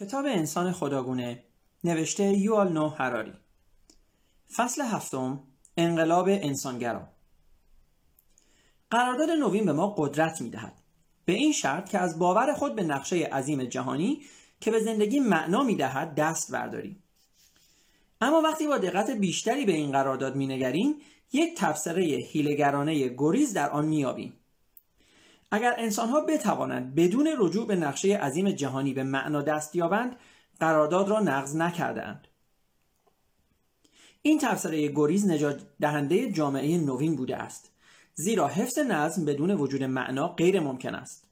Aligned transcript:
کتاب 0.00 0.26
انسان 0.26 0.72
خداگونه 0.72 1.44
نوشته 1.84 2.24
یوال 2.24 2.72
نو 2.72 2.88
هراری 2.88 3.32
فصل 4.56 4.82
هفتم 4.82 5.42
انقلاب 5.76 6.28
انسانگرا 6.28 7.08
قرارداد 8.90 9.30
نوین 9.30 9.64
به 9.64 9.72
ما 9.72 9.94
قدرت 9.98 10.40
می 10.40 10.50
دهد. 10.50 10.74
به 11.24 11.32
این 11.32 11.52
شرط 11.52 11.90
که 11.90 11.98
از 11.98 12.18
باور 12.18 12.54
خود 12.54 12.74
به 12.74 12.82
نقشه 12.82 13.16
عظیم 13.16 13.64
جهانی 13.64 14.20
که 14.60 14.70
به 14.70 14.80
زندگی 14.80 15.20
معنا 15.20 15.62
می 15.62 15.76
دهد 15.76 16.14
دست 16.14 16.52
برداریم. 16.52 17.02
اما 18.20 18.40
وقتی 18.40 18.66
با 18.66 18.78
دقت 18.78 19.10
بیشتری 19.10 19.64
به 19.64 19.72
این 19.72 19.92
قرارداد 19.92 20.36
می 20.36 20.46
نگریم 20.46 20.94
یک 21.32 21.54
تفسره 21.56 22.02
هیلگرانه 22.02 23.08
گریز 23.08 23.52
در 23.52 23.70
آن 23.70 23.86
میابیم. 23.86 24.39
اگر 25.50 25.74
انسانها 25.78 26.20
بتوانند 26.20 26.94
بدون 26.94 27.28
رجوع 27.38 27.66
به 27.66 27.76
نقشه 27.76 28.16
عظیم 28.16 28.50
جهانی 28.50 28.94
به 28.94 29.02
معنا 29.02 29.42
دست 29.42 29.76
یابند 29.76 30.16
قرارداد 30.60 31.08
را 31.08 31.20
نقض 31.20 31.56
نکردهاند 31.56 32.28
این 34.22 34.38
تفسیره 34.38 34.88
گریز 34.88 35.26
نجات 35.26 35.62
دهنده 35.80 36.32
جامعه 36.32 36.78
نوین 36.78 37.16
بوده 37.16 37.36
است 37.36 37.72
زیرا 38.14 38.48
حفظ 38.48 38.78
نظم 38.78 39.24
بدون 39.24 39.50
وجود 39.50 39.82
معنا 39.82 40.28
غیر 40.28 40.60
ممکن 40.60 40.94
است 40.94 41.26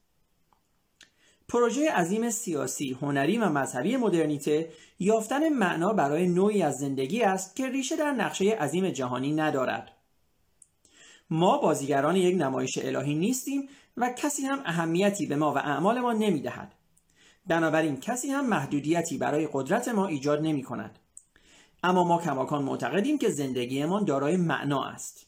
پروژه 1.49 1.91
عظیم 1.91 2.29
سیاسی، 2.29 2.97
هنری 3.01 3.37
و 3.37 3.49
مذهبی 3.49 3.97
مدرنیته 3.97 4.69
یافتن 4.99 5.49
معنا 5.49 5.93
برای 5.93 6.27
نوعی 6.27 6.61
از 6.61 6.77
زندگی 6.77 7.21
است 7.21 7.55
که 7.55 7.69
ریشه 7.69 7.95
در 7.95 8.11
نقشه 8.11 8.49
عظیم 8.49 8.89
جهانی 8.89 9.33
ندارد. 9.33 9.91
ما 11.29 11.57
بازیگران 11.57 12.15
یک 12.15 12.41
نمایش 12.41 12.77
الهی 12.77 13.15
نیستیم 13.15 13.69
و 13.99 14.13
کسی 14.17 14.45
هم 14.45 14.61
اهمیتی 14.65 15.25
به 15.25 15.35
ما 15.35 15.53
و 15.53 15.57
اعمال 15.57 15.99
ما 15.99 16.13
نمی 16.13 16.41
دهد. 16.41 16.75
بنابراین 17.47 17.99
کسی 17.99 18.29
هم 18.29 18.45
محدودیتی 18.45 19.17
برای 19.17 19.49
قدرت 19.53 19.87
ما 19.87 20.07
ایجاد 20.07 20.41
نمی 20.41 20.63
کند. 20.63 20.99
اما 21.83 22.03
ما 22.03 22.21
کماکان 22.21 22.63
معتقدیم 22.63 23.17
که 23.17 23.29
زندگیمان 23.29 24.05
دارای 24.05 24.37
معنا 24.37 24.85
است. 24.85 25.25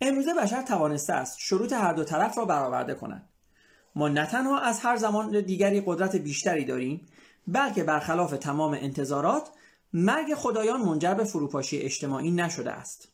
امروزه 0.00 0.34
بشر 0.34 0.62
توانسته 0.62 1.12
است 1.12 1.38
شروط 1.38 1.72
هر 1.72 1.92
دو 1.92 2.04
طرف 2.04 2.38
را 2.38 2.44
برآورده 2.44 2.94
کند. 2.94 3.28
ما 3.94 4.08
نه 4.08 4.26
تنها 4.26 4.58
از 4.58 4.80
هر 4.80 4.96
زمان 4.96 5.40
دیگری 5.40 5.82
قدرت 5.86 6.16
بیشتری 6.16 6.64
داریم 6.64 7.06
بلکه 7.46 7.84
برخلاف 7.84 8.30
تمام 8.30 8.72
انتظارات 8.72 9.50
مرگ 9.92 10.34
خدایان 10.34 10.80
منجر 10.80 11.14
به 11.14 11.24
فروپاشی 11.24 11.78
اجتماعی 11.78 12.30
نشده 12.30 12.72
است. 12.72 13.09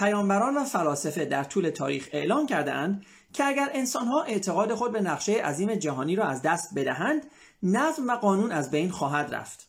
پیامبران 0.00 0.56
و 0.56 0.64
فلاسفه 0.64 1.24
در 1.24 1.44
طول 1.44 1.70
تاریخ 1.70 2.08
اعلام 2.12 2.46
کردهاند 2.46 3.04
که 3.32 3.44
اگر 3.44 3.70
انسانها 3.74 4.22
اعتقاد 4.22 4.74
خود 4.74 4.92
به 4.92 5.00
نقشه 5.00 5.32
عظیم 5.32 5.74
جهانی 5.74 6.16
را 6.16 6.24
از 6.24 6.42
دست 6.42 6.74
بدهند 6.74 7.26
نظم 7.62 8.08
و 8.08 8.16
قانون 8.16 8.52
از 8.52 8.70
بین 8.70 8.90
خواهد 8.90 9.34
رفت. 9.34 9.68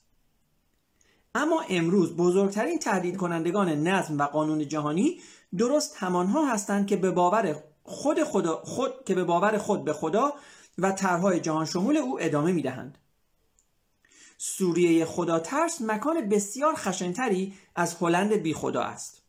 اما 1.36 1.62
امروز 1.70 2.16
بزرگترین 2.16 2.80
تهدید 2.80 3.18
کنندگان 3.18 3.70
نظم 3.70 4.18
و 4.18 4.24
قانون 4.24 4.68
جهانی 4.68 5.20
درست 5.58 5.96
همانها 5.98 6.46
هستند 6.54 6.88
که 6.88 6.96
به 6.96 7.12
باور 7.12 7.56
خود, 7.84 8.24
خدا 8.24 8.62
خود 8.64 8.92
که 9.06 9.16
به 9.16 9.24
باور 9.24 9.58
خود 9.58 9.86
به 9.86 9.94
خدا 9.94 10.34
و 10.78 10.92
طرحهای 10.92 11.40
جهان 11.40 11.66
شمول 11.66 11.98
او 11.98 12.22
ادامه 12.22 12.52
می‌دهند. 12.52 12.98
سوریه 14.38 15.06
خدا 15.06 15.40
ترس 15.40 15.82
مکان 15.82 16.30
بسیار 16.30 16.76
خشنتری 16.76 17.54
از 17.76 17.96
هلند 18.02 18.34
بی 18.34 18.54
خدا 18.54 18.82
است. 18.82 19.21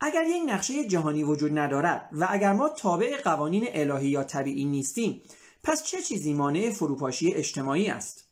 اگر 0.00 0.24
یک 0.24 0.42
نقشه 0.46 0.84
جهانی 0.84 1.24
وجود 1.24 1.58
ندارد 1.58 2.08
و 2.12 2.26
اگر 2.30 2.52
ما 2.52 2.68
تابع 2.68 3.16
قوانین 3.22 3.68
الهی 3.72 4.08
یا 4.08 4.24
طبیعی 4.24 4.64
نیستیم 4.64 5.22
پس 5.62 5.84
چه 5.84 6.02
چیزی 6.02 6.34
مانع 6.34 6.70
فروپاشی 6.70 7.34
اجتماعی 7.34 7.88
است؟ 7.88 8.28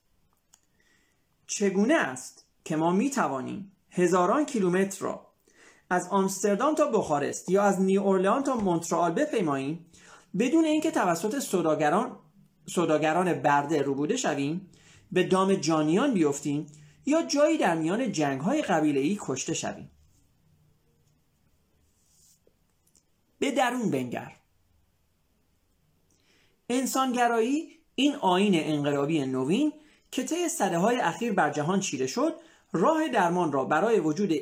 چگونه 1.47 1.95
است 1.95 2.47
که 2.65 2.77
ما 2.77 2.93
می 2.93 3.11
توانیم 3.11 3.73
هزاران 3.91 4.47
کیلومتر 4.47 5.05
را 5.05 5.27
از 5.91 6.09
آمستردام 6.09 6.75
تا 6.75 6.87
بخارست 6.87 7.51
یا 7.51 7.63
از 7.63 7.81
نیو 7.81 8.03
اورلئان 8.03 8.43
تا 8.43 8.57
مونترال 8.57 9.13
بپیماییم؟ 9.13 9.87
بدون 10.39 10.65
اینکه 10.65 10.91
توسط 10.91 11.39
سوداگران 11.39 12.17
سوداگران 12.67 13.33
برده 13.33 13.83
روبوده 13.83 14.17
شویم 14.17 14.71
به 15.13 15.23
دام 15.23 15.55
جانیان 15.55 16.15
بیفتیم 16.15 16.67
یا 17.07 17.23
جایی 17.23 17.59
در 17.59 17.77
میان 17.77 18.13
جنگ 18.13 18.41
های 18.41 18.63
قبیله 18.63 19.17
کشته 19.21 19.55
شویم. 19.55 19.91
به 23.39 23.51
درون 23.51 23.91
بنگر. 23.91 24.33
انسانگرایی 26.69 27.79
این 27.95 28.15
آین 28.15 28.55
انقلابی 28.55 29.27
نوین 29.27 29.73
که 30.11 30.23
طی 30.23 30.49
صده 30.49 30.79
های 30.79 30.97
اخیر 30.97 31.33
بر 31.33 31.51
جهان 31.51 31.81
چیره 31.81 32.07
شد 32.07 32.35
راه 32.73 33.09
درمان 33.09 33.53
را 33.53 33.65
برای 33.65 34.01
وجود 34.01 34.33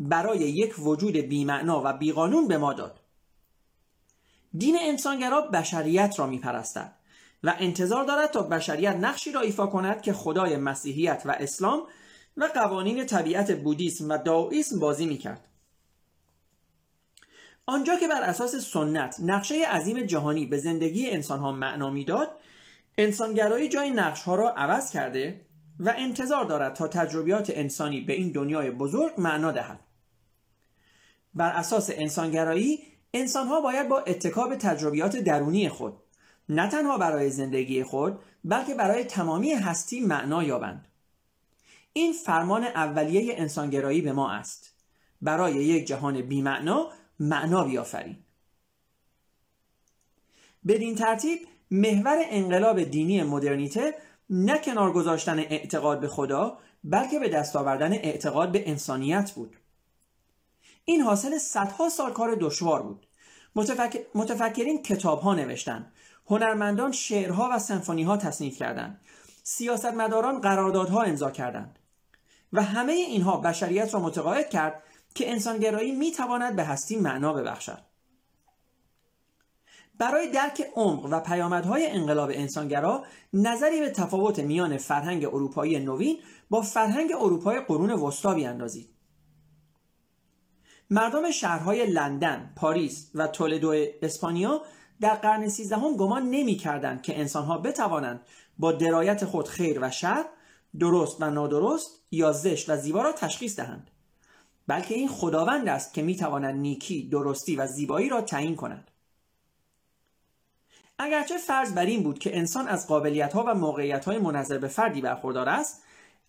برای 0.00 0.38
یک 0.38 0.74
وجود 0.78 1.16
بیمعنا 1.16 1.82
و 1.84 1.92
بیقانون 1.92 2.48
به 2.48 2.58
ما 2.58 2.72
داد. 2.72 3.00
دین 4.58 4.76
انسانگرا 4.80 5.40
بشریت 5.40 6.14
را 6.18 6.26
میپرستد 6.26 6.92
و 7.44 7.54
انتظار 7.58 8.04
دارد 8.04 8.30
تا 8.30 8.42
بشریت 8.42 8.96
نقشی 8.96 9.32
را 9.32 9.40
ایفا 9.40 9.66
کند 9.66 10.02
که 10.02 10.12
خدای 10.12 10.56
مسیحیت 10.56 11.22
و 11.24 11.30
اسلام 11.30 11.82
و 12.36 12.44
قوانین 12.54 13.06
طبیعت 13.06 13.62
بودیسم 13.62 14.08
و 14.08 14.18
داویسم 14.18 14.78
بازی 14.78 15.06
می‌کرد. 15.06 15.48
آنجا 17.68 17.96
که 17.96 18.08
بر 18.08 18.22
اساس 18.22 18.54
سنت 18.54 19.16
نقشه 19.20 19.66
عظیم 19.68 20.00
جهانی 20.00 20.46
به 20.46 20.58
زندگی 20.58 21.10
انسانها 21.10 21.52
معنا 21.52 21.90
می‌داد 21.90 22.30
انسانگرایی 22.98 23.68
جای 23.68 23.90
نقش 23.90 24.22
ها 24.22 24.34
را 24.34 24.50
عوض 24.50 24.90
کرده 24.90 25.46
و 25.80 25.94
انتظار 25.96 26.44
دارد 26.44 26.74
تا 26.74 26.88
تجربیات 26.88 27.52
انسانی 27.54 28.00
به 28.00 28.12
این 28.12 28.32
دنیای 28.32 28.70
بزرگ 28.70 29.12
معنا 29.18 29.52
دهد. 29.52 29.80
بر 31.34 31.52
اساس 31.52 31.90
انسانگرایی 31.92 32.82
انسانها 33.14 33.60
باید 33.60 33.88
با 33.88 33.98
اتکاب 34.00 34.54
تجربیات 34.54 35.16
درونی 35.16 35.68
خود 35.68 35.96
نه 36.48 36.68
تنها 36.68 36.98
برای 36.98 37.30
زندگی 37.30 37.84
خود 37.84 38.18
بلکه 38.44 38.74
برای 38.74 39.04
تمامی 39.04 39.52
هستی 39.52 40.00
معنا 40.00 40.42
یابند. 40.42 40.88
این 41.92 42.12
فرمان 42.12 42.64
اولیه 42.64 43.34
انسانگرایی 43.38 44.00
به 44.00 44.12
ما 44.12 44.30
است. 44.30 44.74
برای 45.22 45.54
یک 45.54 45.86
جهان 45.86 46.22
بیمعنا 46.22 46.90
معنا 47.20 47.64
بیافریم 47.64 48.24
بدین 50.68 50.94
ترتیب 50.94 51.38
محور 51.70 52.18
انقلاب 52.30 52.82
دینی 52.82 53.22
مدرنیته 53.22 53.94
نه 54.30 54.58
کنار 54.58 54.92
گذاشتن 54.92 55.38
اعتقاد 55.38 56.00
به 56.00 56.08
خدا 56.08 56.58
بلکه 56.84 57.18
به 57.18 57.28
دست 57.28 57.56
آوردن 57.56 57.92
اعتقاد 57.92 58.52
به 58.52 58.68
انسانیت 58.70 59.30
بود. 59.30 59.56
این 60.84 61.00
حاصل 61.00 61.38
صدها 61.38 61.88
سال 61.88 62.12
کار 62.12 62.36
دشوار 62.40 62.82
بود. 62.82 63.06
متفکر... 63.54 63.98
متفکرین 64.14 64.82
کتاب 64.82 65.20
ها 65.20 65.34
نوشتن. 65.34 65.92
هنرمندان 66.26 66.92
شعرها 66.92 67.48
و 67.52 67.58
سمفونی 67.58 68.02
ها 68.02 68.16
تصنیف 68.16 68.58
کردند. 68.58 69.00
سیاستمداران 69.42 70.40
قراردادها 70.40 71.02
امضا 71.02 71.30
کردند. 71.30 71.78
و 72.52 72.62
همه 72.62 72.92
اینها 72.92 73.36
بشریت 73.36 73.94
را 73.94 74.00
متقاعد 74.00 74.50
کرد 74.50 74.82
که 75.14 75.30
انسانگرایی 75.30 75.92
می 75.92 76.12
تواند 76.12 76.56
به 76.56 76.64
هستی 76.64 76.96
معنا 76.96 77.32
ببخشد 77.32 77.88
برای 79.98 80.30
درک 80.30 80.66
عمق 80.76 81.08
و 81.10 81.20
پیامدهای 81.20 81.86
انقلاب 81.90 82.30
انسانگرا 82.34 83.04
نظری 83.32 83.80
به 83.80 83.90
تفاوت 83.90 84.38
میان 84.38 84.76
فرهنگ 84.76 85.24
اروپایی 85.24 85.80
نوین 85.80 86.18
با 86.50 86.62
فرهنگ 86.62 87.12
اروپای 87.20 87.60
قرون 87.60 87.90
وسطا 87.90 88.34
بیاندازید 88.34 88.88
مردم 90.90 91.30
شهرهای 91.30 91.86
لندن، 91.86 92.52
پاریس 92.56 93.10
و 93.14 93.26
تولدو 93.26 93.74
اسپانیا 94.02 94.62
در 95.00 95.14
قرن 95.14 95.48
سیزدهم 95.48 95.96
گمان 95.96 96.30
نمی‌کردند 96.30 97.02
که 97.02 97.20
انسانها 97.20 97.58
بتوانند 97.58 98.20
با 98.58 98.72
درایت 98.72 99.24
خود 99.24 99.48
خیر 99.48 99.78
و 99.82 99.90
شر، 99.90 100.24
درست 100.78 101.22
و 101.22 101.30
نادرست 101.30 101.90
یا 102.10 102.32
زشت 102.32 102.70
و 102.70 102.76
زیبا 102.76 103.02
را 103.02 103.12
تشخیص 103.12 103.56
دهند. 103.56 103.90
بلکه 104.68 104.94
این 104.94 105.08
خداوند 105.08 105.68
است 105.68 105.94
که 105.94 106.02
می‌تواند 106.02 106.54
نیکی 106.54 107.08
درستی 107.08 107.56
و 107.56 107.66
زیبایی 107.66 108.08
را 108.08 108.20
تعیین 108.20 108.56
کند. 108.56 108.90
اگرچه 110.98 111.38
فرض 111.38 111.74
بر 111.74 111.86
این 111.86 112.02
بود 112.02 112.18
که 112.18 112.38
انسان 112.38 112.68
از 112.68 112.86
قابلیت 112.86 113.32
ها 113.32 113.44
و 113.46 113.54
موقعیت 113.54 114.04
های 114.04 114.18
منظر 114.18 114.58
به 114.58 114.68
فردی 114.68 115.00
برخوردار 115.00 115.48
است 115.48 115.82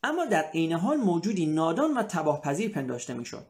اما 0.04 0.26
در 0.26 0.44
عین 0.44 0.74
حال 0.74 0.98
موجودی 0.98 1.46
نادان 1.46 1.98
و 1.98 2.04
تباه 2.04 2.42
پذیر 2.42 2.72
پنداشته 2.72 3.14
می‌شد. 3.14 3.46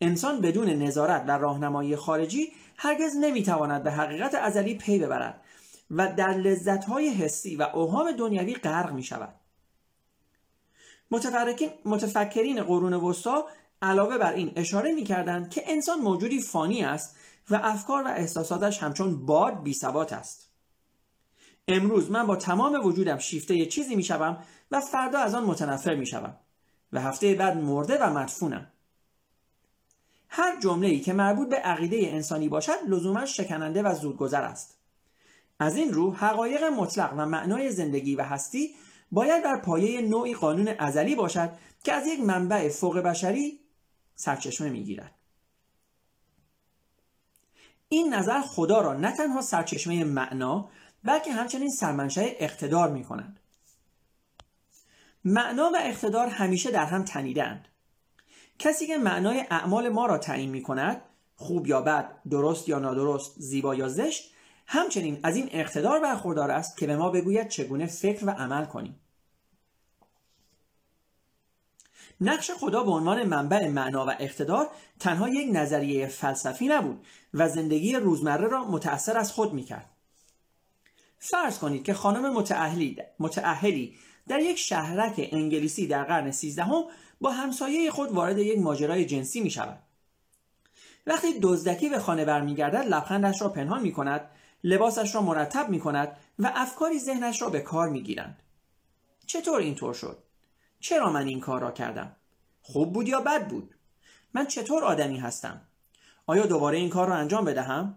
انسان 0.00 0.40
بدون 0.40 0.68
نظارت 0.68 1.24
و 1.28 1.30
راهنمایی 1.30 1.96
خارجی 1.96 2.52
هرگز 2.76 3.16
نمی‌تواند 3.16 3.82
به 3.82 3.90
حقیقت 3.90 4.34
ازلی 4.34 4.74
پی 4.74 4.98
ببرد 4.98 5.40
و 5.90 6.12
در 6.12 6.32
لذت 6.32 6.84
های 6.84 7.08
حسی 7.08 7.56
و 7.56 7.62
اوهام 7.62 8.12
دنیوی 8.12 8.54
غرق 8.54 8.92
می 8.92 9.02
شود 9.02 9.34
متفکرین 11.84 12.62
قرون 12.62 12.94
وسطا 12.94 13.46
علاوه 13.82 14.18
بر 14.18 14.32
این 14.32 14.52
اشاره 14.56 14.92
می‌کردند 14.92 15.50
که 15.50 15.62
انسان 15.66 15.98
موجودی 15.98 16.40
فانی 16.40 16.84
است 16.84 17.16
و 17.50 17.60
افکار 17.62 18.04
و 18.04 18.08
احساساتش 18.08 18.82
همچون 18.82 19.26
باد 19.26 19.62
بی 19.62 19.74
ثبات 19.74 20.12
است. 20.12 20.48
امروز 21.68 22.10
من 22.10 22.26
با 22.26 22.36
تمام 22.36 22.86
وجودم 22.86 23.18
شیفته 23.18 23.66
چیزی 23.66 23.96
می‌شوم 23.96 24.44
و 24.70 24.80
فردا 24.80 25.18
از 25.18 25.34
آن 25.34 25.44
متنفر 25.44 25.94
می‌شوم 25.94 26.36
و 26.92 27.00
هفته 27.00 27.34
بعد 27.34 27.56
مرده 27.56 27.98
و 27.98 28.18
مدفونم. 28.18 28.66
هر 30.28 30.60
جمله 30.60 30.86
ای 30.86 31.00
که 31.00 31.12
مربوط 31.12 31.48
به 31.48 31.56
عقیده 31.56 31.96
انسانی 32.02 32.48
باشد 32.48 32.76
لزوما 32.88 33.26
شکننده 33.26 33.82
و 33.82 33.94
زودگذر 33.94 34.42
است. 34.42 34.78
از 35.58 35.76
این 35.76 35.92
رو 35.92 36.14
حقایق 36.14 36.64
مطلق 36.64 37.12
و 37.16 37.26
معنای 37.26 37.70
زندگی 37.70 38.16
و 38.16 38.22
هستی 38.22 38.74
باید 39.14 39.44
بر 39.44 39.56
پایه 39.56 40.00
نوعی 40.00 40.34
قانون 40.34 40.68
ازلی 40.78 41.14
باشد 41.14 41.50
که 41.84 41.92
از 41.92 42.06
یک 42.06 42.20
منبع 42.20 42.68
فوق 42.68 42.98
بشری 42.98 43.60
سرچشمه 44.14 44.68
می‌گیرد 44.68 45.14
این 47.88 48.14
نظر 48.14 48.40
خدا 48.40 48.80
را 48.80 48.94
نه 48.94 49.16
تنها 49.16 49.40
سرچشمه 49.40 50.04
معنا 50.04 50.70
بلکه 51.04 51.32
همچنین 51.32 51.70
سرمنشه 51.70 52.36
اقتدار 52.38 52.90
می 52.90 53.04
کنند. 53.04 53.40
معنا 55.24 55.70
و 55.74 55.76
اقتدار 55.80 56.26
همیشه 56.28 56.70
در 56.70 56.84
هم 56.84 57.04
تنیدند. 57.04 57.68
کسی 58.58 58.86
که 58.86 58.98
معنای 58.98 59.44
اعمال 59.50 59.88
ما 59.88 60.06
را 60.06 60.18
تعیین 60.18 60.50
می 60.50 60.62
کند 60.62 61.02
خوب 61.36 61.66
یا 61.66 61.80
بد، 61.80 62.22
درست 62.30 62.68
یا 62.68 62.78
نادرست، 62.78 63.34
زیبا 63.36 63.74
یا 63.74 63.88
زشت 63.88 64.34
همچنین 64.66 65.20
از 65.22 65.36
این 65.36 65.48
اقتدار 65.52 66.00
برخوردار 66.00 66.50
است 66.50 66.76
که 66.76 66.86
به 66.86 66.96
ما 66.96 67.10
بگوید 67.10 67.48
چگونه 67.48 67.86
فکر 67.86 68.26
و 68.26 68.30
عمل 68.30 68.64
کنیم. 68.64 69.00
نقش 72.24 72.50
خدا 72.50 72.82
به 72.82 72.90
عنوان 72.90 73.22
منبع 73.22 73.68
معنا 73.68 74.06
و 74.06 74.10
اقتدار 74.18 74.70
تنها 75.00 75.28
یک 75.28 75.48
نظریه 75.52 76.06
فلسفی 76.06 76.68
نبود 76.68 77.06
و 77.34 77.48
زندگی 77.48 77.92
روزمره 77.92 78.48
را 78.48 78.64
متأثر 78.64 79.18
از 79.18 79.32
خود 79.32 79.52
می‌کرد. 79.52 79.90
فرض 81.18 81.58
کنید 81.58 81.84
که 81.84 81.94
خانم 81.94 82.32
متعهلی 83.18 83.96
در 84.28 84.40
یک 84.40 84.58
شهرک 84.58 85.28
انگلیسی 85.32 85.86
در 85.86 86.04
قرن 86.04 86.30
سیزدهم 86.30 86.84
با 87.20 87.30
همسایه 87.30 87.90
خود 87.90 88.12
وارد 88.12 88.38
یک 88.38 88.58
ماجرای 88.58 89.04
جنسی 89.04 89.40
می 89.40 89.50
شود. 89.50 89.78
وقتی 91.06 91.38
دزدکی 91.42 91.88
به 91.88 91.98
خانه 91.98 92.24
برمیگردد 92.24 92.86
لبخندش 92.88 93.42
را 93.42 93.48
پنهان 93.48 93.82
می 93.82 93.92
کند 93.92 94.30
لباسش 94.64 95.14
را 95.14 95.22
مرتب 95.22 95.68
می 95.68 95.80
کند 95.80 96.16
و 96.38 96.52
افکاری 96.54 96.98
ذهنش 96.98 97.42
را 97.42 97.50
به 97.50 97.60
کار 97.60 97.88
می 97.88 98.02
گیرند. 98.02 98.42
چطور 99.26 99.60
اینطور 99.60 99.94
شد؟ 99.94 100.18
چرا 100.84 101.12
من 101.12 101.26
این 101.26 101.40
کار 101.40 101.60
را 101.60 101.70
کردم؟ 101.70 102.16
خوب 102.62 102.92
بود 102.92 103.08
یا 103.08 103.20
بد 103.20 103.48
بود؟ 103.48 103.74
من 104.34 104.46
چطور 104.46 104.84
آدمی 104.84 105.18
هستم؟ 105.18 105.60
آیا 106.26 106.46
دوباره 106.46 106.78
این 106.78 106.88
کار 106.88 107.08
را 107.08 107.14
انجام 107.14 107.44
بدهم؟ 107.44 107.96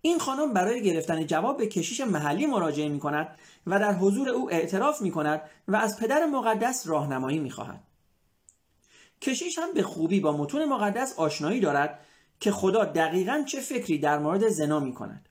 این 0.00 0.18
خانم 0.18 0.52
برای 0.52 0.82
گرفتن 0.82 1.26
جواب 1.26 1.58
به 1.58 1.66
کشیش 1.66 2.00
محلی 2.00 2.46
مراجعه 2.46 2.88
می 2.88 3.00
کند 3.00 3.38
و 3.66 3.78
در 3.78 3.92
حضور 3.92 4.28
او 4.28 4.50
اعتراف 4.52 5.02
می 5.02 5.10
کند 5.10 5.42
و 5.68 5.76
از 5.76 5.98
پدر 5.98 6.26
مقدس 6.26 6.86
راهنمایی 6.86 7.38
می 7.38 7.50
خواهد. 7.50 7.84
کشیش 9.20 9.58
هم 9.58 9.72
به 9.74 9.82
خوبی 9.82 10.20
با 10.20 10.36
متون 10.36 10.64
مقدس 10.64 11.18
آشنایی 11.18 11.60
دارد 11.60 12.00
که 12.40 12.50
خدا 12.50 12.84
دقیقا 12.84 13.44
چه 13.48 13.60
فکری 13.60 13.98
در 13.98 14.18
مورد 14.18 14.48
زنا 14.48 14.80
می 14.80 14.94
کند. 14.94 15.28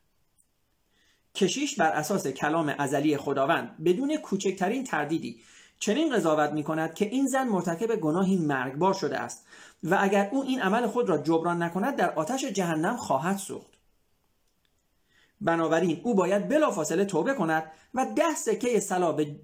کشیش 1.35 1.75
بر 1.75 1.91
اساس 1.91 2.27
کلام 2.27 2.75
ازلی 2.77 3.17
خداوند 3.17 3.83
بدون 3.83 4.17
کوچکترین 4.17 4.83
تردیدی 4.83 5.41
چنین 5.79 6.15
قضاوت 6.15 6.51
می 6.51 6.63
کند 6.63 6.93
که 6.93 7.05
این 7.05 7.27
زن 7.27 7.47
مرتکب 7.47 7.95
گناهی 7.95 8.37
مرگبار 8.37 8.93
شده 8.93 9.19
است 9.19 9.45
و 9.83 9.97
اگر 10.01 10.29
او 10.31 10.43
این 10.43 10.61
عمل 10.61 10.87
خود 10.87 11.09
را 11.09 11.17
جبران 11.17 11.63
نکند 11.63 11.95
در 11.95 12.13
آتش 12.13 12.45
جهنم 12.45 12.97
خواهد 12.97 13.37
سوخت. 13.37 13.75
بنابراین 15.41 16.01
او 16.03 16.15
باید 16.15 16.47
بلافاصله 16.47 17.05
توبه 17.05 17.33
کند 17.33 17.71
و 17.93 18.05
ده 18.15 18.35
سکه 18.35 18.79
طلا 18.79 19.11
به 19.11 19.35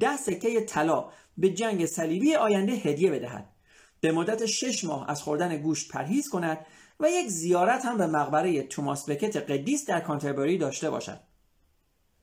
ده 0.00 0.16
سکه 0.16 0.60
طلا 0.60 1.08
به 1.38 1.50
جنگ 1.50 1.86
صلیبی 1.86 2.34
آینده 2.34 2.72
هدیه 2.72 3.10
بدهد 3.10 3.48
به 4.00 4.12
مدت 4.12 4.46
شش 4.46 4.84
ماه 4.84 5.10
از 5.10 5.22
خوردن 5.22 5.56
گوشت 5.56 5.92
پرهیز 5.92 6.28
کند 6.28 6.58
و 7.00 7.10
یک 7.10 7.28
زیارت 7.28 7.84
هم 7.84 7.98
به 7.98 8.06
مقبره 8.06 8.62
توماس 8.62 9.10
بکت 9.10 9.36
قدیس 9.36 9.86
در 9.86 10.00
کانتربری 10.00 10.58
داشته 10.58 10.90
باشد 10.90 11.20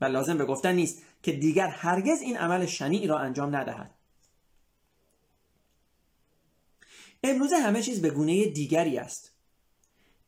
و 0.01 0.05
لازم 0.05 0.37
به 0.37 0.45
گفتن 0.45 0.75
نیست 0.75 1.01
که 1.23 1.31
دیگر 1.31 1.67
هرگز 1.67 2.21
این 2.21 2.37
عمل 2.37 2.65
شنیع 2.65 3.07
را 3.07 3.19
انجام 3.19 3.55
ندهد. 3.55 3.95
امروزه 7.23 7.57
همه 7.57 7.81
چیز 7.81 8.01
به 8.01 8.09
گونه 8.09 8.45
دیگری 8.45 8.97
است. 8.97 9.31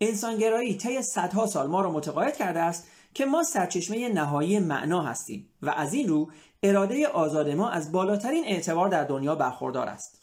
انسانگرایی 0.02 0.78
طی 0.78 1.02
صدها 1.02 1.48
سال 1.48 1.68
ما 1.68 1.82
را 1.82 1.92
متقاعد 1.92 2.38
کرده 2.38 2.60
است 2.60 2.88
که 3.14 3.26
ما 3.26 3.44
سرچشمه 3.44 4.10
نهایی 4.10 4.60
معنا 4.60 5.02
هستیم 5.02 5.50
و 5.62 5.70
از 5.70 5.94
این 5.94 6.08
رو 6.08 6.32
اراده 6.64 7.08
آزاد 7.08 7.50
ما 7.50 7.70
از 7.70 7.92
بالاترین 7.92 8.44
اعتبار 8.46 8.90
در 8.90 9.04
دنیا 9.04 9.36
برخوردار 9.36 9.88
است. 9.88 10.22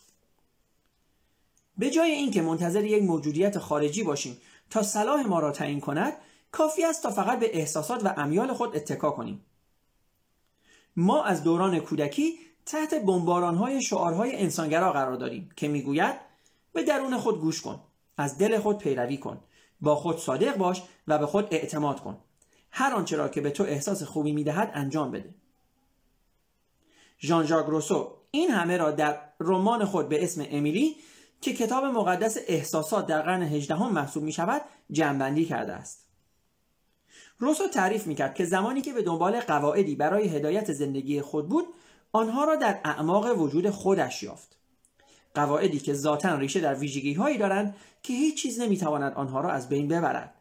به 1.79 1.91
جای 1.91 2.11
اینکه 2.11 2.43
منتظر 2.43 2.85
یک 2.85 3.03
موجودیت 3.03 3.59
خارجی 3.59 4.03
باشیم 4.03 4.41
تا 4.71 4.83
صلاح 4.83 5.27
ما 5.27 5.41
را 5.41 5.51
تعیین 5.51 5.81
کند 5.81 6.13
کافی 6.53 6.85
است 6.85 7.03
تا 7.03 7.11
فقط 7.11 7.39
به 7.39 7.57
احساسات 7.57 8.05
و 8.05 8.15
امیال 8.17 8.53
خود 8.53 8.77
اتکا 8.77 9.11
کنیم. 9.11 9.45
ما 11.01 11.25
از 11.25 11.45
دوران 11.45 11.79
کودکی 11.79 12.39
تحت 12.67 12.95
بمبارانهای 12.95 13.83
شعارهای 13.83 14.37
انسانگرا 14.37 14.93
قرار 14.93 15.17
داریم 15.17 15.49
که 15.57 15.69
می‌گوید 15.69 16.15
به 16.73 16.83
درون 16.83 17.19
خود 17.19 17.41
گوش 17.41 17.63
کن 17.63 17.81
از 18.17 18.39
دل 18.39 18.59
خود 18.59 18.79
پیروی 18.79 19.17
کن 19.17 19.41
با 19.81 19.97
خود 19.97 20.19
صادق 20.19 20.57
باش 20.57 20.83
و 21.09 21.19
به 21.19 21.27
خود 21.27 21.49
اعتماد 21.51 22.01
کن. 22.01 22.19
هر 22.71 22.95
آنچه 22.95 23.17
را 23.17 23.29
که 23.29 23.41
به 23.41 23.51
تو 23.51 23.63
احساس 23.63 24.03
خوبی 24.03 24.33
می‌دهد 24.33 24.71
انجام 24.75 25.11
بده. 25.11 25.35
ژان 27.21 27.47
ژاک 27.47 27.67
روسو 27.67 28.13
این 28.31 28.51
همه 28.51 28.77
را 28.77 28.91
در 28.91 29.21
رمان 29.41 29.85
خود 29.85 30.09
به 30.09 30.25
اسم 30.25 30.47
امیلی 30.51 30.97
که 31.41 31.53
کتاب 31.53 31.85
مقدس 31.85 32.37
احساسات 32.47 33.07
در 33.07 33.23
قرن 33.23 33.43
هجدهم 33.43 33.93
محسوب 33.93 34.23
می 34.23 34.33
شود 34.33 34.63
جمعبندی 34.91 35.45
کرده 35.45 35.73
است. 35.73 36.08
روسو 37.39 37.69
تعریف 37.69 38.07
می 38.07 38.15
کرد 38.15 38.35
که 38.35 38.45
زمانی 38.45 38.81
که 38.81 38.93
به 38.93 39.03
دنبال 39.03 39.41
قواعدی 39.41 39.97
برای 39.97 40.29
هدایت 40.29 40.73
زندگی 40.73 41.21
خود 41.21 41.49
بود 41.49 41.67
آنها 42.13 42.45
را 42.45 42.57
در 42.57 42.81
اعماق 42.85 43.39
وجود 43.39 43.71
خودش 43.71 44.23
یافت. 44.23 44.59
قواعدی 45.35 45.79
که 45.79 45.95
ذاتا 45.95 46.35
ریشه 46.35 46.61
در 46.61 46.75
ویژگی 46.75 47.15
هایی 47.15 47.39
دارند 47.39 47.77
که 48.03 48.13
هیچ 48.13 48.43
چیز 48.43 48.61
نمی‌تواند 48.61 49.13
آنها 49.15 49.41
را 49.41 49.51
از 49.51 49.69
بین 49.69 49.89
ببرد. 49.89 50.35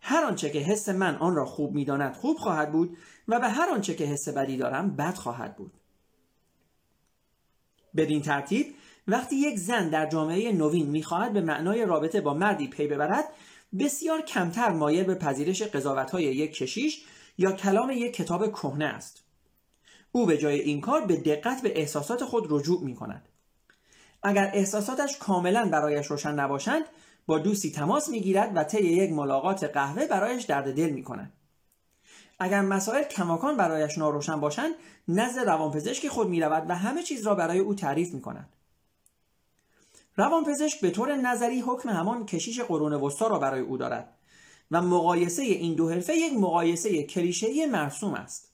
هر 0.00 0.24
آنچه 0.24 0.50
که 0.50 0.58
حس 0.58 0.88
من 0.88 1.16
آن 1.16 1.34
را 1.34 1.44
خوب 1.44 1.74
می‌داند 1.74 2.14
خوب 2.14 2.36
خواهد 2.36 2.72
بود 2.72 2.96
و 3.28 3.40
به 3.40 3.48
هر 3.48 3.70
آنچه 3.70 3.94
که 3.94 4.04
حس 4.04 4.28
بدی 4.28 4.56
دارم 4.56 4.96
بد 4.96 5.14
خواهد 5.14 5.56
بود. 5.56 5.72
بدین 7.96 8.22
ترتیب 8.22 8.74
وقتی 9.08 9.36
یک 9.36 9.58
زن 9.58 9.88
در 9.88 10.06
جامعه 10.06 10.52
نوین 10.52 10.86
می‌خواهد 10.86 11.32
به 11.32 11.40
معنای 11.40 11.86
رابطه 11.86 12.20
با 12.20 12.34
مردی 12.34 12.68
پی 12.68 12.86
ببرد 12.86 13.24
بسیار 13.78 14.20
کمتر 14.22 14.70
مایل 14.70 15.04
به 15.04 15.14
پذیرش 15.14 15.62
های 16.12 16.24
یک 16.24 16.54
کشیش 16.54 17.04
یا 17.38 17.52
کلام 17.52 17.90
یک 17.90 18.14
کتاب 18.14 18.52
کهنه 18.52 18.84
است 18.84 19.24
او 20.12 20.26
به 20.26 20.38
جای 20.38 20.60
این 20.60 20.80
کار 20.80 21.04
به 21.04 21.16
دقت 21.16 21.62
به 21.62 21.78
احساسات 21.78 22.24
خود 22.24 22.46
رجوع 22.50 22.84
می 22.84 22.94
کند 22.94 23.28
اگر 24.22 24.50
احساساتش 24.54 25.18
کاملا 25.18 25.68
برایش 25.68 26.06
روشن 26.06 26.34
نباشند 26.34 26.84
با 27.26 27.38
دوستی 27.38 27.70
تماس 27.70 28.08
می‌گیرد 28.08 28.52
و 28.54 28.64
طی 28.64 28.84
یک 28.84 29.12
ملاقات 29.12 29.64
قهوه 29.64 30.06
برایش 30.06 30.44
درد 30.44 30.76
دل 30.76 30.90
می 30.90 31.02
کند. 31.02 31.32
اگر 32.38 32.60
مسائل 32.60 33.02
کماکان 33.02 33.56
برایش 33.56 33.98
ناروشن 33.98 34.40
باشند 34.40 34.74
نزد 35.08 35.40
روانپزشک 35.40 36.08
خود 36.08 36.28
می 36.28 36.40
رود 36.40 36.70
و 36.70 36.74
همه 36.74 37.02
چیز 37.02 37.26
را 37.26 37.34
برای 37.34 37.58
او 37.58 37.74
تعریف 37.74 38.14
می 38.14 38.20
کند. 38.20 38.48
روانپزشک 40.22 40.80
به 40.80 40.90
طور 40.90 41.16
نظری 41.16 41.60
حکم 41.60 41.88
همان 41.88 42.26
کشیش 42.26 42.60
قرون 42.60 42.92
وسطا 42.92 43.26
را 43.26 43.38
برای 43.38 43.60
او 43.60 43.76
دارد 43.76 44.14
و 44.70 44.82
مقایسه 44.82 45.42
این 45.42 45.74
دو 45.74 45.88
حرفه 45.90 46.16
یک 46.16 46.32
مقایسه 46.32 47.02
کلیشه‌ای 47.02 47.66
مرسوم 47.66 48.14
است. 48.14 48.52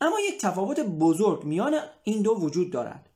اما 0.00 0.20
یک 0.20 0.40
تفاوت 0.40 0.80
بزرگ 0.80 1.44
میان 1.44 1.80
این 2.02 2.22
دو 2.22 2.34
وجود 2.34 2.70
دارد. 2.70 3.10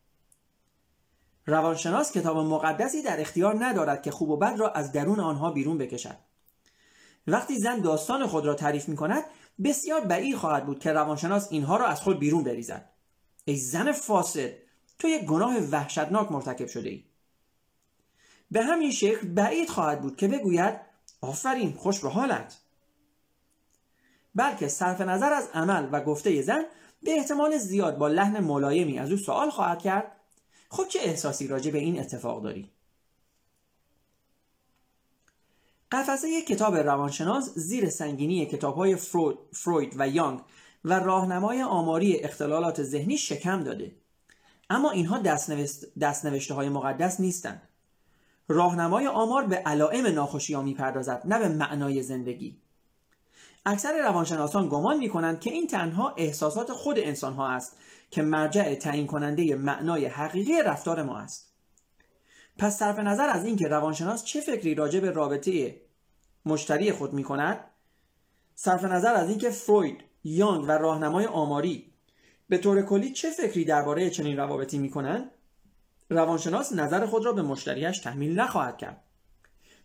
روانشناس 1.46 2.12
کتاب 2.12 2.36
مقدسی 2.36 3.02
در 3.02 3.20
اختیار 3.20 3.64
ندارد 3.64 4.02
که 4.02 4.10
خوب 4.10 4.30
و 4.30 4.36
بد 4.36 4.58
را 4.58 4.70
از 4.70 4.92
درون 4.92 5.20
آنها 5.20 5.50
بیرون 5.50 5.78
بکشد 5.78 6.16
وقتی 7.26 7.58
زن 7.58 7.80
داستان 7.80 8.26
خود 8.26 8.46
را 8.46 8.54
تعریف 8.54 8.88
می 8.88 8.96
کند 8.96 9.24
بسیار 9.64 10.00
بعید 10.00 10.36
خواهد 10.36 10.66
بود 10.66 10.78
که 10.78 10.92
روانشناس 10.92 11.48
اینها 11.50 11.76
را 11.76 11.86
از 11.86 12.00
خود 12.00 12.18
بیرون 12.18 12.44
بریزد 12.44 12.90
ای 13.44 13.56
زن 13.56 13.92
فاسد 13.92 14.50
تو 14.98 15.08
یک 15.08 15.24
گناه 15.24 15.58
وحشتناک 15.58 16.32
مرتکب 16.32 16.66
شده 16.66 16.88
ای 16.88 17.07
به 18.50 18.62
همین 18.62 18.90
شکل 18.90 19.28
بعید 19.28 19.68
خواهد 19.68 20.02
بود 20.02 20.16
که 20.16 20.28
بگوید 20.28 20.80
آفرین 21.20 21.72
خوش 21.72 22.00
به 22.00 22.08
حالت. 22.08 22.58
بلکه 24.34 24.68
صرف 24.68 25.00
نظر 25.00 25.32
از 25.32 25.48
عمل 25.54 25.88
و 25.92 26.00
گفته 26.00 26.42
زن 26.42 26.62
به 27.02 27.10
احتمال 27.10 27.58
زیاد 27.58 27.98
با 27.98 28.08
لحن 28.08 28.40
ملایمی 28.40 28.98
از 28.98 29.10
او 29.10 29.16
سوال 29.16 29.50
خواهد 29.50 29.78
کرد. 29.78 30.12
خب 30.70 30.88
چه 30.88 30.98
احساسی 31.02 31.46
راجع 31.46 31.70
به 31.70 31.78
این 31.78 32.00
اتفاق 32.00 32.42
داری؟ 32.42 32.70
قفسه 35.92 36.42
کتاب 36.42 36.76
روانشناس 36.76 37.50
زیر 37.54 37.90
سنگینی 37.90 38.46
کتاب 38.46 38.74
های 38.74 38.96
فروید 39.52 39.94
و 39.98 40.08
یانگ 40.08 40.40
و 40.84 40.98
راهنمای 40.98 41.62
آماری 41.62 42.16
اختلالات 42.16 42.82
ذهنی 42.82 43.18
شکم 43.18 43.62
داده. 43.64 43.96
اما 44.70 44.90
اینها 44.90 45.18
دستنوشته 46.00 46.54
های 46.54 46.68
مقدس 46.68 47.20
نیستند. 47.20 47.67
راهنمای 48.48 49.06
آمار 49.06 49.46
به 49.46 49.56
علائم 49.56 50.06
ناخوشی 50.06 50.54
ها 50.54 50.62
می‌پردازد 50.62 51.22
نه 51.24 51.38
به 51.38 51.48
معنای 51.48 52.02
زندگی. 52.02 52.58
اکثر 53.66 54.02
روانشناسان 54.02 54.68
گمان 54.68 54.98
می 54.98 55.08
کنند 55.08 55.40
که 55.40 55.50
این 55.50 55.66
تنها 55.66 56.14
احساسات 56.16 56.72
خود 56.72 56.98
انسان 56.98 57.32
ها 57.32 57.48
است 57.48 57.76
که 58.10 58.22
مرجع 58.22 58.74
تعیین 58.74 59.06
کننده 59.06 59.54
معنای 59.56 60.06
حقیقی 60.06 60.62
رفتار 60.62 61.02
ما 61.02 61.18
است. 61.18 61.52
پس 62.58 62.78
صرف 62.78 62.98
نظر 62.98 63.28
از 63.28 63.44
اینکه 63.44 63.68
روانشناس 63.68 64.24
چه 64.24 64.40
فکری 64.40 64.74
راجع 64.74 65.00
به 65.00 65.10
رابطه 65.10 65.80
مشتری 66.44 66.92
خود 66.92 67.12
می 67.12 67.24
کند 67.24 67.64
صرف 68.54 68.84
نظر 68.84 69.14
از 69.14 69.28
اینکه 69.28 69.50
فروید 69.50 70.04
یانگ 70.24 70.64
و 70.68 70.70
راهنمای 70.70 71.26
آماری 71.26 71.92
به 72.48 72.58
طور 72.58 72.82
کلی 72.82 73.12
چه 73.12 73.30
فکری 73.30 73.64
درباره 73.64 74.10
چنین 74.10 74.36
روابطی 74.36 74.78
می 74.78 74.90
کنند 74.90 75.30
روانشناس 76.08 76.72
نظر 76.72 77.06
خود 77.06 77.24
را 77.24 77.32
به 77.32 77.42
مشتریش 77.42 77.98
تحمیل 77.98 78.40
نخواهد 78.40 78.78
کرد 78.78 79.04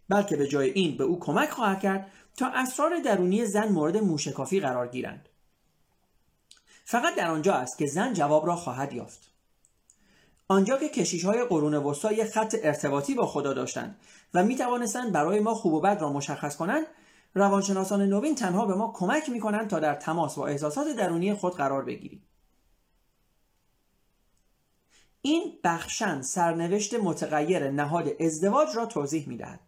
بلکه 0.09 0.35
به 0.35 0.47
جای 0.47 0.69
این 0.69 0.97
به 0.97 1.03
او 1.03 1.19
کمک 1.19 1.49
خواهد 1.49 1.79
کرد 1.79 2.11
تا 2.37 2.47
اسرار 2.47 2.99
درونی 2.99 3.45
زن 3.45 3.67
مورد 3.67 3.97
موشکافی 3.97 4.59
قرار 4.59 4.87
گیرند. 4.87 5.29
فقط 6.85 7.15
در 7.15 7.31
آنجا 7.31 7.53
است 7.53 7.77
که 7.77 7.85
زن 7.85 8.13
جواب 8.13 8.47
را 8.47 8.55
خواهد 8.55 8.93
یافت. 8.93 9.29
آنجا 10.47 10.77
که 10.77 10.89
کشیش 10.89 11.25
های 11.25 11.45
قرون 11.45 11.73
وسطا 11.73 12.11
یک 12.11 12.23
خط 12.23 12.55
ارتباطی 12.63 13.13
با 13.13 13.25
خدا 13.25 13.53
داشتند 13.53 13.99
و 14.33 14.43
می 14.43 14.55
توانستند 14.55 15.11
برای 15.11 15.39
ما 15.39 15.53
خوب 15.53 15.73
و 15.73 15.81
بد 15.81 16.01
را 16.01 16.13
مشخص 16.13 16.55
کنند 16.57 16.85
روانشناسان 17.33 18.01
نوین 18.01 18.35
تنها 18.35 18.65
به 18.65 18.75
ما 18.75 18.93
کمک 18.95 19.29
می 19.29 19.39
کنند 19.39 19.69
تا 19.69 19.79
در 19.79 19.95
تماس 19.95 20.35
با 20.35 20.47
احساسات 20.47 20.87
درونی 20.87 21.33
خود 21.33 21.55
قرار 21.55 21.85
بگیریم. 21.85 22.23
این 25.25 25.59
بخشن 25.63 26.21
سرنوشت 26.21 26.93
متغیر 26.93 27.69
نهاد 27.69 28.09
ازدواج 28.19 28.75
را 28.75 28.85
توضیح 28.85 29.29
می 29.29 29.37
دهد. 29.37 29.59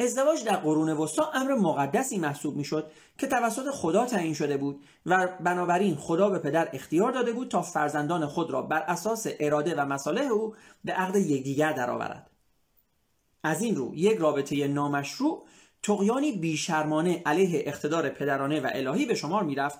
ازدواج 0.00 0.44
در 0.44 0.56
قرون 0.56 0.88
وسطا 0.88 1.30
امر 1.34 1.54
مقدسی 1.54 2.18
محسوب 2.18 2.56
می‌شد 2.56 2.90
که 3.18 3.26
توسط 3.26 3.70
خدا 3.70 4.06
تعیین 4.06 4.34
شده 4.34 4.56
بود 4.56 4.84
و 5.06 5.28
بنابراین 5.40 5.96
خدا 5.96 6.30
به 6.30 6.38
پدر 6.38 6.68
اختیار 6.72 7.12
داده 7.12 7.32
بود 7.32 7.48
تا 7.48 7.62
فرزندان 7.62 8.26
خود 8.26 8.50
را 8.50 8.62
بر 8.62 8.80
اساس 8.80 9.26
اراده 9.40 9.74
و 9.74 9.84
مصالح 9.84 10.30
او 10.30 10.54
به 10.84 10.92
عقد 10.92 11.16
یکدیگر 11.16 11.72
درآورد 11.72 12.30
از 13.42 13.62
این 13.62 13.76
رو 13.76 13.94
یک 13.94 14.18
رابطه 14.18 14.68
نامشروع 14.68 15.46
تقیانی 15.82 16.32
بیشرمانه 16.32 17.22
علیه 17.26 17.62
اقتدار 17.66 18.08
پدرانه 18.08 18.60
و 18.60 18.68
الهی 18.72 19.06
به 19.06 19.14
شمار 19.14 19.42
می‌رفت 19.42 19.78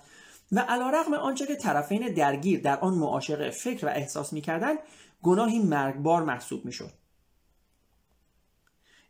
و 0.53 0.61
علیرغم 0.61 1.15
آنچه 1.15 1.47
که 1.47 1.57
طرفین 1.57 2.15
درگیر 2.15 2.61
در 2.61 2.79
آن 2.79 2.95
معاشقه 2.95 3.51
فکر 3.51 3.87
و 3.87 3.89
احساس 3.89 4.33
می‌کردند 4.33 4.79
گناهی 5.23 5.59
مرگبار 5.59 6.23
محسوب 6.23 6.65
می‌شد. 6.65 6.93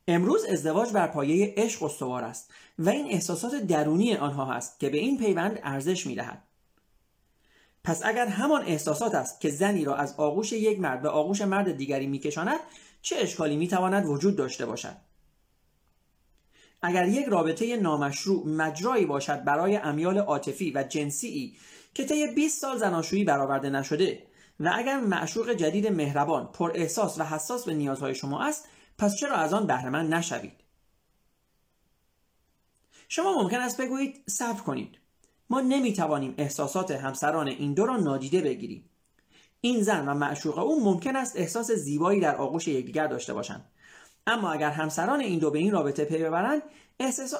امروز 0.08 0.44
ازدواج 0.44 0.92
بر 0.92 1.06
پایه 1.06 1.54
عشق 1.56 1.82
استوار 1.82 2.24
است 2.24 2.50
و 2.78 2.88
این 2.88 3.06
احساسات 3.06 3.54
درونی 3.54 4.14
آنها 4.14 4.52
است 4.52 4.80
که 4.80 4.90
به 4.90 4.98
این 4.98 5.18
پیوند 5.18 5.60
ارزش 5.62 6.06
می‌دهد. 6.06 6.42
پس 7.84 8.04
اگر 8.04 8.26
همان 8.26 8.62
احساسات 8.62 9.14
است 9.14 9.40
که 9.40 9.50
زنی 9.50 9.84
را 9.84 9.96
از 9.96 10.14
آغوش 10.16 10.52
یک 10.52 10.80
مرد 10.80 11.02
به 11.02 11.08
آغوش 11.08 11.40
مرد 11.40 11.76
دیگری 11.76 12.06
میکشاند 12.06 12.60
چه 13.02 13.16
اشکالی 13.16 13.56
می‌تواند 13.56 14.06
وجود 14.06 14.36
داشته 14.36 14.66
باشد؟ 14.66 14.96
اگر 16.82 17.08
یک 17.08 17.26
رابطه 17.26 17.76
نامشروع 17.76 18.46
مجرایی 18.46 19.06
باشد 19.06 19.44
برای 19.44 19.76
امیال 19.76 20.18
عاطفی 20.18 20.72
و 20.74 20.82
جنسی 20.82 21.56
که 21.94 22.04
طی 22.04 22.26
20 22.26 22.60
سال 22.60 22.78
زناشویی 22.78 23.24
برآورده 23.24 23.70
نشده 23.70 24.22
و 24.60 24.72
اگر 24.74 25.00
معشوق 25.00 25.50
جدید 25.50 25.86
مهربان 25.86 26.46
پر 26.52 26.72
احساس 26.74 27.18
و 27.18 27.22
حساس 27.22 27.64
به 27.64 27.74
نیازهای 27.74 28.14
شما 28.14 28.44
است 28.44 28.68
پس 28.98 29.16
چرا 29.16 29.36
از 29.36 29.54
آن 29.54 29.66
بهرهمند 29.66 30.14
نشوید؟ 30.14 30.52
شما 33.08 33.42
ممکن 33.42 33.60
است 33.60 33.80
بگویید 33.80 34.22
صبر 34.26 34.60
کنید. 34.60 34.98
ما 35.50 35.60
نمی‌توانیم 35.60 36.34
احساسات 36.38 36.90
همسران 36.90 37.48
این 37.48 37.74
دو 37.74 37.86
را 37.86 37.96
نادیده 37.96 38.40
بگیریم. 38.40 38.90
این 39.60 39.82
زن 39.82 40.08
و 40.08 40.14
معشوق 40.14 40.58
او 40.58 40.84
ممکن 40.84 41.16
است 41.16 41.36
احساس 41.36 41.70
زیبایی 41.70 42.20
در 42.20 42.36
آغوش 42.36 42.68
یکدیگر 42.68 43.06
داشته 43.06 43.34
باشند. 43.34 43.64
اما 44.26 44.52
اگر 44.52 44.70
همسران 44.70 45.20
این 45.20 45.38
دو 45.38 45.50
به 45.50 45.58
این 45.58 45.72
رابطه 45.72 46.04
پی 46.04 46.18
ببرند 46.18 46.62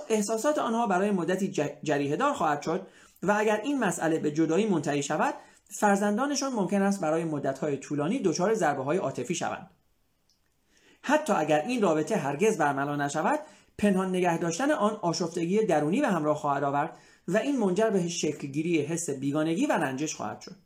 احساسات 0.09 0.59
آنها 0.59 0.87
برای 0.87 1.11
مدتی 1.11 1.49
جریه 1.83 2.17
دار 2.17 2.33
خواهد 2.33 2.63
شد 2.63 2.87
و 3.23 3.35
اگر 3.39 3.61
این 3.65 3.79
مسئله 3.79 4.19
به 4.19 4.31
جدایی 4.31 4.67
منتهی 4.67 5.03
شود 5.03 5.35
فرزندانشان 5.71 6.53
ممکن 6.53 6.83
است 6.83 7.01
برای 7.01 7.25
مدتهای 7.25 7.77
طولانی 7.77 8.19
دچار 8.19 8.55
ضربه 8.55 8.85
های 8.85 8.99
عاطفی 8.99 9.35
شوند. 9.35 9.71
حتی 11.03 11.33
اگر 11.33 11.61
این 11.61 11.83
رابطه 11.83 12.17
هرگز 12.17 12.59
برملا 12.59 12.97
نشود 12.97 13.41
پنهان 13.79 14.09
نگه 14.09 14.39
داشتن 14.39 14.71
آن 14.71 14.99
آشفتگی 15.03 15.67
درونی 15.67 16.01
به 16.01 16.09
همراه 16.09 16.37
خواهد 16.37 16.65
آورد 16.65 16.97
و 17.29 17.37
این 17.37 17.59
منجر 17.59 17.91
به 17.91 18.09
شکلگیری 18.09 18.81
حس 18.81 19.11
بیگانگی 19.11 19.67
و 19.67 19.73
رنجش 19.73 20.15
خواهد 20.15 20.41
شد. 20.41 20.57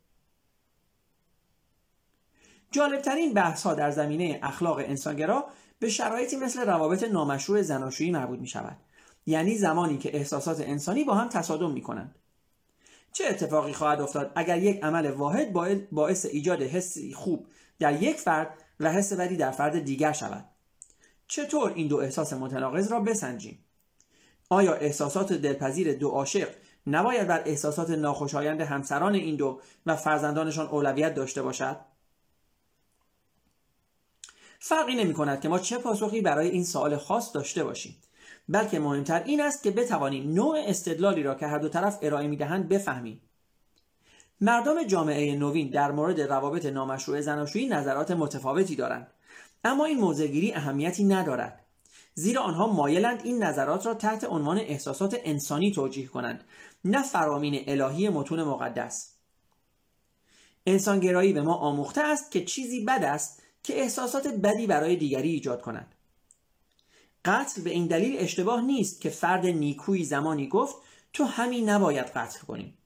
جالبترین 2.71 3.33
بحث 3.33 3.63
ها 3.63 3.73
در 3.73 3.91
زمینه 3.91 4.39
اخلاق 4.43 4.77
انسانگرا 4.77 5.45
به 5.83 5.89
شرایطی 5.89 6.35
مثل 6.35 6.65
روابط 6.65 7.03
نامشروع 7.03 7.61
زناشویی 7.61 8.11
مربوط 8.11 8.39
می 8.39 8.47
شود 8.47 8.77
یعنی 9.25 9.57
زمانی 9.57 9.97
که 9.97 10.15
احساسات 10.15 10.61
انسانی 10.61 11.03
با 11.03 11.15
هم 11.15 11.29
تصادم 11.29 11.71
می 11.71 11.81
کنند 11.81 12.15
چه 13.11 13.23
اتفاقی 13.29 13.73
خواهد 13.73 14.01
افتاد 14.01 14.31
اگر 14.35 14.57
یک 14.57 14.83
عمل 14.83 15.11
واحد 15.11 15.53
باعث 15.91 16.25
ایجاد 16.25 16.61
حسی 16.61 17.13
خوب 17.13 17.47
در 17.79 18.03
یک 18.03 18.17
فرد 18.17 18.63
و 18.79 18.91
حس 18.91 19.13
بدی 19.13 19.37
در 19.37 19.51
فرد 19.51 19.79
دیگر 19.79 20.11
شود؟ 20.11 20.45
چطور 21.27 21.73
این 21.75 21.87
دو 21.87 21.97
احساس 21.97 22.33
متناقض 22.33 22.91
را 22.91 22.99
بسنجیم؟ 22.99 23.65
آیا 24.49 24.73
احساسات 24.73 25.33
دلپذیر 25.33 25.93
دو 25.93 26.09
عاشق 26.09 26.49
نباید 26.87 27.27
بر 27.27 27.43
احساسات 27.45 27.89
ناخوشایند 27.89 28.61
همسران 28.61 29.15
این 29.15 29.35
دو 29.35 29.61
و 29.85 29.95
فرزندانشان 29.95 30.67
اولویت 30.67 31.13
داشته 31.13 31.41
باشد؟ 31.41 31.92
فرقی 34.65 34.95
نمی 34.95 35.13
کند 35.13 35.41
که 35.41 35.49
ما 35.49 35.59
چه 35.59 35.77
پاسخی 35.77 36.21
برای 36.21 36.49
این 36.49 36.63
سوال 36.63 36.97
خاص 36.97 37.35
داشته 37.35 37.63
باشیم. 37.63 37.95
بلکه 38.49 38.79
مهمتر 38.79 39.23
این 39.23 39.41
است 39.41 39.63
که 39.63 39.71
بتوانیم 39.71 40.33
نوع 40.33 40.63
استدلالی 40.67 41.23
را 41.23 41.35
که 41.35 41.47
هر 41.47 41.57
دو 41.57 41.69
طرف 41.69 41.97
ارائه 42.01 42.27
می 42.27 42.37
دهند 42.37 42.69
بفهمیم. 42.69 43.21
مردم 44.41 44.83
جامعه 44.83 45.35
نوین 45.35 45.69
در 45.69 45.91
مورد 45.91 46.21
روابط 46.21 46.65
نامشروع 46.65 47.21
زناشویی 47.21 47.67
نظرات 47.67 48.11
متفاوتی 48.11 48.75
دارند. 48.75 49.07
اما 49.63 49.85
این 49.85 49.99
موضعگیری 49.99 50.53
اهمیتی 50.53 51.03
ندارد. 51.03 51.59
زیرا 52.13 52.41
آنها 52.41 52.67
مایلند 52.67 53.21
این 53.23 53.43
نظرات 53.43 53.85
را 53.85 53.93
تحت 53.93 54.23
عنوان 54.23 54.57
احساسات 54.57 55.17
انسانی 55.23 55.71
توجیه 55.71 56.07
کنند 56.07 56.43
نه 56.85 57.03
فرامین 57.03 57.63
الهی 57.67 58.09
متون 58.09 58.43
مقدس. 58.43 59.13
انسانگرایی 60.65 61.33
به 61.33 61.41
ما 61.41 61.53
آموخته 61.53 62.01
است 62.01 62.31
که 62.31 62.45
چیزی 62.45 62.85
بد 62.85 63.03
است 63.03 63.42
که 63.63 63.81
احساسات 63.81 64.27
بدی 64.27 64.67
برای 64.67 64.95
دیگری 64.95 65.29
ایجاد 65.29 65.61
کند 65.61 65.95
قتل 67.25 67.61
به 67.61 67.69
این 67.69 67.87
دلیل 67.87 68.15
اشتباه 68.19 68.61
نیست 68.61 69.01
که 69.01 69.09
فرد 69.09 69.45
نیکویی 69.45 70.03
زمانی 70.03 70.47
گفت 70.47 70.75
تو 71.13 71.23
همین 71.23 71.69
نباید 71.69 72.05
قتل 72.05 72.39
کنی. 72.39 72.77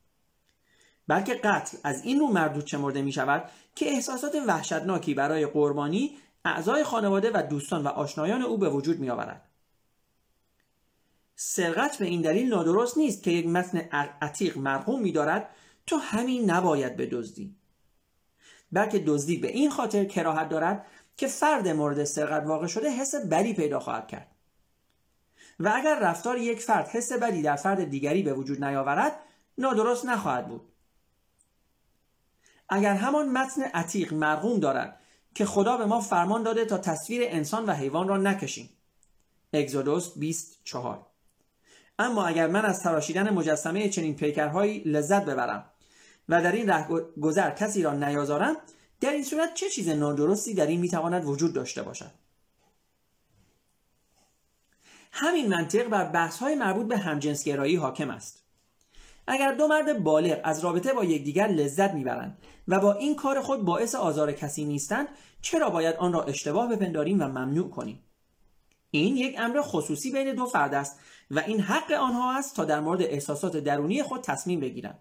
بلکه 1.07 1.33
قتل 1.33 1.77
از 1.83 2.05
این 2.05 2.19
رو 2.19 2.27
مردود 2.27 2.67
شمرده 2.67 3.01
می 3.01 3.11
شود 3.11 3.49
که 3.75 3.85
احساسات 3.85 4.35
وحشتناکی 4.47 5.13
برای 5.13 5.45
قربانی 5.45 6.17
اعضای 6.45 6.83
خانواده 6.83 7.31
و 7.33 7.47
دوستان 7.49 7.83
و 7.83 7.87
آشنایان 7.87 8.41
او 8.41 8.57
به 8.57 8.69
وجود 8.69 8.99
می 8.99 9.09
آورد. 9.09 9.49
سرقت 11.35 11.97
به 11.97 12.05
این 12.05 12.21
دلیل 12.21 12.49
نادرست 12.49 12.97
نیست 12.97 13.23
که 13.23 13.31
یک 13.31 13.47
متن 13.47 13.77
عتیق 14.21 14.57
مرحوم 14.57 15.01
می 15.01 15.11
دارد 15.11 15.49
تو 15.87 15.97
همین 15.97 16.51
نباید 16.51 16.97
بدزدی. 16.97 17.56
بلکه 18.71 18.99
دزدی 18.99 19.37
به 19.37 19.47
این 19.47 19.69
خاطر 19.69 20.05
کراهت 20.05 20.49
دارد 20.49 20.85
که 21.17 21.27
فرد 21.27 21.67
مورد 21.67 22.03
سرقت 22.03 22.47
واقع 22.47 22.67
شده 22.67 22.89
حس 22.89 23.15
بدی 23.15 23.53
پیدا 23.53 23.79
خواهد 23.79 24.07
کرد. 24.07 24.27
و 25.59 25.71
اگر 25.75 25.99
رفتار 25.99 26.37
یک 26.37 26.59
فرد 26.59 26.87
حس 26.87 27.11
بدی 27.11 27.41
در 27.41 27.55
فرد 27.55 27.83
دیگری 27.83 28.23
به 28.23 28.33
وجود 28.33 28.63
نیاورد 28.63 29.19
نادرست 29.57 30.05
نخواهد 30.05 30.47
بود. 30.47 30.61
اگر 32.69 32.93
همان 32.93 33.29
متن 33.29 33.61
عتیق 33.61 34.13
مرغوم 34.13 34.59
دارد 34.59 34.99
که 35.35 35.45
خدا 35.45 35.77
به 35.77 35.85
ما 35.85 35.99
فرمان 35.99 36.43
داده 36.43 36.65
تا 36.65 36.77
تصویر 36.77 37.21
انسان 37.25 37.65
و 37.65 37.73
حیوان 37.73 38.07
را 38.07 38.17
نکشیم. 38.17 38.69
اگزودوس 39.53 40.17
24 40.17 41.05
اما 41.99 42.25
اگر 42.25 42.47
من 42.47 42.65
از 42.65 42.83
تراشیدن 42.83 43.33
مجسمه 43.33 43.89
چنین 43.89 44.15
پیکرهایی 44.15 44.79
لذت 44.79 45.25
ببرم 45.25 45.65
و 46.29 46.41
در 46.43 46.51
این 46.51 46.69
ره 46.69 46.87
گذر 47.21 47.51
کسی 47.51 47.83
را 47.83 47.93
نیازارم 47.93 48.55
در 49.01 49.11
این 49.11 49.23
صورت 49.23 49.53
چه 49.53 49.69
چیز 49.69 49.89
نادرستی 49.89 50.53
در 50.53 50.67
این 50.67 50.79
می‌تواند 50.79 51.25
وجود 51.25 51.53
داشته 51.53 51.83
باشد؟ 51.83 52.11
همین 55.11 55.47
منطق 55.47 55.87
بر 55.87 56.05
بحث 56.05 56.37
های 56.37 56.55
مربوط 56.55 56.87
به 56.87 56.97
همجنسگرایی 56.97 57.75
حاکم 57.75 58.09
است. 58.09 58.43
اگر 59.27 59.53
دو 59.53 59.67
مرد 59.67 60.03
بالغ 60.03 60.41
از 60.43 60.59
رابطه 60.59 60.93
با 60.93 61.03
یکدیگر 61.03 61.47
لذت 61.47 61.93
می‌برند 61.93 62.37
و 62.67 62.79
با 62.79 62.93
این 62.93 63.15
کار 63.15 63.41
خود 63.41 63.65
باعث 63.65 63.95
آزار 63.95 64.31
کسی 64.31 64.65
نیستند 64.65 65.07
چرا 65.41 65.69
باید 65.69 65.95
آن 65.95 66.13
را 66.13 66.23
اشتباه 66.23 66.75
بپنداریم 66.75 67.21
و 67.21 67.23
ممنوع 67.23 67.69
کنیم؟ 67.69 68.03
این 68.91 69.17
یک 69.17 69.35
امر 69.39 69.61
خصوصی 69.61 70.11
بین 70.11 70.35
دو 70.35 70.45
فرد 70.45 70.73
است 70.73 70.99
و 71.31 71.39
این 71.39 71.59
حق 71.59 71.91
آنها 71.91 72.37
است 72.37 72.55
تا 72.55 72.65
در 72.65 72.79
مورد 72.79 73.01
احساسات 73.01 73.57
درونی 73.57 74.03
خود 74.03 74.21
تصمیم 74.21 74.59
بگیرند. 74.59 74.99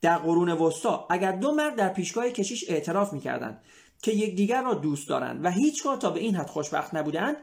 در 0.00 0.18
قرون 0.18 0.48
وسطا 0.48 1.06
اگر 1.10 1.32
دو 1.32 1.52
مرد 1.52 1.76
در 1.76 1.88
پیشگاه 1.88 2.30
کشیش 2.30 2.64
اعتراف 2.68 3.12
می‌کردند 3.12 3.62
که 4.02 4.12
یکدیگر 4.12 4.62
را 4.62 4.74
دوست 4.74 5.08
دارند 5.08 5.44
و 5.44 5.50
هیچگاه 5.50 5.98
تا 5.98 6.10
به 6.10 6.20
این 6.20 6.36
حد 6.36 6.46
خوشبخت 6.46 6.94
نبودند 6.94 7.36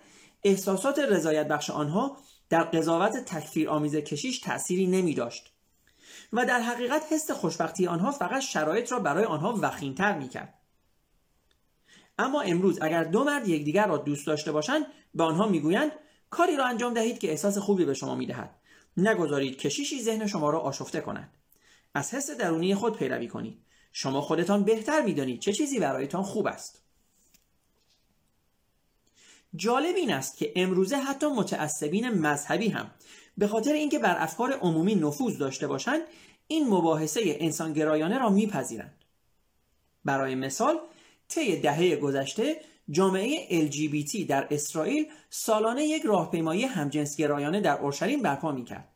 احساسات 0.44 1.00
رضایت 1.00 1.48
بخش 1.48 1.70
آنها 1.70 2.18
در 2.50 2.64
قضاوت 2.64 3.26
تکفیر 3.26 3.70
آمیز 3.70 3.96
کشیش 3.96 4.40
تأثیری 4.40 4.88
نمی 4.88 5.14
داشت 5.14 5.54
و 6.34 6.46
در 6.46 6.60
حقیقت 6.60 7.14
حس 7.14 7.32
خوشبختی 7.32 7.88
آنها 7.88 8.12
فقط 8.12 8.42
شرایط 8.42 8.92
را 8.92 9.00
برای 9.00 9.24
آنها 9.24 9.60
وخیمتر 9.62 10.18
می 10.18 10.30
کرد. 10.30 10.54
اما 12.18 12.42
امروز 12.42 12.82
اگر 12.82 13.04
دو 13.04 13.24
مرد 13.24 13.48
یکدیگر 13.48 13.88
را 13.88 13.98
دوست 13.98 14.28
داشته 14.28 14.52
باشند 14.52 14.86
به 15.14 15.24
آنها 15.24 15.48
می‌گویند 15.48 15.92
کاری 16.30 16.56
را 16.56 16.66
انجام 16.66 16.94
دهید 16.94 17.20
که 17.20 17.30
احساس 17.30 17.58
خوبی 17.58 17.86
به 17.86 17.94
شما 17.94 18.16
می‌دهد 18.16 18.56
نگذارید 18.98 19.58
کشیشی 19.58 20.02
ذهن 20.02 20.28
شما 20.28 20.50
را 20.50 20.60
آشفته 20.60 21.02
کند 21.02 21.30
از 21.96 22.14
حس 22.14 22.32
درونی 22.32 22.76
خود 22.76 22.98
پیروی 22.98 23.28
کنید 23.28 23.58
شما 23.92 24.22
خودتان 24.22 24.64
بهتر 24.64 25.02
می‌دانید 25.02 25.40
چه 25.40 25.54
چیزی 25.54 25.80
برایتان 25.80 26.24
خوب 26.24 26.48
است. 26.48 26.82
جالب 29.56 29.96
این 29.96 30.12
است 30.14 30.38
که 30.38 30.54
امروزه 30.56 30.96
حتی 30.96 31.28
متعصبین 31.28 32.10
مذهبی 32.10 32.70
هم 32.70 32.92
به 33.38 33.48
خاطر 33.48 33.74
اینکه 33.74 34.00
بر 34.00 34.16
افکار 34.20 34.54
عمومی 34.54 34.96
نفوذ 34.96 35.38
داشته 35.38 35.68
باشند 35.68 36.02
این 36.48 36.68
مباحثه 36.68 37.22
انسانگرایانه 37.26 38.18
را 38.18 38.30
میپذیرند. 38.30 39.06
برای 40.06 40.36
مثال 40.36 40.80
طی 41.28 41.60
دهه 41.60 41.96
گذشته 41.96 42.62
جامعه 42.90 43.68
LGBT 43.68 44.26
در 44.28 44.48
اسرائیل 44.52 45.12
سالانه 45.30 45.84
یک 45.86 46.04
راهپیمایی 46.04 46.66
همجنسگرایانه 46.66 47.62
در 47.62 47.80
اورشلیم 47.80 48.22
برپا 48.22 48.52
می‌کرد. 48.52 48.95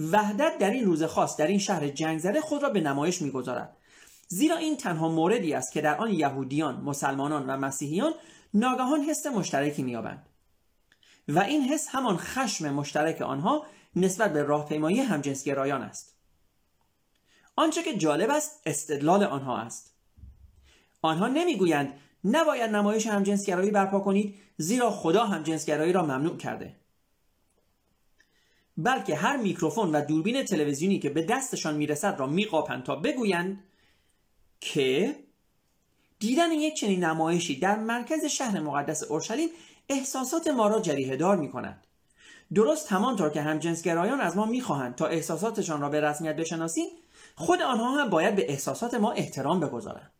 وحدت 0.00 0.58
در 0.58 0.70
این 0.70 0.84
روز 0.84 1.02
خاص 1.02 1.36
در 1.36 1.46
این 1.46 1.58
شهر 1.58 1.88
جنگ 1.88 2.18
زده 2.18 2.40
خود 2.40 2.62
را 2.62 2.70
به 2.70 2.80
نمایش 2.80 3.22
می‌گذارد. 3.22 3.76
زیرا 4.28 4.56
این 4.56 4.76
تنها 4.76 5.08
موردی 5.08 5.54
است 5.54 5.72
که 5.72 5.80
در 5.80 5.96
آن 5.96 6.12
یهودیان، 6.12 6.80
مسلمانان 6.80 7.46
و 7.46 7.56
مسیحیان 7.56 8.12
ناگهان 8.54 9.00
حس 9.00 9.26
مشترکی 9.26 9.82
مییابند. 9.82 10.26
و 11.28 11.38
این 11.38 11.62
حس 11.62 11.88
همان 11.88 12.16
خشم 12.16 12.74
مشترک 12.74 13.22
آنها 13.22 13.66
نسبت 13.96 14.32
به 14.32 14.42
راهپیمایی 14.42 15.00
همجنسگرایان 15.00 15.82
است. 15.82 16.16
آنچه 17.56 17.82
که 17.82 17.96
جالب 17.96 18.30
است 18.30 18.60
استدلال 18.66 19.24
آنها 19.24 19.58
است. 19.58 19.94
آنها 21.02 21.28
نمی‌گویند 21.28 21.92
نباید 22.24 22.70
نمایش 22.70 23.06
همجنسگرایی 23.06 23.70
برپا 23.70 24.00
کنید 24.00 24.34
زیرا 24.56 24.90
خدا 24.90 25.24
همجنسگرایی 25.24 25.92
را 25.92 26.02
ممنوع 26.02 26.36
کرده. 26.36 26.79
بلکه 28.82 29.16
هر 29.16 29.36
میکروفون 29.36 29.94
و 29.94 30.04
دوربین 30.04 30.44
تلویزیونی 30.44 30.98
که 30.98 31.10
به 31.10 31.22
دستشان 31.22 31.76
می‌رسد 31.76 32.16
را 32.18 32.26
میقاپند 32.26 32.82
تا 32.82 32.96
بگویند 32.96 33.64
که 34.60 35.16
دیدن 36.18 36.52
یک 36.52 36.74
چنین 36.74 37.04
نمایشی 37.04 37.58
در 37.58 37.78
مرکز 37.78 38.24
شهر 38.24 38.60
مقدس 38.60 39.02
اورشلیم 39.02 39.48
احساسات 39.88 40.48
ما 40.48 40.68
را 40.68 40.80
جریه 40.80 41.16
دار 41.16 41.36
می 41.36 41.50
کند. 41.50 41.86
درست 42.54 42.92
همانطور 42.92 43.30
که 43.30 43.42
همجنسگرایان 43.42 44.20
از 44.20 44.36
ما 44.36 44.46
می‌خواهند 44.46 44.94
تا 44.94 45.06
احساساتشان 45.06 45.80
را 45.80 45.88
به 45.88 46.00
رسمیت 46.00 46.36
بشناسیم 46.36 46.86
خود 47.34 47.62
آنها 47.62 47.90
هم 47.90 48.10
باید 48.10 48.36
به 48.36 48.50
احساسات 48.50 48.94
ما 48.94 49.12
احترام 49.12 49.60
بگذارند 49.60 50.10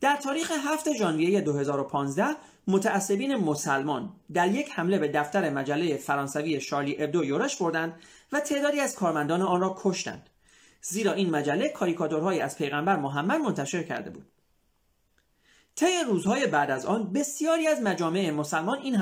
در 0.00 0.16
تاریخ 0.16 0.52
7 0.64 0.92
ژانویه 0.92 1.40
2015 1.40 2.24
متعصبین 2.66 3.36
مسلمان 3.36 4.12
در 4.32 4.48
یک 4.48 4.70
حمله 4.70 4.98
به 4.98 5.08
دفتر 5.08 5.50
مجله 5.50 5.96
فرانسوی 5.96 6.60
شارلی 6.60 7.04
ابدو 7.04 7.24
یورش 7.24 7.56
بردند 7.56 8.00
و 8.32 8.40
تعدادی 8.40 8.80
از 8.80 8.94
کارمندان 8.94 9.42
آن 9.42 9.60
را 9.60 9.76
کشتند. 9.78 10.30
زیرا 10.80 11.12
این 11.12 11.30
مجله 11.30 11.68
کاریکاتورهایی 11.68 12.40
از 12.40 12.58
پیغمبر 12.58 12.96
محمد 12.96 13.40
منتشر 13.40 13.82
کرده 13.82 14.10
بود. 14.10 14.26
طی 15.76 16.04
روزهای 16.06 16.46
بعد 16.46 16.70
از 16.70 16.86
آن 16.86 17.12
بسیاری 17.12 17.66
از 17.66 17.80
مجامع 17.80 18.30
مسلمان 18.30 18.78
این 18.78 18.94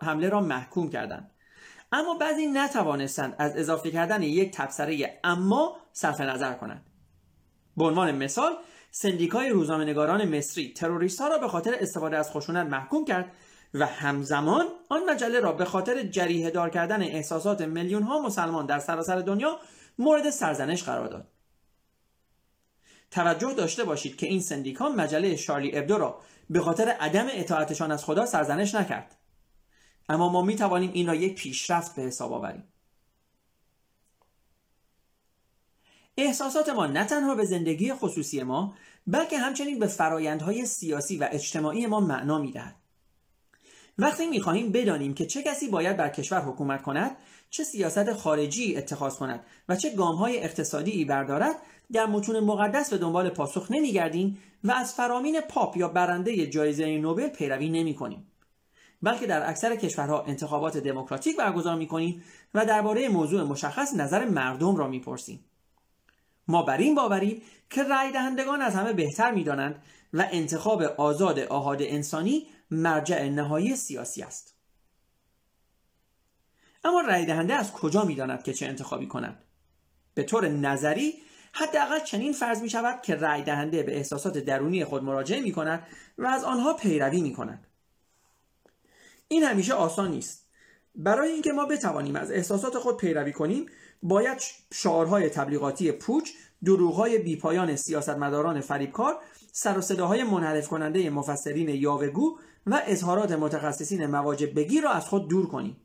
حمله 0.00 0.28
را 0.28 0.40
محکوم 0.40 0.90
کردند. 0.90 1.30
اما 1.92 2.14
بعضی 2.14 2.46
نتوانستند 2.46 3.34
از 3.38 3.56
اضافه 3.56 3.90
کردن 3.90 4.22
یک 4.22 4.56
تبصره 4.56 5.20
اما 5.24 5.76
صرف 5.92 6.20
نظر 6.20 6.54
کنند. 6.54 6.86
به 7.76 7.84
عنوان 7.84 8.14
مثال 8.14 8.52
سندیکای 8.94 9.48
روزنامه‌نگاران 9.48 10.36
مصری 10.36 10.72
تروریست 10.72 11.20
ها 11.20 11.28
را 11.28 11.38
به 11.38 11.48
خاطر 11.48 11.76
استفاده 11.80 12.16
از 12.16 12.30
خشونت 12.30 12.66
محکوم 12.66 13.04
کرد 13.04 13.32
و 13.74 13.86
همزمان 13.86 14.66
آن 14.88 15.10
مجله 15.10 15.40
را 15.40 15.52
به 15.52 15.64
خاطر 15.64 16.02
جریه 16.02 16.50
دار 16.50 16.70
کردن 16.70 17.02
احساسات 17.02 17.60
میلیون 17.60 18.02
ها 18.02 18.18
مسلمان 18.18 18.66
در 18.66 18.78
سراسر 18.78 19.20
دنیا 19.20 19.58
مورد 19.98 20.30
سرزنش 20.30 20.82
قرار 20.82 21.08
داد. 21.08 21.28
توجه 23.10 23.54
داشته 23.54 23.84
باشید 23.84 24.16
که 24.16 24.26
این 24.26 24.40
سندیکا 24.40 24.88
مجله 24.88 25.36
شارلی 25.36 25.78
ابدو 25.78 25.98
را 25.98 26.20
به 26.50 26.60
خاطر 26.60 26.88
عدم 26.88 27.26
اطاعتشان 27.30 27.92
از 27.92 28.04
خدا 28.04 28.26
سرزنش 28.26 28.74
نکرد. 28.74 29.16
اما 30.08 30.28
ما 30.28 30.42
می 30.42 30.56
توانیم 30.56 30.90
این 30.92 31.06
را 31.06 31.14
یک 31.14 31.34
پیشرفت 31.34 31.94
به 31.94 32.02
حساب 32.02 32.32
آوریم. 32.32 32.71
احساسات 36.16 36.68
ما 36.68 36.86
نه 36.86 37.04
تنها 37.04 37.34
به 37.34 37.44
زندگی 37.44 37.94
خصوصی 37.94 38.42
ما 38.42 38.74
بلکه 39.06 39.38
همچنین 39.38 39.78
به 39.78 39.86
فرایندهای 39.86 40.66
سیاسی 40.66 41.16
و 41.16 41.28
اجتماعی 41.32 41.86
ما 41.86 42.00
معنا 42.00 42.38
می‌دهد 42.38 42.76
وقتی 43.98 44.26
می‌خواهیم 44.26 44.72
بدانیم 44.72 45.14
که 45.14 45.26
چه 45.26 45.42
کسی 45.42 45.68
باید 45.68 45.96
بر 45.96 46.08
کشور 46.08 46.40
حکومت 46.40 46.82
کند 46.82 47.16
چه 47.50 47.64
سیاست 47.64 48.12
خارجی 48.12 48.76
اتخاذ 48.76 49.16
کند 49.16 49.44
و 49.68 49.76
چه 49.76 49.94
گامهای 49.96 50.44
اقتصادی 50.44 51.04
بردارد 51.04 51.56
در 51.92 52.06
متون 52.06 52.40
مقدس 52.40 52.90
به 52.90 52.98
دنبال 52.98 53.28
پاسخ 53.28 53.70
نمیگردیم 53.70 54.38
و 54.64 54.72
از 54.72 54.94
فرامین 54.94 55.40
پاپ 55.40 55.76
یا 55.76 55.88
برنده 55.88 56.46
جایزه 56.46 56.98
نوبل 56.98 57.28
پیروی 57.28 57.68
نمی 57.68 57.94
کنیم. 57.94 58.26
بلکه 59.02 59.26
در 59.26 59.50
اکثر 59.50 59.76
کشورها 59.76 60.22
انتخابات 60.22 60.76
دموکراتیک 60.76 61.36
برگزار 61.36 61.76
می 61.76 61.86
کنیم 61.86 62.22
و 62.54 62.66
درباره 62.66 63.08
موضوع 63.08 63.42
مشخص 63.42 63.94
نظر 63.94 64.24
مردم 64.24 64.76
را 64.76 64.88
می‌پرسیم. 64.88 65.44
ما 66.48 66.62
بر 66.62 66.76
این 66.76 66.94
باوریم 66.94 67.42
که 67.70 67.82
رأی 67.82 68.12
دهندگان 68.12 68.62
از 68.62 68.74
همه 68.74 68.92
بهتر 68.92 69.30
می‌دانند 69.30 69.82
و 70.12 70.28
انتخاب 70.32 70.82
آزاد 70.82 71.38
آهاد 71.38 71.82
انسانی 71.82 72.46
مرجع 72.70 73.28
نهایی 73.28 73.76
سیاسی 73.76 74.22
است. 74.22 74.54
اما 76.84 77.00
رأی 77.00 77.26
دهنده 77.26 77.54
از 77.54 77.72
کجا 77.72 78.04
می‌داند 78.04 78.42
که 78.42 78.52
چه 78.52 78.66
انتخابی 78.66 79.06
کند؟ 79.06 79.44
به 80.14 80.22
طور 80.22 80.48
نظری 80.48 81.14
حداقل 81.52 81.98
چنین 81.98 82.32
فرض 82.32 82.62
می 82.62 82.70
شود 82.70 83.02
که 83.02 83.14
رأی 83.14 83.42
دهنده 83.42 83.82
به 83.82 83.96
احساسات 83.96 84.38
درونی 84.38 84.84
خود 84.84 85.02
مراجعه 85.02 85.40
می 85.40 85.52
کند 85.52 85.86
و 86.18 86.26
از 86.26 86.44
آنها 86.44 86.74
پیروی 86.74 87.22
می 87.22 87.32
کند. 87.32 87.66
این 89.28 89.42
همیشه 89.42 89.74
آسان 89.74 90.10
نیست. 90.10 90.48
برای 90.94 91.30
اینکه 91.30 91.52
ما 91.52 91.66
بتوانیم 91.66 92.16
از 92.16 92.30
احساسات 92.30 92.78
خود 92.78 92.96
پیروی 92.96 93.32
کنیم 93.32 93.66
باید 94.02 94.38
شعارهای 94.72 95.28
تبلیغاتی 95.28 95.92
پوچ 95.92 96.30
دروغهای 96.64 97.18
بیپایان 97.18 97.76
سیاستمداران 97.76 98.60
فریبکار 98.60 99.18
سر 99.52 99.78
و 99.78 99.80
صداهای 99.80 100.24
منحرف 100.24 100.68
کننده 100.68 101.10
مفسرین 101.10 101.68
یاوگو 101.68 102.38
و 102.66 102.82
اظهارات 102.86 103.32
متخصصین 103.32 104.06
مواجب 104.06 104.54
بگیر 104.54 104.82
را 104.82 104.90
از 104.90 105.08
خود 105.08 105.28
دور 105.28 105.48
کنیم. 105.48 105.76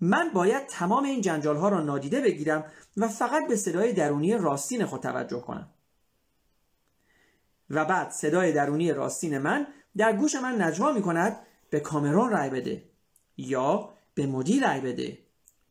من 0.00 0.30
باید 0.34 0.66
تمام 0.66 1.04
این 1.04 1.20
جنجال 1.20 1.56
ها 1.56 1.68
را 1.68 1.80
نادیده 1.80 2.20
بگیرم 2.20 2.64
و 2.96 3.08
فقط 3.08 3.48
به 3.48 3.56
صدای 3.56 3.92
درونی 3.92 4.34
راستین 4.34 4.86
خود 4.86 5.02
توجه 5.02 5.40
کنم. 5.40 5.70
و 7.70 7.84
بعد 7.84 8.10
صدای 8.10 8.52
درونی 8.52 8.92
راستین 8.92 9.38
من 9.38 9.66
در 9.96 10.16
گوش 10.16 10.34
من 10.34 10.62
نجوا 10.62 10.92
می 10.92 11.02
کند 11.02 11.36
به 11.70 11.80
کامرون 11.80 12.30
رای 12.30 12.50
بده 12.50 12.90
یا 13.36 13.94
به 14.14 14.26
مدی 14.26 14.60
رای 14.60 14.80
بده. 14.80 15.25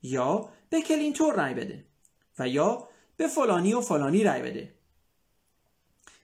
یا 0.05 0.49
به 0.69 0.81
کلینتون 0.81 1.33
رای 1.33 1.53
بده 1.53 1.85
و 2.39 2.47
یا 2.47 2.87
به 3.17 3.27
فلانی 3.27 3.73
و 3.73 3.81
فلانی 3.81 4.23
رای 4.23 4.41
بده. 4.41 4.73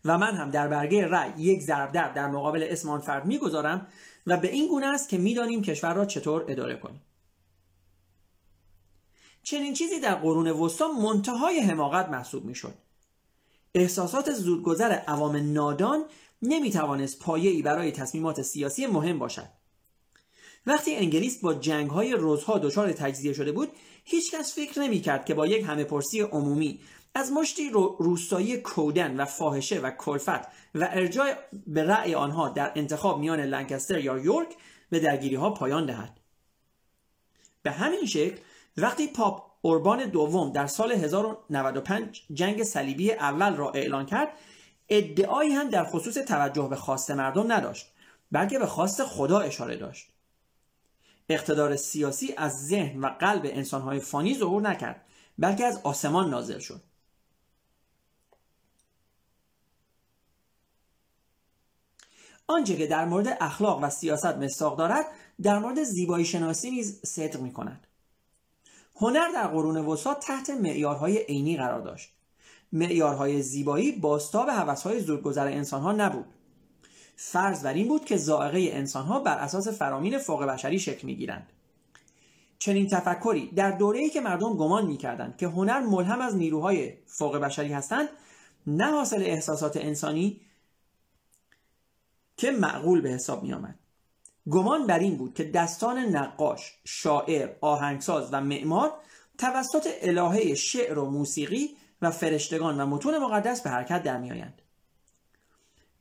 و 0.05 0.17
من 0.17 0.35
هم 0.35 0.51
در 0.51 0.67
برگه 0.67 1.07
رای 1.07 1.31
یک 1.37 1.61
ضرب 1.61 1.91
در 1.91 2.13
در 2.13 2.27
مقابل 2.27 2.67
اسم 2.69 2.89
آن 2.89 2.99
فرد 2.99 3.25
می‌گذارم 3.25 3.87
و 4.27 4.37
به 4.37 4.51
این 4.51 4.67
گونه 4.67 4.85
است 4.85 5.09
که 5.09 5.17
می‌دانیم 5.17 5.61
کشور 5.61 5.93
را 5.93 6.05
چطور 6.05 6.45
اداره 6.47 6.75
کنیم. 6.75 7.01
چنین 9.43 9.73
چیزی 9.73 9.99
در 9.99 10.15
قرون 10.15 10.47
وسطا 10.47 10.87
منتهای 10.87 11.59
حماقت 11.59 12.09
محسوب 12.09 12.45
می‌شد. 12.45 12.73
احساسات 13.75 14.31
زودگذر 14.31 14.91
عوام 14.91 15.53
نادان 15.53 16.05
نمی‌توانست 16.41 17.19
پایه‌ای 17.19 17.61
برای 17.61 17.91
تصمیمات 17.91 18.41
سیاسی 18.41 18.87
مهم 18.87 19.19
باشد. 19.19 19.47
وقتی 20.65 20.95
انگلیس 20.95 21.41
با 21.41 21.53
جنگ 21.53 21.89
های 21.89 22.11
روزها 22.11 22.57
دچار 22.57 22.91
تجزیه 22.91 23.33
شده 23.33 23.51
بود 23.51 23.69
هیچکس 24.03 24.55
فکر 24.55 24.79
نمی‌کرد 24.79 25.25
که 25.25 25.33
با 25.33 25.47
یک 25.47 25.65
همه 25.67 25.83
پرسی 25.83 26.21
عمومی 26.21 26.79
از 27.15 27.31
مشتی 27.31 27.69
روستایی 27.99 28.57
کودن 28.57 29.17
و 29.17 29.25
فاحشه 29.25 29.79
و 29.79 29.91
کلفت 29.91 30.47
و 30.75 30.89
ارجاع 30.91 31.33
به 31.67 31.83
رأی 31.83 32.15
آنها 32.15 32.49
در 32.49 32.71
انتخاب 32.75 33.19
میان 33.19 33.39
لنکستر 33.39 33.99
یا 33.99 34.17
یورک 34.17 34.47
به 34.89 34.99
درگیری 34.99 35.35
ها 35.35 35.49
پایان 35.49 35.85
دهد. 35.85 36.19
به 37.63 37.71
همین 37.71 38.05
شکل 38.05 38.37
وقتی 38.77 39.07
پاپ 39.07 39.51
اوربان 39.61 40.05
دوم 40.05 40.51
در 40.51 40.67
سال 40.67 40.91
1095 40.91 42.23
جنگ 42.33 42.63
صلیبی 42.63 43.11
اول 43.11 43.55
را 43.55 43.71
اعلان 43.71 44.05
کرد 44.05 44.29
ادعایی 44.89 45.51
هم 45.51 45.69
در 45.69 45.83
خصوص 45.83 46.13
توجه 46.13 46.67
به 46.69 46.75
خواست 46.75 47.11
مردم 47.11 47.51
نداشت 47.51 47.87
بلکه 48.31 48.59
به 48.59 48.65
خواست 48.65 49.03
خدا 49.03 49.39
اشاره 49.39 49.75
داشت. 49.75 50.10
اقتدار 51.33 51.75
سیاسی 51.75 52.33
از 52.37 52.67
ذهن 52.67 52.99
و 52.99 53.07
قلب 53.07 53.41
انسانهای 53.45 53.99
فانی 53.99 54.37
ظهور 54.37 54.61
نکرد 54.61 55.05
بلکه 55.39 55.65
از 55.65 55.79
آسمان 55.83 56.29
نازل 56.29 56.59
شد. 56.59 56.81
آنچه 62.47 62.77
که 62.77 62.87
در 62.87 63.05
مورد 63.05 63.37
اخلاق 63.41 63.83
و 63.83 63.89
سیاست 63.89 64.25
مستاق 64.25 64.77
دارد 64.77 65.05
در 65.41 65.59
مورد 65.59 65.83
زیبایی 65.83 66.25
شناسی 66.25 66.71
نیز 66.71 67.01
صدق 67.05 67.39
می 67.39 67.53
کند 67.53 67.87
هنر 68.95 69.31
در 69.33 69.47
قرون 69.47 69.77
وسطا 69.77 70.13
تحت 70.13 70.49
معیارهای 70.49 71.17
عینی 71.17 71.57
قرار 71.57 71.81
داشت. 71.81 72.13
معیارهای 72.71 73.41
زیبایی 73.41 73.91
باستاب 73.91 74.49
هوسهای 74.49 74.99
زودگذر 74.99 75.47
انسانها 75.47 75.91
نبود. 75.91 76.25
فرض 77.23 77.63
بر 77.63 77.73
این 77.73 77.87
بود 77.87 78.05
که 78.05 78.17
زائقه 78.17 78.69
انسانها 78.73 79.19
بر 79.19 79.37
اساس 79.37 79.67
فرامین 79.67 80.17
فوق 80.17 80.43
بشری 80.43 80.79
شکل 80.79 81.07
می‌گیرند 81.07 81.47
چنین 82.59 82.87
تفکری 82.87 83.51
در 83.51 83.71
دوره‌ای 83.71 84.09
که 84.09 84.21
مردم 84.21 84.57
گمان 84.57 84.85
می‌کردند 84.85 85.37
که 85.37 85.47
هنر 85.47 85.79
ملهم 85.79 86.21
از 86.21 86.35
نیروهای 86.35 86.93
فوق 87.05 87.37
بشری 87.37 87.73
هستند 87.73 88.09
نه 88.67 88.91
حاصل 88.91 89.21
احساسات 89.21 89.77
انسانی 89.77 90.41
که 92.37 92.51
معقول 92.51 93.01
به 93.01 93.09
حساب 93.09 93.43
می 93.43 93.53
آمد. 93.53 93.79
گمان 94.49 94.87
بر 94.87 94.99
این 94.99 95.17
بود 95.17 95.33
که 95.33 95.43
دستان 95.43 95.97
نقاش، 95.97 96.73
شاعر، 96.85 97.49
آهنگساز 97.61 98.29
و 98.33 98.41
معمار 98.41 98.93
توسط 99.37 99.87
الهه 100.01 100.55
شعر 100.55 100.99
و 100.99 101.11
موسیقی 101.11 101.69
و 102.01 102.11
فرشتگان 102.11 102.81
و 102.81 102.85
متون 102.85 103.17
مقدس 103.17 103.61
به 103.61 103.69
حرکت 103.69 104.03
در 104.03 104.17
میآیند. 104.17 104.60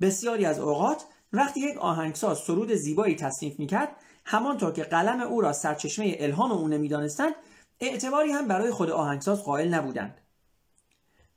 بسیاری 0.01 0.45
از 0.45 0.59
اوقات 0.59 1.05
وقتی 1.33 1.61
یک 1.61 1.79
آهنگساز 1.79 2.39
سرود 2.39 2.75
زیبایی 2.75 3.15
تصنیف 3.15 3.59
می‌کرد 3.59 3.89
همانطور 4.25 4.73
که 4.73 4.83
قلم 4.83 5.21
او 5.21 5.41
را 5.41 5.53
سرچشمه 5.53 6.17
الهام 6.19 6.53
او 6.53 6.69
نمی‌دانستند 6.69 7.35
اعتباری 7.81 8.31
هم 8.31 8.49
برای 8.49 8.71
خود 8.71 8.91
آهنگساز 8.91 9.45
قائل 9.45 9.75
نبودند 9.75 10.21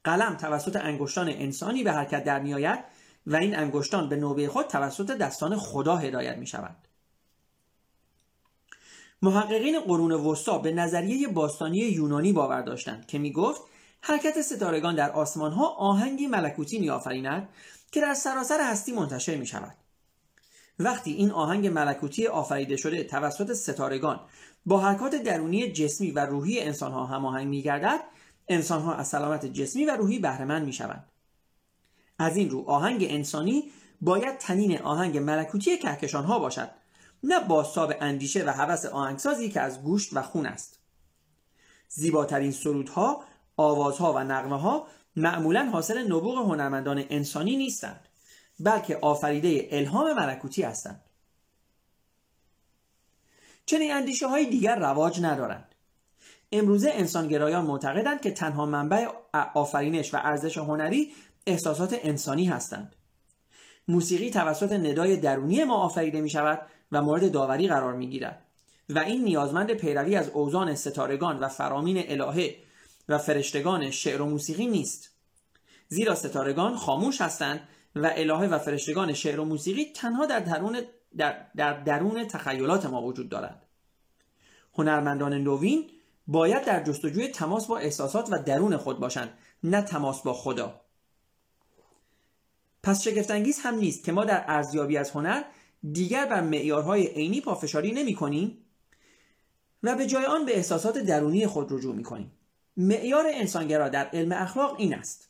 قلم 0.03 0.35
توسط 0.35 0.75
انگشتان 0.75 1.29
انسانی 1.29 1.83
به 1.83 1.91
حرکت 1.91 2.23
در 2.23 2.39
میآید 2.39 2.79
و 3.27 3.35
این 3.35 3.57
انگشتان 3.57 4.09
به 4.09 4.15
نوبه 4.15 4.47
خود 4.47 4.67
توسط 4.67 5.11
دستان 5.11 5.57
خدا 5.57 5.95
هدایت 5.95 6.37
می 6.37 6.47
شوند. 6.47 6.87
محققین 9.21 9.79
قرون 9.79 10.11
وسطا 10.11 10.57
به 10.57 10.71
نظریه 10.71 11.27
باستانی 11.27 11.77
یونانی 11.77 12.33
باور 12.33 12.61
داشتند 12.61 13.05
که 13.05 13.19
می 13.19 13.31
گفت 13.31 13.61
حرکت 14.01 14.41
ستارگان 14.41 14.95
در 14.95 15.11
آسمان 15.11 15.51
ها 15.51 15.67
آهنگی 15.67 16.27
ملکوتی 16.27 16.79
می 16.79 16.89
آفریند 16.89 17.49
که 17.93 18.01
در 18.01 18.13
سراسر 18.13 18.61
هستی 18.61 18.91
منتشر 18.91 19.35
می 19.35 19.45
شود. 19.45 19.75
وقتی 20.79 21.11
این 21.11 21.31
آهنگ 21.31 21.67
ملکوتی 21.67 22.27
آفریده 22.27 22.77
شده 22.77 23.03
توسط 23.03 23.53
ستارگان 23.53 24.19
با 24.65 24.79
حرکات 24.79 25.15
درونی 25.15 25.71
جسمی 25.71 26.11
و 26.11 26.25
روحی 26.25 26.59
انسانها 26.59 27.05
هماهنگ 27.05 27.47
می 27.47 27.61
گردد 27.61 27.99
انسانها 28.47 28.95
از 28.95 29.07
سلامت 29.07 29.45
جسمی 29.45 29.85
و 29.85 29.95
روحی 29.95 30.19
بهرهمند 30.19 30.65
می 30.65 30.73
شوند. 30.73 31.09
از 32.19 32.37
این 32.37 32.49
رو 32.49 32.63
آهنگ 32.67 33.05
انسانی 33.09 33.71
باید 34.01 34.37
تنین 34.37 34.81
آهنگ 34.81 35.17
ملکوتی 35.17 35.77
کهکشان 35.77 36.25
ها 36.25 36.39
باشد 36.39 36.69
نه 37.23 37.39
باستاب 37.39 37.93
اندیشه 38.01 38.45
و 38.45 38.49
هوس 38.49 38.85
آهنگسازی 38.85 39.49
که 39.49 39.61
از 39.61 39.83
گوشت 39.83 40.09
و 40.13 40.21
خون 40.21 40.45
است 40.45 40.79
زیباترین 41.87 42.51
سرودها 42.51 43.23
آوازها 43.57 44.13
و 44.13 44.19
نغمه 44.19 44.59
ها 44.59 44.87
معمولا 45.15 45.69
حاصل 45.69 46.03
نبوغ 46.03 46.37
هنرمندان 46.37 47.03
انسانی 47.09 47.57
نیستند 47.57 48.07
بلکه 48.59 48.97
آفریده 48.97 49.67
الهام 49.71 50.13
ملکوتی 50.13 50.61
هستند. 50.61 51.01
چنین 53.65 53.93
اندیشه 53.93 54.27
های 54.27 54.45
دیگر 54.45 54.75
رواج 54.75 55.21
ندارند. 55.21 55.75
امروزه 56.51 56.91
انسانگرایان 56.93 57.65
معتقدند 57.65 58.21
که 58.21 58.31
تنها 58.31 58.65
منبع 58.65 59.07
آفرینش 59.53 60.13
و 60.13 60.17
ارزش 60.23 60.57
هنری 60.57 61.13
احساسات 61.47 61.99
انسانی 62.03 62.45
هستند. 62.45 62.95
موسیقی 63.87 64.29
توسط 64.29 64.71
ندای 64.71 65.17
درونی 65.17 65.63
ما 65.63 65.75
آفریده 65.75 66.21
می 66.21 66.29
شود 66.29 66.61
و 66.91 67.01
مورد 67.01 67.31
داوری 67.31 67.67
قرار 67.67 67.93
می 67.93 68.07
گیرد 68.07 68.41
و 68.89 68.99
این 68.99 69.23
نیازمند 69.23 69.71
پیروی 69.71 70.15
از 70.15 70.29
اوزان 70.29 70.75
ستارگان 70.75 71.39
و 71.39 71.47
فرامین 71.47 72.03
الهه 72.07 72.55
و 73.09 73.17
فرشتگان 73.17 73.91
شعر 73.91 74.21
و 74.21 74.25
موسیقی 74.25 74.67
نیست. 74.67 75.09
زیرا 75.87 76.15
ستارگان 76.15 76.75
خاموش 76.75 77.21
هستند 77.21 77.67
و 77.95 78.11
الهه 78.15 78.47
و 78.47 78.59
فرشتگان 78.59 79.13
شعر 79.13 79.39
و 79.39 79.45
موسیقی 79.45 79.85
تنها 79.95 80.25
در 80.25 80.39
درون, 80.39 80.81
در, 81.17 81.45
در 81.55 81.83
درون 81.83 82.27
تخیلات 82.27 82.85
ما 82.85 83.01
وجود 83.01 83.29
دارند. 83.29 83.61
هنرمندان 84.73 85.33
نوین 85.33 85.89
باید 86.27 86.65
در 86.65 86.83
جستجوی 86.83 87.27
تماس 87.27 87.67
با 87.67 87.77
احساسات 87.77 88.27
و 88.31 88.43
درون 88.43 88.77
خود 88.77 88.99
باشند 88.99 89.37
نه 89.63 89.81
تماس 89.81 90.21
با 90.21 90.33
خدا. 90.33 90.81
پس 92.83 93.01
شگفتانگیز 93.01 93.59
هم 93.59 93.75
نیست 93.75 94.03
که 94.03 94.11
ما 94.11 94.25
در 94.25 94.43
ارزیابی 94.47 94.97
از 94.97 95.11
هنر 95.11 95.43
دیگر 95.91 96.25
بر 96.25 96.41
معیارهای 96.41 97.07
عینی 97.07 97.41
پافشاری 97.41 97.91
نمی 97.91 98.15
کنیم 98.15 98.57
و 99.83 99.95
به 99.95 100.07
جای 100.07 100.25
آن 100.25 100.45
به 100.45 100.55
احساسات 100.55 100.97
درونی 100.97 101.47
خود 101.47 101.71
رجوع 101.71 101.95
می 101.95 102.03
کنیم. 102.03 102.31
معیار 102.77 103.25
انسانگرا 103.27 103.89
در 103.89 104.05
علم 104.05 104.31
اخلاق 104.31 104.75
این 104.79 104.93
است. 104.93 105.29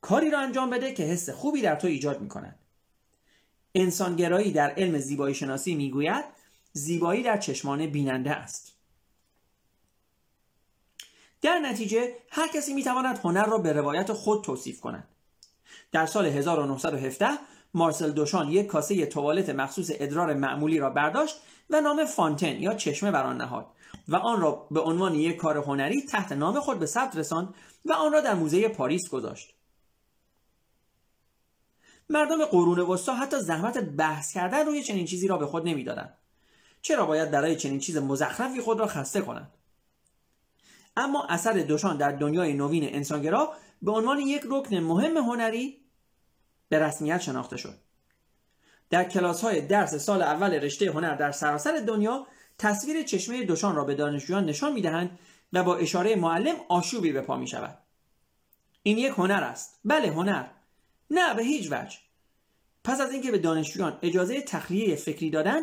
کاری 0.00 0.30
را 0.30 0.40
انجام 0.40 0.70
بده 0.70 0.92
که 0.92 1.02
حس 1.02 1.30
خوبی 1.30 1.62
در 1.62 1.76
تو 1.76 1.86
ایجاد 1.86 2.20
می 2.20 2.28
کند 2.28 2.58
انسانگرایی 3.74 4.52
در 4.52 4.70
علم 4.70 4.98
زیبایی 4.98 5.34
شناسی 5.34 5.74
می 5.74 5.90
گوید 5.90 6.24
زیبایی 6.72 7.22
در 7.22 7.38
چشمان 7.38 7.86
بیننده 7.86 8.30
است. 8.30 8.72
در 11.42 11.58
نتیجه 11.58 12.14
هر 12.30 12.48
کسی 12.48 12.74
می 12.74 12.84
تواند 12.84 13.18
هنر 13.18 13.44
را 13.44 13.58
به 13.58 13.72
روایت 13.72 14.12
خود 14.12 14.44
توصیف 14.44 14.80
کند. 14.80 15.08
در 15.92 16.06
سال 16.06 16.26
1917 16.26 17.28
مارسل 17.74 18.10
دوشان 18.10 18.48
یک 18.48 18.66
کاسه 18.66 19.06
توالت 19.06 19.50
مخصوص 19.50 19.90
ادرار 19.94 20.34
معمولی 20.34 20.78
را 20.78 20.90
برداشت 20.90 21.40
و 21.70 21.80
نام 21.80 22.04
فانتن 22.04 22.62
یا 22.62 22.74
چشمه 22.74 23.10
بر 23.10 23.24
آن 23.24 23.36
نهاد 23.36 23.66
و 24.08 24.16
آن 24.16 24.40
را 24.40 24.66
به 24.70 24.80
عنوان 24.80 25.14
یک 25.14 25.36
کار 25.36 25.56
هنری 25.56 26.02
تحت 26.02 26.32
نام 26.32 26.60
خود 26.60 26.78
به 26.78 26.86
ثبت 26.86 27.16
رساند 27.16 27.54
و 27.84 27.92
آن 27.92 28.12
را 28.12 28.20
در 28.20 28.34
موزه 28.34 28.68
پاریس 28.68 29.08
گذاشت. 29.08 29.54
مردم 32.10 32.44
قرون 32.44 32.78
وسطا 32.78 33.14
حتی 33.14 33.40
زحمت 33.40 33.78
بحث 33.78 34.32
کردن 34.32 34.66
روی 34.66 34.82
چنین 34.82 35.06
چیزی 35.06 35.28
را 35.28 35.38
به 35.38 35.46
خود 35.46 35.68
نمی‌دادند. 35.68 36.18
چرا 36.82 37.06
باید 37.06 37.30
برای 37.30 37.56
چنین 37.56 37.78
چیز 37.78 37.96
مزخرفی 37.96 38.60
خود 38.60 38.80
را 38.80 38.86
خسته 38.86 39.20
کنند؟ 39.20 39.52
اما 40.96 41.26
اثر 41.28 41.52
دوشان 41.52 41.96
در 41.96 42.12
دنیای 42.12 42.54
نوین 42.54 42.94
انسانگرا 42.94 43.52
به 43.82 43.90
عنوان 43.90 44.18
یک 44.18 44.42
رکن 44.50 44.76
مهم 44.76 45.16
هنری 45.16 45.87
به 46.68 46.78
رسمیت 46.78 47.20
شناخته 47.20 47.56
شد. 47.56 47.74
در 48.90 49.04
کلاس 49.04 49.40
های 49.40 49.60
درس 49.60 49.94
سال 49.94 50.22
اول 50.22 50.54
رشته 50.54 50.90
هنر 50.90 51.14
در 51.14 51.32
سراسر 51.32 51.76
دنیا 51.86 52.26
تصویر 52.58 53.02
چشمه 53.02 53.44
دوشان 53.44 53.76
را 53.76 53.84
به 53.84 53.94
دانشجویان 53.94 54.44
نشان 54.44 54.72
می‌دهند 54.72 55.18
و 55.52 55.64
با 55.64 55.76
اشاره 55.76 56.16
معلم 56.16 56.56
آشوبی 56.68 57.12
به 57.12 57.20
پا 57.20 57.36
می 57.36 57.46
شود 57.46 57.78
این 58.82 58.98
یک 58.98 59.12
هنر 59.16 59.44
است. 59.44 59.80
بله 59.84 60.08
هنر. 60.08 60.46
نه 61.10 61.34
به 61.34 61.42
هیچ 61.42 61.72
وجه. 61.72 61.98
پس 62.84 63.00
از 63.00 63.12
اینکه 63.12 63.30
به 63.30 63.38
دانشجویان 63.38 63.98
اجازه 64.02 64.42
تخلیه 64.42 64.96
فکری 64.96 65.30
دادن 65.30 65.60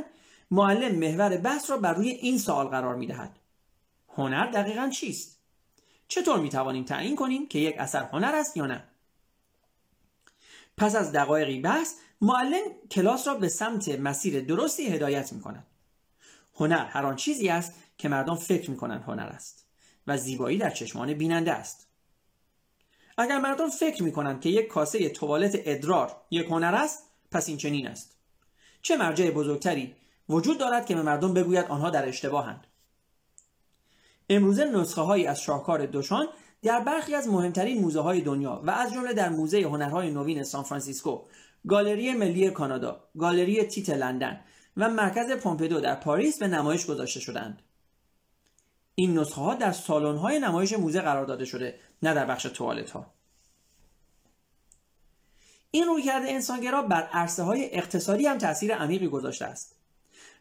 معلم 0.51 0.95
محور 0.95 1.37
بحث 1.37 1.69
را 1.69 1.77
بر 1.77 1.93
روی 1.93 2.09
این 2.09 2.37
سوال 2.37 2.67
قرار 2.67 2.95
می 2.95 3.07
دهد 3.07 3.39
هنر 4.17 4.51
دقیقا 4.51 4.89
چیست؟ 4.89 5.39
چطور 6.07 6.39
می 6.39 6.49
توانیم 6.49 6.83
تعیین 6.83 7.15
کنیم 7.15 7.47
که 7.47 7.59
یک 7.59 7.75
اثر 7.77 8.03
هنر 8.03 8.35
است 8.35 8.57
یا 8.57 8.65
نه؟ 8.65 8.83
پس 10.77 10.95
از 10.95 11.11
دقایقی 11.11 11.59
بحث 11.59 11.93
معلم 12.21 12.63
کلاس 12.91 13.27
را 13.27 13.35
به 13.35 13.49
سمت 13.49 13.89
مسیر 13.89 14.45
درستی 14.45 14.87
هدایت 14.87 15.33
می 15.33 15.41
کند 15.41 15.65
هنر 16.55 16.85
هر 16.85 17.05
آن 17.05 17.15
چیزی 17.15 17.49
است 17.49 17.73
که 17.97 18.09
مردم 18.09 18.35
فکر 18.35 18.71
می 18.71 18.77
کنند 18.77 19.03
هنر 19.03 19.23
است 19.23 19.65
و 20.07 20.17
زیبایی 20.17 20.57
در 20.57 20.69
چشمان 20.69 21.13
بیننده 21.13 21.53
است. 21.53 21.87
اگر 23.17 23.39
مردم 23.39 23.69
فکر 23.69 24.03
می 24.03 24.11
کنند 24.11 24.41
که 24.41 24.49
یک 24.49 24.67
کاسه 24.67 25.09
توالت 25.09 25.51
ادرار 25.55 26.15
یک 26.31 26.45
هنر 26.45 26.75
است 26.75 27.03
پس 27.31 27.49
این 27.49 27.57
چنین 27.57 27.87
است. 27.87 28.15
چه 28.81 28.97
مرجع 28.97 29.31
بزرگتری 29.31 29.95
وجود 30.29 30.57
دارد 30.57 30.85
که 30.85 30.95
به 30.95 31.01
مردم 31.01 31.33
بگوید 31.33 31.65
آنها 31.65 31.89
در 31.89 32.07
اشتباهند. 32.07 32.67
امروزه 34.29 34.65
نسخه 34.65 35.01
هایی 35.01 35.27
از 35.27 35.41
شاهکار 35.41 35.85
دوشان 35.85 36.27
در 36.65 36.79
برخی 36.79 37.15
از 37.15 37.27
مهمترین 37.27 37.81
موزه 37.81 37.99
های 37.99 38.21
دنیا 38.21 38.61
و 38.63 38.71
از 38.71 38.93
جمله 38.93 39.13
در 39.13 39.29
موزه 39.29 39.61
هنرهای 39.61 40.11
نوین 40.11 40.43
سان 40.43 40.63
فرانسیسکو، 40.63 41.21
گالری 41.67 42.13
ملی 42.13 42.49
کانادا، 42.49 43.03
گالری 43.17 43.63
تیت 43.63 43.89
لندن 43.89 44.41
و 44.77 44.89
مرکز 44.89 45.31
پمپیدو 45.31 45.79
در 45.79 45.95
پاریس 45.95 46.39
به 46.39 46.47
نمایش 46.47 46.85
گذاشته 46.85 47.19
شدند. 47.19 47.61
این 48.95 49.19
نسخه 49.19 49.41
ها 49.41 49.55
در 49.55 49.71
سالن 49.71 50.17
های 50.17 50.39
نمایش 50.39 50.73
موزه 50.73 51.01
قرار 51.01 51.25
داده 51.25 51.45
شده 51.45 51.79
نه 52.03 52.13
در 52.13 52.25
بخش 52.25 52.43
توالت 52.43 52.91
ها. 52.91 53.13
این 55.71 55.85
رویکرد 55.85 56.23
انسانگرا 56.27 56.81
بر 56.81 57.03
عرصه 57.03 57.43
های 57.43 57.69
اقتصادی 57.75 58.27
هم 58.27 58.37
تاثیر 58.37 58.75
عمیقی 58.75 59.07
گذاشته 59.07 59.45
است. 59.45 59.74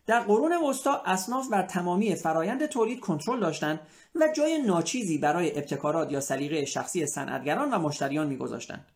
در 0.07 0.21
قرون 0.21 0.53
وسطا 0.53 1.03
اصناف 1.05 1.49
بر 1.49 1.63
تمامی 1.63 2.15
فرایند 2.15 2.67
تولید 2.67 3.01
کنترل 3.01 3.41
داشتند 3.41 3.81
و 4.15 4.29
جای 4.37 4.63
ناچیزی 4.63 5.19
برای 5.19 5.59
ابتکارات 5.59 6.13
یا 6.13 6.21
سلیقه 6.21 6.65
شخصی 6.65 7.07
صنعتگران 7.07 7.71
و 7.71 7.79
مشتریان 7.79 8.27
میگذاشتند 8.27 8.87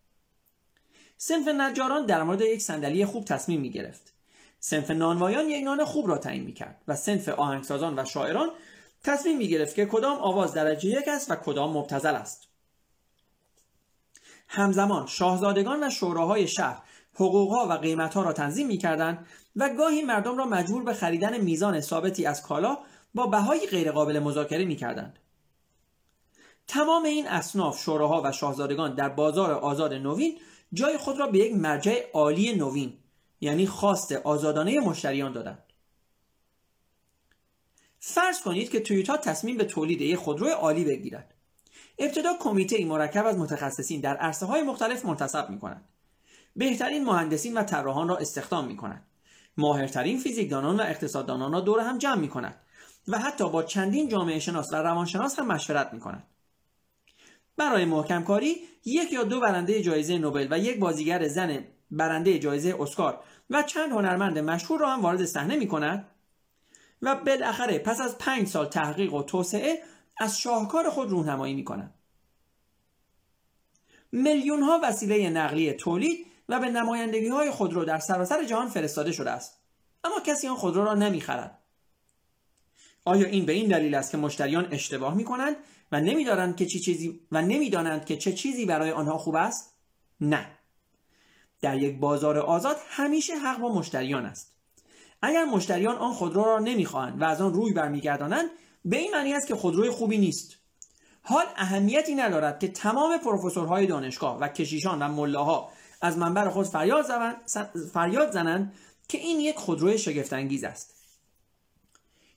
سنف 1.21 1.49
نجاران 1.49 2.07
در 2.07 2.23
مورد 2.23 2.40
یک 2.40 2.62
صندلی 2.62 3.05
خوب 3.05 3.25
تصمیم 3.25 3.61
می 3.61 3.71
گرفت. 3.71 4.12
سنف 4.61 4.90
نانوایان 4.90 5.49
یک 5.49 5.64
نان 5.64 5.85
خوب 5.85 6.09
را 6.09 6.18
تعیین 6.18 6.44
می 6.44 6.53
کرد 6.53 6.83
و 6.88 6.97
سنف 6.97 7.29
آهنگسازان 7.29 7.99
و 7.99 8.05
شاعران 8.05 8.51
تصمیم 9.05 9.37
می 9.37 9.49
گرفت 9.49 9.75
که 9.75 9.87
کدام 9.87 10.18
آواز 10.18 10.55
درجه 10.55 10.88
یک 10.88 11.09
است 11.09 11.31
و 11.31 11.35
کدام 11.35 11.77
مبتزل 11.77 12.14
است. 12.14 12.49
همزمان 14.49 15.07
شاهزادگان 15.07 15.85
و 15.85 15.90
شوراهای 15.90 16.49
شهر 16.49 16.83
حقوقها 17.14 17.66
و 17.68 17.73
قیمتها 17.73 18.23
را 18.23 18.33
تنظیم 18.33 18.66
می 18.66 18.79
کردن 18.79 19.27
و 19.59 19.68
گاهی 19.68 20.03
مردم 20.03 20.38
را 20.38 20.44
مجبور 20.44 20.83
به 20.83 20.92
خریدن 20.92 21.40
میزان 21.40 21.81
ثابتی 21.81 22.27
از 22.27 22.42
کالا 22.42 22.79
با 23.14 23.27
بهای 23.27 23.66
غیرقابل 23.66 24.18
مذاکره 24.18 24.64
می 24.64 24.77
کردند. 24.77 25.18
تمام 26.66 27.05
این 27.05 27.29
اصناف 27.29 27.83
شوراها 27.83 28.23
و 28.25 28.33
شاهزادگان 28.33 28.94
در 28.94 29.09
بازار 29.09 29.51
آزاد 29.53 29.94
نوین 29.94 30.38
جای 30.73 30.97
خود 30.97 31.18
را 31.18 31.27
به 31.27 31.38
یک 31.38 31.55
مرجع 31.55 32.11
عالی 32.12 32.53
نوین 32.53 32.99
یعنی 33.40 33.66
خواست 33.66 34.12
آزادانه 34.12 34.81
مشتریان 34.81 35.33
دادند. 35.33 35.62
فرض 38.01 38.40
کنید 38.40 38.71
که 38.71 38.81
تویوتا 38.81 39.16
تصمیم 39.16 39.57
به 39.57 39.64
تولید 39.64 40.01
یک 40.01 40.16
خودروی 40.16 40.51
عالی 40.51 40.85
بگیرد. 40.85 41.35
ابتدا 41.99 42.35
کمیته 42.40 42.85
مرکب 42.85 43.27
از 43.27 43.38
متخصصین 43.38 44.01
در 44.01 44.16
عرصه 44.16 44.47
های 44.47 44.62
مختلف 44.62 45.05
منتصب 45.05 45.51
می 45.51 45.59
کنند. 45.59 45.88
بهترین 46.57 47.05
مهندسین 47.05 47.59
و 47.59 47.62
طراحان 47.62 48.09
را 48.09 48.16
استخدام 48.16 48.66
می 48.66 48.77
کنند. 48.77 49.07
ماهرترین 49.59 50.18
فیزیکدانان 50.18 50.77
و 50.77 50.83
اقتصاددانان 50.83 51.53
را 51.53 51.61
دور 51.61 51.81
هم 51.81 51.99
جمع 51.99 52.21
می 52.21 52.29
کنند 52.29 52.61
و 53.09 53.18
حتی 53.18 53.51
با 53.51 53.62
چندین 53.62 54.09
جامعه 54.09 54.38
شناس 54.38 54.73
و 54.73 54.77
روانشناس 54.77 55.38
هم 55.38 55.47
مشورت 55.47 55.92
می 55.92 56.01
کنند. 56.01 56.27
برای 57.57 57.85
محکم 57.85 58.25
کاری 58.25 58.57
یک 58.85 59.12
یا 59.12 59.23
دو 59.23 59.40
برنده 59.40 59.83
جایزه 59.83 60.18
نوبل 60.18 60.49
و 60.51 60.59
یک 60.59 60.79
بازیگر 60.79 61.29
زن 61.29 61.64
برنده 61.90 62.38
جایزه 62.38 62.77
اسکار 62.81 63.21
و 63.51 63.62
چند 63.62 63.92
هنرمند 63.92 64.38
مشهور 64.38 64.81
را 64.81 64.90
هم 64.90 65.01
وارد 65.01 65.25
صحنه 65.25 65.57
می 65.57 65.68
کند 65.68 66.09
و 67.03 67.14
بالاخره 67.14 67.79
پس 67.79 68.01
از 68.01 68.18
پنج 68.18 68.49
سال 68.49 68.66
تحقیق 68.66 69.14
و 69.14 69.23
توسعه 69.23 69.83
از 70.16 70.38
شاهکار 70.38 70.90
خود 70.90 71.11
رونمایی 71.11 71.55
می 71.55 71.64
کنند. 71.64 71.94
میلیون 74.12 74.62
ها 74.62 74.81
وسیله 74.83 75.31
نقلیه 75.31 75.73
تولید 75.73 76.27
و 76.48 76.61
به 76.61 76.70
نمایندگی 76.70 77.28
های 77.28 77.50
خودرو 77.50 77.84
در 77.84 77.98
سراسر 77.98 78.44
جهان 78.44 78.68
فرستاده 78.68 79.12
شده 79.12 79.30
است. 79.30 79.58
اما 80.04 80.20
کسی 80.20 80.48
آن 80.48 80.56
خودرو 80.56 80.84
را 80.84 80.94
نمی‌خرد. 80.94 81.58
آیا 83.04 83.26
این 83.26 83.46
به 83.46 83.52
این 83.52 83.68
دلیل 83.68 83.94
است 83.94 84.11
که 84.11 84.16
مشتریان 84.16 84.68
اشتباه 84.70 85.14
می 85.14 85.24
کنند 85.24 85.56
و 85.92 86.00
نمی‌دانند 86.00 86.56
که 86.56 86.66
چه 86.66 86.78
چیزی 86.78 87.20
و 87.32 87.42
نمی‌دانند 87.42 88.04
که 88.04 88.16
چه 88.16 88.32
چیزی 88.32 88.66
برای 88.66 88.90
آنها 88.90 89.18
خوب 89.18 89.34
است؟ 89.34 89.74
نه. 90.20 90.46
در 91.61 91.82
یک 91.82 91.98
بازار 91.98 92.38
آزاد 92.38 92.76
همیشه 92.88 93.37
حق 93.37 93.58
با 93.58 93.74
مشتریان 93.74 94.26
است. 94.26 94.52
اگر 95.22 95.44
مشتریان 95.44 95.96
آن 95.96 96.12
خودرو 96.12 96.44
را 96.44 96.58
نمی‌خواهند 96.58 97.22
و 97.22 97.24
از 97.24 97.40
آن 97.40 97.54
روی 97.54 97.72
برمیگردانند 97.72 98.50
به 98.84 98.96
این 98.96 99.11
معنی 99.12 99.34
است 99.34 99.46
که 99.48 99.54
خودروی 99.54 99.90
خوبی 99.90 100.18
نیست. 100.18 100.56
حال 101.22 101.44
اهمیتی 101.56 102.14
ندارد 102.14 102.58
که 102.58 102.68
تمام 102.68 103.18
پروفسورهای 103.18 103.87
دانشگاه 103.87 104.38
و 104.38 104.48
کشیشان 104.48 105.02
و 105.02 105.08
ملاها 105.08 105.70
از 106.00 106.18
منبر 106.18 106.48
خود 106.48 106.66
فریاد, 106.66 107.06
فریاد 107.92 108.32
زنند 108.32 108.74
که 109.08 109.18
این 109.18 109.40
یک 109.40 109.56
خودروی 109.56 109.98
شگفتانگیز 109.98 110.64
است. 110.64 110.94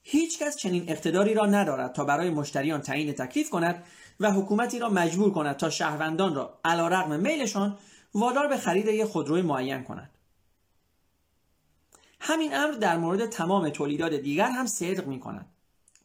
هیچ 0.03 0.39
کس 0.39 0.57
چنین 0.57 0.85
اقتداری 0.87 1.33
را 1.33 1.45
ندارد 1.45 1.93
تا 1.93 2.05
برای 2.05 2.29
مشتریان 2.29 2.81
تعیین 2.81 3.13
تکلیف 3.13 3.49
کند 3.49 3.83
و 4.19 4.31
حکومتی 4.31 4.79
را 4.79 4.89
مجبور 4.89 5.33
کند 5.33 5.57
تا 5.57 5.69
شهروندان 5.69 6.35
را 6.35 6.59
علیرغم 6.65 7.19
میلشان 7.19 7.77
وادار 8.13 8.47
به 8.47 8.57
خرید 8.57 8.87
یک 8.87 9.03
خودروی 9.03 9.41
معین 9.41 9.83
کند. 9.83 10.09
همین 12.19 12.55
امر 12.55 12.71
در 12.71 12.97
مورد 12.97 13.25
تمام 13.25 13.69
تولیدات 13.69 14.13
دیگر 14.13 14.49
هم 14.49 14.65
صدق 14.65 15.07
می 15.07 15.19
کند 15.19 15.45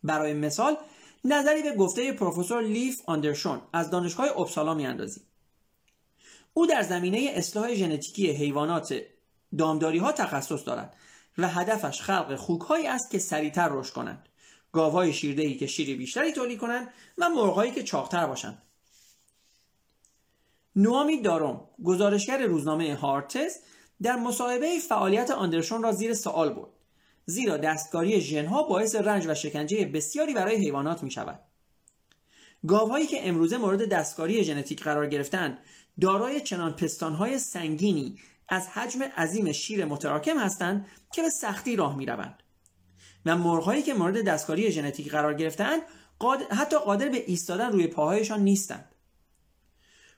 برای 0.05 0.35
مثال 0.35 0.77
نظری 1.25 1.62
به 1.62 1.77
گفته 1.77 2.12
پروفسور 2.12 2.62
لیف 2.62 3.01
آندرشون 3.07 3.61
از 3.73 3.90
دانشگاه 3.90 4.40
اپسالا 4.40 4.75
میاندازیم 4.75 5.25
او 6.59 6.66
در 6.66 6.83
زمینه 6.83 7.31
اصلاح 7.35 7.75
ژنتیکی 7.75 8.31
حیوانات 8.31 9.03
دامداری 9.59 9.99
ها 9.99 10.12
تخصص 10.12 10.66
دارد 10.66 10.97
و 11.38 11.49
هدفش 11.49 12.03
خلق 12.03 12.37
خوکهایی 12.37 12.87
است 12.87 13.11
که 13.11 13.19
سریعتر 13.19 13.69
رشد 13.73 13.92
کنند. 13.92 14.29
گاوهای 14.73 15.12
شیردهی 15.12 15.57
که 15.57 15.66
شیر 15.66 15.97
بیشتری 15.97 16.33
تولید 16.33 16.59
کنند 16.59 16.88
و 17.19 17.29
مرغهایی 17.29 17.73
که 17.73 17.83
چاقتر 17.83 18.27
باشند. 18.27 18.62
نوامی 20.77 21.23
داروم 21.23 21.69
گزارشگر 21.85 22.47
روزنامه 22.47 22.95
هارتس 22.95 23.59
در 24.03 24.16
مصاحبه 24.16 24.79
فعالیت 24.88 25.31
آندرشون 25.31 25.83
را 25.83 25.92
زیر 25.92 26.14
سوال 26.14 26.53
برد. 26.53 26.71
زیرا 27.27 27.57
دستکاری 27.57 28.21
ژنها 28.21 28.62
باعث 28.62 28.95
رنج 28.95 29.27
و 29.27 29.35
شکنجه 29.35 29.85
بسیاری 29.85 30.35
برای 30.35 30.57
حیوانات 30.57 31.03
می 31.03 31.11
شود 31.11 31.40
گاوهایی 32.66 33.07
که 33.07 33.29
امروزه 33.29 33.57
مورد 33.57 33.88
دستکاری 33.88 34.45
ژنتیک 34.45 34.83
قرار 34.83 35.07
گرفتند 35.07 35.59
دارای 36.01 36.41
چنان 36.41 36.73
پستانهای 36.73 37.39
سنگینی 37.39 38.19
از 38.49 38.69
حجم 38.69 39.03
عظیم 39.03 39.53
شیر 39.53 39.85
متراکم 39.85 40.39
هستند 40.39 40.87
که 41.13 41.23
به 41.23 41.31
سختی 41.31 41.77
راه 41.77 41.97
می‌روند. 41.97 42.43
و 43.27 43.37
مرغهایی 43.37 43.83
که 43.83 43.95
مورد 43.95 44.25
دستکاری 44.25 44.73
ژنتیک 44.73 45.11
قرار 45.11 45.35
گرفتهاند 45.35 45.83
حتی 46.51 46.79
قادر 46.79 47.09
به 47.09 47.25
ایستادن 47.27 47.73
روی 47.73 47.87
پاهایشان 47.87 48.41
نیستند. 48.41 48.95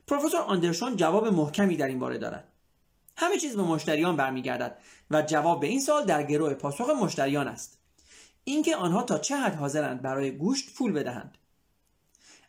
پروفسور 0.07 0.41
آندرشون 0.41 0.95
جواب 0.95 1.27
محکمی 1.27 1.77
در 1.77 1.87
این 1.87 1.99
باره 1.99 2.17
دارد. 2.17 2.47
همه 3.17 3.37
چیز 3.37 3.55
به 3.55 3.61
مشتریان 3.61 4.15
برمیگردد 4.15 4.77
و 5.11 5.21
جواب 5.21 5.59
به 5.59 5.67
این 5.67 5.79
سال 5.79 6.05
در 6.05 6.23
گروه 6.23 6.53
پاسخ 6.53 6.89
مشتریان 6.89 7.47
است. 7.47 7.79
اینکه 8.43 8.75
آنها 8.75 9.03
تا 9.03 9.17
چه 9.17 9.37
حد 9.37 9.55
حاضرند 9.55 10.01
برای 10.01 10.31
گوشت 10.31 10.73
پول 10.75 10.91
بدهند. 10.91 11.37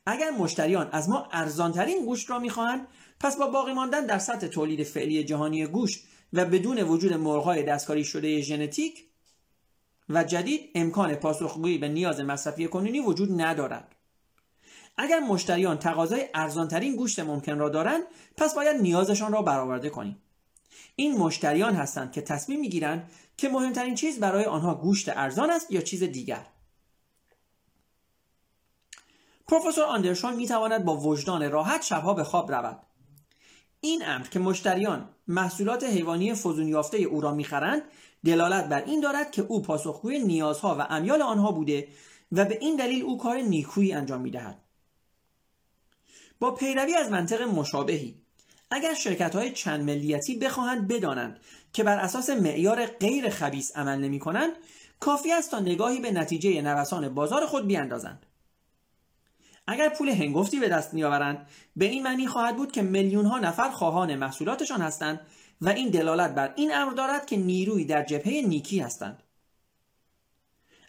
اگر 0.06 0.30
مشتریان 0.30 0.88
از 0.92 1.08
ما 1.08 1.28
ارزانترین 1.32 2.04
گوشت 2.04 2.30
را 2.30 2.38
می‌خواهند 2.38 2.88
پس 3.20 3.36
با 3.36 3.46
باقی 3.46 3.72
ماندن 3.72 4.06
در 4.06 4.18
سطح 4.18 4.46
تولید 4.46 4.82
فعلی 4.82 5.24
جهانی 5.24 5.66
گوشت 5.66 6.04
و 6.32 6.44
بدون 6.44 6.78
وجود 6.78 7.12
مرغهای 7.12 7.62
دستکاری 7.62 8.04
شده 8.04 8.40
ژنتیک 8.40 9.04
و 10.08 10.24
جدید 10.24 10.70
امکان 10.74 11.14
پاسخگویی 11.14 11.78
به 11.78 11.88
نیاز 11.88 12.20
مصرفی 12.20 12.68
کنونی 12.68 13.00
وجود 13.00 13.40
ندارد. 13.40 13.94
اگر 14.96 15.20
مشتریان 15.20 15.78
تقاضای 15.78 16.28
ارزانترین 16.34 16.96
گوشت 16.96 17.20
ممکن 17.20 17.58
را 17.58 17.68
دارند 17.68 18.02
پس 18.36 18.54
باید 18.54 18.80
نیازشان 18.80 19.32
را 19.32 19.42
برآورده 19.42 19.90
کنیم. 19.90 20.22
این 20.96 21.16
مشتریان 21.16 21.74
هستند 21.74 22.12
که 22.12 22.22
تصمیم 22.22 22.60
می‌گیرند 22.60 23.10
که 23.36 23.48
مهمترین 23.48 23.94
چیز 23.94 24.20
برای 24.20 24.44
آنها 24.44 24.74
گوشت 24.74 25.08
ارزان 25.08 25.50
است 25.50 25.70
یا 25.70 25.80
چیز 25.80 26.02
دیگر. 26.02 26.46
پروفسور 29.48 29.84
آندرشون 29.84 30.36
می 30.36 30.46
تواند 30.46 30.84
با 30.84 30.96
وجدان 30.96 31.50
راحت 31.50 31.82
شبها 31.82 32.14
به 32.14 32.24
خواب 32.24 32.52
رود. 32.52 32.89
این 33.80 34.02
امر 34.06 34.26
که 34.26 34.38
مشتریان 34.38 35.08
محصولات 35.28 35.84
حیوانی 35.84 36.34
فزون 36.34 36.68
یافته 36.68 36.98
او 36.98 37.20
را 37.20 37.34
می‌خرند 37.34 37.82
دلالت 38.24 38.68
بر 38.68 38.84
این 38.84 39.00
دارد 39.00 39.30
که 39.30 39.42
او 39.42 39.62
پاسخگوی 39.62 40.18
نیازها 40.18 40.76
و 40.78 40.86
امیال 40.90 41.22
آنها 41.22 41.52
بوده 41.52 41.88
و 42.32 42.44
به 42.44 42.58
این 42.60 42.76
دلیل 42.76 43.02
او 43.02 43.18
کار 43.18 43.36
نیکویی 43.36 43.92
انجام 43.92 44.20
می‌دهد. 44.20 44.58
با 46.40 46.50
پیروی 46.50 46.94
از 46.94 47.10
منطق 47.10 47.42
مشابهی 47.42 48.14
اگر 48.70 48.94
شرکت 48.94 49.34
های 49.34 49.52
چند 49.52 49.84
ملیتی 49.84 50.36
بخواهند 50.36 50.88
بدانند 50.88 51.40
که 51.72 51.84
بر 51.84 51.98
اساس 51.98 52.30
معیار 52.30 52.86
غیر 52.86 53.30
خبیس 53.30 53.76
عمل 53.76 53.98
نمی 53.98 54.18
کنند 54.18 54.52
کافی 55.00 55.32
است 55.32 55.50
تا 55.50 55.60
نگاهی 55.60 56.00
به 56.00 56.10
نتیجه 56.10 56.62
نوسان 56.62 57.14
بازار 57.14 57.46
خود 57.46 57.66
بیاندازند. 57.66 58.26
اگر 59.70 59.88
پول 59.88 60.08
هنگفتی 60.08 60.60
به 60.60 60.68
دست 60.68 60.94
میآورند 60.94 61.46
به 61.76 61.84
این 61.84 62.02
معنی 62.02 62.26
خواهد 62.26 62.56
بود 62.56 62.72
که 62.72 62.82
میلیون 62.82 63.26
ها 63.26 63.38
نفر 63.38 63.70
خواهان 63.70 64.16
محصولاتشان 64.16 64.80
هستند 64.80 65.20
و 65.60 65.68
این 65.68 65.90
دلالت 65.90 66.34
بر 66.34 66.52
این 66.56 66.74
امر 66.74 66.92
دارد 66.92 67.26
که 67.26 67.36
نیروی 67.36 67.84
در 67.84 68.04
جبهه 68.04 68.42
نیکی 68.46 68.80
هستند. 68.80 69.22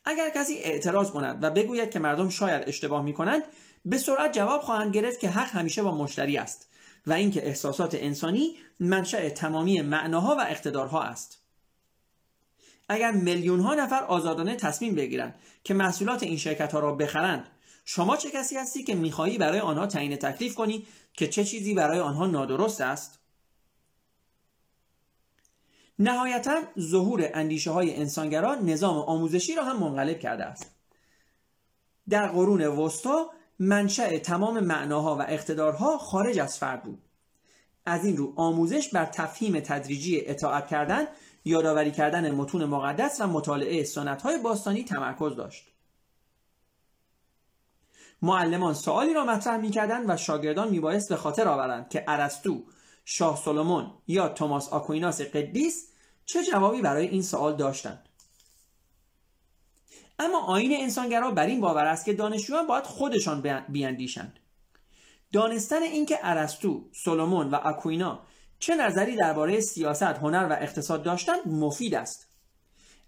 اگر 0.05 0.29
کسی 0.29 0.57
اعتراض 0.57 1.11
کند 1.11 1.43
و 1.43 1.49
بگوید 1.49 1.91
که 1.91 1.99
مردم 1.99 2.29
شاید 2.29 2.63
اشتباه 2.67 3.03
می 3.03 3.13
کنند 3.13 3.43
به 3.85 3.97
سرعت 3.97 4.33
جواب 4.33 4.61
خواهند 4.61 4.95
گرفت 4.95 5.19
که 5.19 5.29
حق 5.29 5.49
همیشه 5.49 5.83
با 5.83 5.95
مشتری 5.95 6.37
است 6.37 6.69
و 7.07 7.13
اینکه 7.13 7.47
احساسات 7.47 7.95
انسانی 7.95 8.55
منشأ 8.79 9.29
تمامی 9.29 9.81
معناها 9.81 10.35
و 10.35 10.41
اقتدارها 10.41 11.03
است. 11.03 11.41
اگر 12.89 13.11
میلیون 13.11 13.59
ها 13.59 13.73
نفر 13.73 14.03
آزادانه 14.03 14.55
تصمیم 14.55 14.95
بگیرند 14.95 15.35
که 15.63 15.73
محصولات 15.73 16.23
این 16.23 16.37
شرکت 16.37 16.71
ها 16.71 16.79
را 16.79 16.91
بخرند 16.95 17.47
شما 17.85 18.17
چه 18.17 18.31
کسی 18.31 18.57
هستی 18.57 18.83
که 18.83 18.95
می‌خواهی 18.95 19.37
برای 19.37 19.59
آنها 19.59 19.87
تعیین 19.87 20.15
تکلیف 20.15 20.55
کنی 20.55 20.87
که 21.13 21.27
چه 21.27 21.43
چیزی 21.43 21.73
برای 21.73 21.99
آنها 21.99 22.27
نادرست 22.27 22.81
است؟ 22.81 23.19
نهایتا 25.99 26.61
ظهور 26.79 27.29
اندیشه 27.33 27.71
های 27.71 27.95
انسانگرا 27.95 28.55
نظام 28.55 28.97
آموزشی 28.97 29.55
را 29.55 29.63
هم 29.63 29.79
منقلب 29.79 30.19
کرده 30.19 30.45
است. 30.45 30.75
در 32.09 32.27
قرون 32.27 32.61
وسطا 32.61 33.29
منشأ 33.59 34.17
تمام 34.17 34.59
معناها 34.59 35.17
و 35.17 35.21
اقتدارها 35.21 35.97
خارج 35.97 36.39
از 36.39 36.57
فرد 36.57 36.83
بود. 36.83 37.01
از 37.85 38.05
این 38.05 38.17
رو 38.17 38.33
آموزش 38.35 38.89
بر 38.89 39.05
تفهیم 39.05 39.59
تدریجی 39.59 40.21
اطاعت 40.25 40.67
کردن 40.67 41.07
یادآوری 41.45 41.91
کردن 41.91 42.31
متون 42.31 42.65
مقدس 42.65 43.21
و 43.21 43.27
مطالعه 43.27 43.85
های 44.23 44.37
باستانی 44.37 44.83
تمرکز 44.83 45.35
داشت. 45.35 45.70
معلمان 48.21 48.73
سوالی 48.73 49.13
را 49.13 49.25
مطرح 49.25 49.57
می‌کردند 49.57 50.05
و 50.10 50.17
شاگردان 50.17 50.69
میبایست 50.69 51.10
به 51.10 51.15
خاطر 51.15 51.47
آورند 51.47 51.89
که 51.89 52.03
ارسطو 52.07 52.63
شاه 53.05 53.38
سلمون 53.38 53.93
یا 54.07 54.29
توماس 54.29 54.69
آکویناس 54.69 55.21
قدیس 55.21 55.88
چه 56.25 56.43
جوابی 56.43 56.81
برای 56.81 57.07
این 57.07 57.21
سوال 57.21 57.55
داشتند. 57.55 58.10
اما 60.19 60.45
آین 60.45 60.81
انسانگرا 60.81 61.31
بر 61.31 61.45
این 61.45 61.62
باور 61.62 61.86
است 61.86 62.05
که 62.05 62.13
دانشجویان 62.13 62.67
باید 62.67 62.84
خودشان 62.84 63.63
بیاندیشند. 63.69 64.39
دانستن 65.34 65.84
اینکه 65.84 66.19
ارسطو 66.23 66.89
سلمون 66.91 67.49
و 67.49 67.55
آکوینا 67.55 68.19
چه 68.60 68.75
نظری 68.75 69.15
درباره 69.15 69.60
سیاست 69.60 70.03
هنر 70.03 70.47
و 70.49 70.53
اقتصاد 70.53 71.03
داشتند 71.03 71.47
مفید 71.47 71.95
است. 71.95 72.27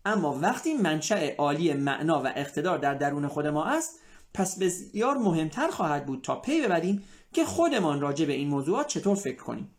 اما 0.05 0.39
وقتی 0.41 0.73
منشأ 0.73 1.35
عالی 1.35 1.73
معنا 1.73 2.21
و 2.23 2.27
اقتدار 2.27 2.77
در 2.77 2.93
درون 2.93 3.27
خود 3.27 3.47
ما 3.47 3.65
است 3.65 3.99
پس 4.33 4.59
بسیار 4.59 5.17
مهمتر 5.17 5.67
خواهد 5.67 6.05
بود 6.05 6.21
تا 6.23 6.35
پی 6.35 6.61
ببریم 6.61 7.03
که 7.33 7.45
خودمان 7.45 8.01
راجع 8.01 8.25
به 8.25 8.33
این 8.33 8.47
موضوعات 8.47 8.87
چطور 8.87 9.15
فکر 9.15 9.43
کنیم. 9.43 9.75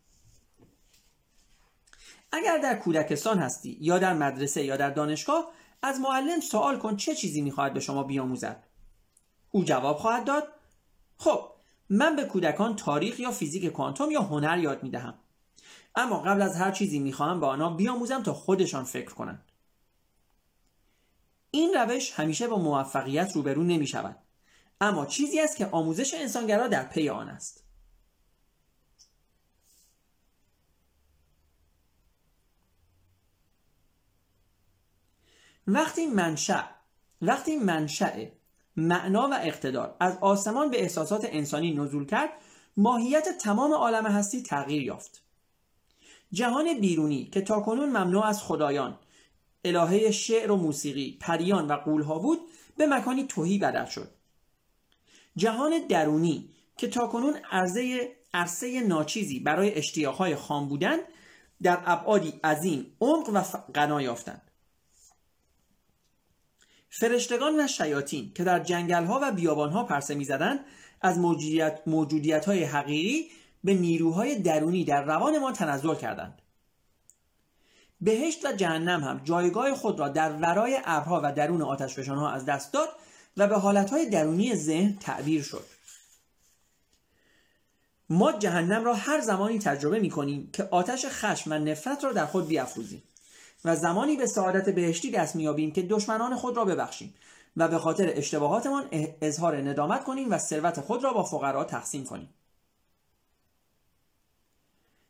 اگر 2.31 2.57
در 2.57 2.75
کودکستان 2.75 3.39
هستی 3.39 3.77
یا 3.81 3.99
در 3.99 4.13
مدرسه 4.13 4.63
یا 4.63 4.77
در 4.77 4.89
دانشگاه 4.89 5.51
از 5.81 5.99
معلم 5.99 6.39
سوال 6.39 6.77
کن 6.77 6.95
چه 6.95 7.15
چیزی 7.15 7.41
می‌خواهد 7.41 7.73
به 7.73 7.79
شما 7.79 8.03
بیاموزد. 8.03 8.63
او 9.51 9.63
جواب 9.63 9.97
خواهد 9.97 10.25
داد 10.25 10.47
خب 11.17 11.51
من 11.89 12.15
به 12.15 12.25
کودکان 12.25 12.75
تاریخ 12.75 13.19
یا 13.19 13.31
فیزیک 13.31 13.65
کوانتوم 13.65 14.11
یا 14.11 14.21
هنر 14.21 14.57
یاد 14.57 14.83
می‌دهم. 14.83 15.13
اما 15.95 16.19
قبل 16.21 16.41
از 16.41 16.55
هر 16.55 16.71
چیزی 16.71 16.99
می‌خواهم 16.99 17.39
به 17.39 17.45
آنها 17.45 17.69
بیاموزم 17.69 18.23
تا 18.23 18.33
خودشان 18.33 18.83
فکر 18.83 19.13
کنند. 19.13 19.51
این 21.51 21.73
روش 21.73 22.11
همیشه 22.11 22.47
با 22.47 22.57
موفقیت 22.57 23.31
روبرو 23.35 23.63
نمی 23.63 23.87
شود 23.87 24.24
اما 24.81 25.05
چیزی 25.05 25.39
است 25.39 25.57
که 25.57 25.65
آموزش 25.65 26.13
انسانگرا 26.13 26.67
در 26.67 26.83
پی 26.83 27.09
آن 27.09 27.29
است. 27.29 27.63
وقتی 35.67 36.05
منشأ 36.05 36.63
وقتی 37.21 37.57
منشأ 37.57 38.25
معنا 38.75 39.29
و 39.31 39.33
اقتدار 39.33 39.95
از 39.99 40.17
آسمان 40.21 40.71
به 40.71 40.81
احساسات 40.81 41.25
انسانی 41.29 41.73
نزول 41.73 42.05
کرد 42.05 42.29
ماهیت 42.77 43.37
تمام 43.37 43.73
عالم 43.73 44.05
هستی 44.05 44.43
تغییر 44.43 44.83
یافت. 44.83 45.21
جهان 46.31 46.79
بیرونی 46.79 47.25
که 47.25 47.41
تاکنون 47.41 47.89
ممنوع 47.89 48.25
از 48.25 48.43
خدایان 48.43 48.99
الهه 49.65 50.11
شعر 50.11 50.51
و 50.51 50.55
موسیقی 50.55 51.17
پریان 51.21 51.67
و 51.67 51.73
قولها 51.73 52.19
بود 52.19 52.39
به 52.77 52.87
مکانی 52.87 53.27
توهی 53.27 53.57
بدل 53.57 53.85
شد. 53.85 54.14
جهان 55.35 55.87
درونی 55.89 56.49
که 56.77 56.87
تاکنون 56.87 57.35
عرضه 57.51 58.15
عرصه 58.33 58.81
ناچیزی 58.81 59.39
برای 59.39 59.73
اشتیاقهای 59.73 60.35
خام 60.35 60.67
بودند 60.69 60.99
در 61.61 61.81
ابعادی 61.85 62.39
عظیم 62.43 62.97
عمق 63.01 63.29
و 63.33 63.41
غنا 63.75 64.01
یافتند. 64.01 64.41
فرشتگان 66.89 67.59
و 67.59 67.67
شیاطین 67.67 68.31
که 68.35 68.43
در 68.43 68.59
جنگل 68.59 69.05
ها 69.05 69.19
و 69.23 69.31
بیابان 69.31 69.71
ها 69.71 69.83
پرسه 69.83 70.15
می‌زدند 70.15 70.59
از 71.01 71.19
موجودیت, 71.19 71.79
موجودیت 71.87 72.45
های 72.45 72.63
حقیقی 72.63 73.31
به 73.63 73.73
نیروهای 73.73 74.39
درونی 74.39 74.83
در 74.83 75.03
روان 75.03 75.37
ما 75.37 75.51
تنزل 75.51 75.95
کردند. 75.95 76.41
بهشت 78.01 78.45
و 78.45 78.51
جهنم 78.51 79.03
هم 79.03 79.21
جایگاه 79.23 79.75
خود 79.75 79.99
را 79.99 80.09
در 80.09 80.31
ورای 80.31 80.79
ابرها 80.85 81.21
و 81.23 81.33
درون 81.33 81.61
آتش 81.61 82.09
ها 82.09 82.31
از 82.31 82.45
دست 82.45 82.73
داد 82.73 82.89
و 83.37 83.47
به 83.47 83.57
حالتهای 83.57 84.09
درونی 84.09 84.55
ذهن 84.55 84.97
تعبیر 84.99 85.43
شد. 85.43 85.65
ما 88.09 88.31
جهنم 88.31 88.85
را 88.85 88.93
هر 88.93 89.21
زمانی 89.21 89.59
تجربه 89.59 89.99
می 89.99 90.09
کنیم 90.09 90.49
که 90.53 90.63
آتش 90.71 91.05
خشم 91.05 91.51
و 91.51 91.53
نفرت 91.53 92.03
را 92.03 92.11
در 92.11 92.25
خود 92.25 92.47
بیافروزیم 92.47 93.03
و 93.65 93.75
زمانی 93.75 94.15
به 94.15 94.25
سعادت 94.25 94.69
بهشتی 94.69 95.11
دست 95.11 95.35
میابیم 95.35 95.71
که 95.71 95.81
دشمنان 95.81 96.35
خود 96.35 96.57
را 96.57 96.65
ببخشیم 96.65 97.13
و 97.57 97.67
به 97.67 97.77
خاطر 97.77 98.13
اشتباهاتمان 98.15 98.89
اظهار 99.21 99.57
ندامت 99.57 100.03
کنیم 100.03 100.31
و 100.31 100.37
ثروت 100.37 100.81
خود 100.81 101.03
را 101.03 101.13
با 101.13 101.23
فقرا 101.23 101.63
تقسیم 101.63 102.05
کنیم. 102.05 102.29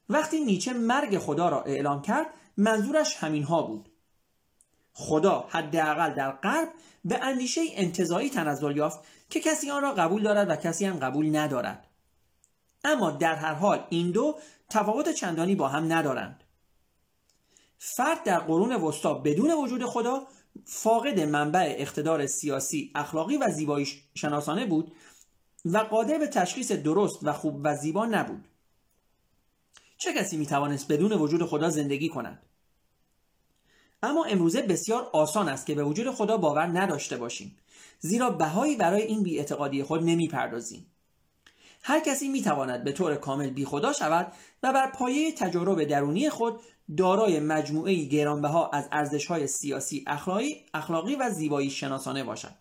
وقتی 0.10 0.40
نیچه 0.40 0.74
مرگ 0.74 1.18
خدا 1.18 1.50
را 1.50 1.62
اعلام 1.62 2.02
کرد 2.02 2.28
منظورش 2.58 3.16
همین 3.16 3.44
ها 3.44 3.62
بود. 3.62 3.90
خدا 4.98 5.48
حداقل 5.50 6.14
در 6.14 6.32
غرب 6.32 6.68
به 7.06 7.24
اندیشه 7.24 7.62
انتظایی 7.74 8.30
تنزل 8.30 8.78
یافت 8.78 9.00
که 9.30 9.40
کسی 9.40 9.72
آن 9.72 9.82
را 9.82 9.94
قبول 9.94 10.24
دارد 10.24 10.50
و 10.50 10.56
کسی 10.56 10.86
هم 10.86 11.00
قبول 11.00 11.36
ندارد. 11.36 11.88
اما 12.84 13.12
در 13.12 13.36
هر 13.36 13.54
حال 13.54 13.88
این 13.90 14.12
دو 14.12 14.40
تفاوت 14.70 15.10
چندانی 15.10 15.56
با 15.56 15.68
هم 15.68 15.94
ندارند. 15.94 16.44
فرد 17.78 18.24
در 18.24 18.40
قرون 18.40 18.76
وسطا 18.76 19.14
بدون 19.14 19.52
وجود 19.52 19.86
خدا 19.86 20.28
فاقد 20.66 21.20
منبع 21.20 21.76
اقتدار 21.78 22.26
سیاسی 22.26 22.92
اخلاقی 22.96 23.38
و 23.38 23.50
زیبایی 23.50 23.88
شناسانه 24.14 24.66
بود 24.66 24.92
و 25.66 25.78
قادر 25.78 26.18
به 26.18 26.28
تشخیص 26.28 26.72
درست 26.72 27.20
و 27.24 27.34
خوب 27.34 27.62
و 27.64 27.76
زیبا 27.76 28.06
نبود. 28.06 28.48
چه 29.98 30.14
کسی 30.14 30.38
می‌توانست 30.38 30.92
بدون 30.92 31.12
وجود 31.12 31.46
خدا 31.46 31.70
زندگی 31.70 32.10
کند؟ 32.10 32.42
اما 34.06 34.26
امروزه 34.26 34.62
بسیار 34.62 35.10
آسان 35.14 35.50
است 35.50 35.66
که 35.66 35.76
به 35.76 35.84
وجود 35.84 36.12
خدا 36.12 36.38
باور 36.38 36.66
نداشته 36.66 37.18
باشیم. 37.18 37.58
زیرا 38.00 38.30
بهایی 38.30 38.76
برای 38.76 39.02
این 39.02 39.24
بیاعتقادی 39.24 39.84
خود 39.84 40.04
نمی‌پردازیم. 40.04 40.86
هر 41.84 42.00
کسی 42.00 42.28
می‌تواند 42.28 42.84
به 42.84 42.92
طور 42.92 43.16
کامل 43.16 43.50
بی 43.50 43.66
خدا 43.66 43.94
شود 43.94 44.32
و 44.64 44.74
بر 44.74 44.92
پایه 44.92 45.32
تجارب 45.32 45.84
درونی 45.84 46.30
خود 46.30 46.60
دارای 46.98 47.40
مجموعه 47.40 48.04
گرانبها 48.04 48.70
از 48.70 48.88
ارزشهای 48.92 49.48
سیاسی 49.48 50.04
اخلاقی, 50.08 50.66
اخلاقی 50.74 51.16
و 51.16 51.30
زیبایی 51.30 51.70
شناسانه 51.70 52.24
باشد. 52.24 52.56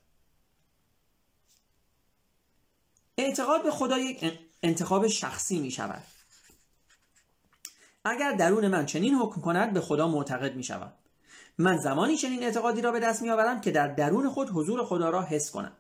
اعتقاد 3.19 3.63
به 3.63 3.71
خدا 3.71 3.99
یک 3.99 4.39
انتخاب 4.63 5.07
شخصی 5.09 5.59
می 5.59 5.71
شود 5.71 6.03
اگر 8.05 8.33
درون 8.33 8.69
من 8.69 8.87
چنین 8.87 9.15
حکم 9.15 9.41
کند 9.41 9.73
به 9.73 9.81
خدا 9.81 10.09
معتقد 10.09 10.57
می 10.57 10.65
شود 10.65 10.93
من 11.59 11.77
زمانی 11.77 12.17
چنین 12.17 12.43
اعتقادی 12.43 12.81
را 12.81 12.93
به 12.93 13.01
دست 13.01 13.23
می 13.23 13.31
آورم 13.31 13.61
که 13.61 13.71
در 13.71 13.89
درون 13.89 14.31
خود 14.31 14.51
حضور 14.51 14.85
خدا 14.85 15.11
را 15.11 15.23
حس 15.23 15.51
کنم. 15.51 15.73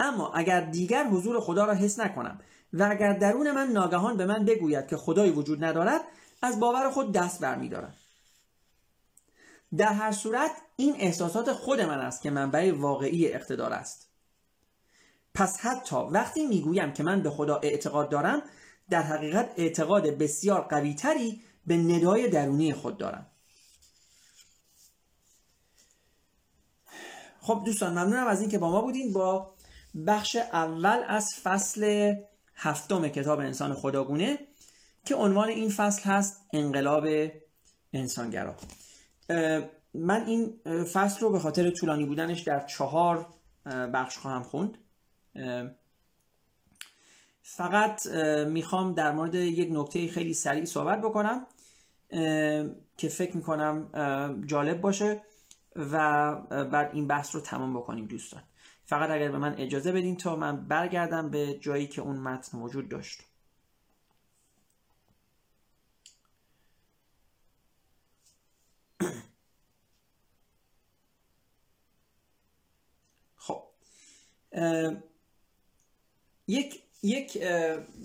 اما 0.00 0.32
اگر 0.32 0.60
دیگر 0.60 1.04
حضور 1.04 1.40
خدا 1.40 1.64
را 1.64 1.74
حس 1.74 2.00
نکنم 2.00 2.40
و 2.72 2.88
اگر 2.90 3.12
درون 3.12 3.50
من 3.50 3.68
ناگهان 3.68 4.16
به 4.16 4.26
من 4.26 4.44
بگوید 4.44 4.86
که 4.86 4.96
خدایی 4.96 5.32
وجود 5.32 5.64
ندارد 5.64 6.00
از 6.42 6.60
باور 6.60 6.90
خود 6.90 7.12
دست 7.12 7.40
برمیدارم. 7.40 7.94
در 9.76 9.92
هر 9.92 10.12
صورت 10.12 10.50
این 10.76 10.96
احساسات 10.98 11.52
خود 11.52 11.80
من 11.80 11.98
است 11.98 12.22
که 12.22 12.30
منبع 12.30 12.72
واقعی 12.72 13.32
اقتدار 13.32 13.72
است. 13.72 14.08
پس 15.34 15.60
حتی 15.60 15.96
وقتی 15.96 16.46
می‌گویم 16.46 16.92
که 16.92 17.02
من 17.02 17.22
به 17.22 17.30
خدا 17.30 17.56
اعتقاد 17.56 18.08
دارم 18.08 18.42
در 18.90 19.02
حقیقت 19.02 19.52
اعتقاد 19.56 20.06
بسیار 20.06 20.60
قویتری 20.60 21.42
به 21.66 21.76
ندای 21.76 22.28
درونی 22.28 22.72
خود 22.72 22.98
دارم. 22.98 23.26
خب 27.50 27.62
دوستان 27.64 27.92
ممنونم 27.92 28.26
از 28.26 28.40
اینکه 28.40 28.58
با 28.58 28.70
ما 28.70 28.80
بودین 28.80 29.12
با 29.12 29.54
بخش 30.06 30.36
اول 30.36 31.02
از 31.08 31.34
فصل 31.42 32.14
هفتم 32.54 33.08
کتاب 33.08 33.40
انسان 33.40 33.74
خداگونه 33.74 34.38
که 35.04 35.14
عنوان 35.14 35.48
این 35.48 35.70
فصل 35.70 36.02
هست 36.02 36.46
انقلاب 36.52 37.06
انسانگرا. 37.92 38.54
من 39.94 40.26
این 40.26 40.60
فصل 40.84 41.20
رو 41.20 41.30
به 41.30 41.38
خاطر 41.38 41.70
طولانی 41.70 42.04
بودنش 42.04 42.40
در 42.40 42.66
چهار 42.66 43.26
بخش 43.66 44.18
خواهم 44.18 44.42
خوند. 44.42 44.78
فقط 47.42 48.06
می‌خوام 48.46 48.94
در 48.94 49.12
مورد 49.12 49.34
یک 49.34 49.68
نکته 49.72 50.08
خیلی 50.08 50.34
سریع 50.34 50.64
صحبت 50.64 51.00
بکنم 51.00 51.46
که 52.96 53.08
فکر 53.08 53.36
می‌کنم 53.36 53.90
جالب 54.46 54.80
باشه. 54.80 55.22
و 55.76 56.34
بعد 56.64 56.90
این 56.92 57.06
بحث 57.06 57.34
رو 57.34 57.40
تمام 57.40 57.76
بکنیم 57.76 58.06
دوستان. 58.06 58.42
فقط 58.84 59.10
اگر 59.10 59.30
به 59.30 59.38
من 59.38 59.54
اجازه 59.54 59.92
بدین 59.92 60.16
تا 60.16 60.36
من 60.36 60.68
برگردم 60.68 61.30
به 61.30 61.58
جایی 61.60 61.86
که 61.86 62.02
اون 62.02 62.16
متن 62.16 62.58
وجود 62.58 62.88
داشت. 62.88 63.20
خب. 73.36 73.62
یک 76.46 76.82
یک 77.02 77.38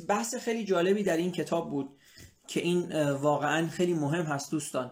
بحث 0.07 0.35
خیلی 0.35 0.65
جالبی 0.65 1.03
در 1.03 1.17
این 1.17 1.31
کتاب 1.31 1.69
بود 1.69 1.97
که 2.47 2.59
این 2.59 3.11
واقعا 3.11 3.67
خیلی 3.67 3.93
مهم 3.93 4.25
هست 4.25 4.51
دوستان. 4.51 4.91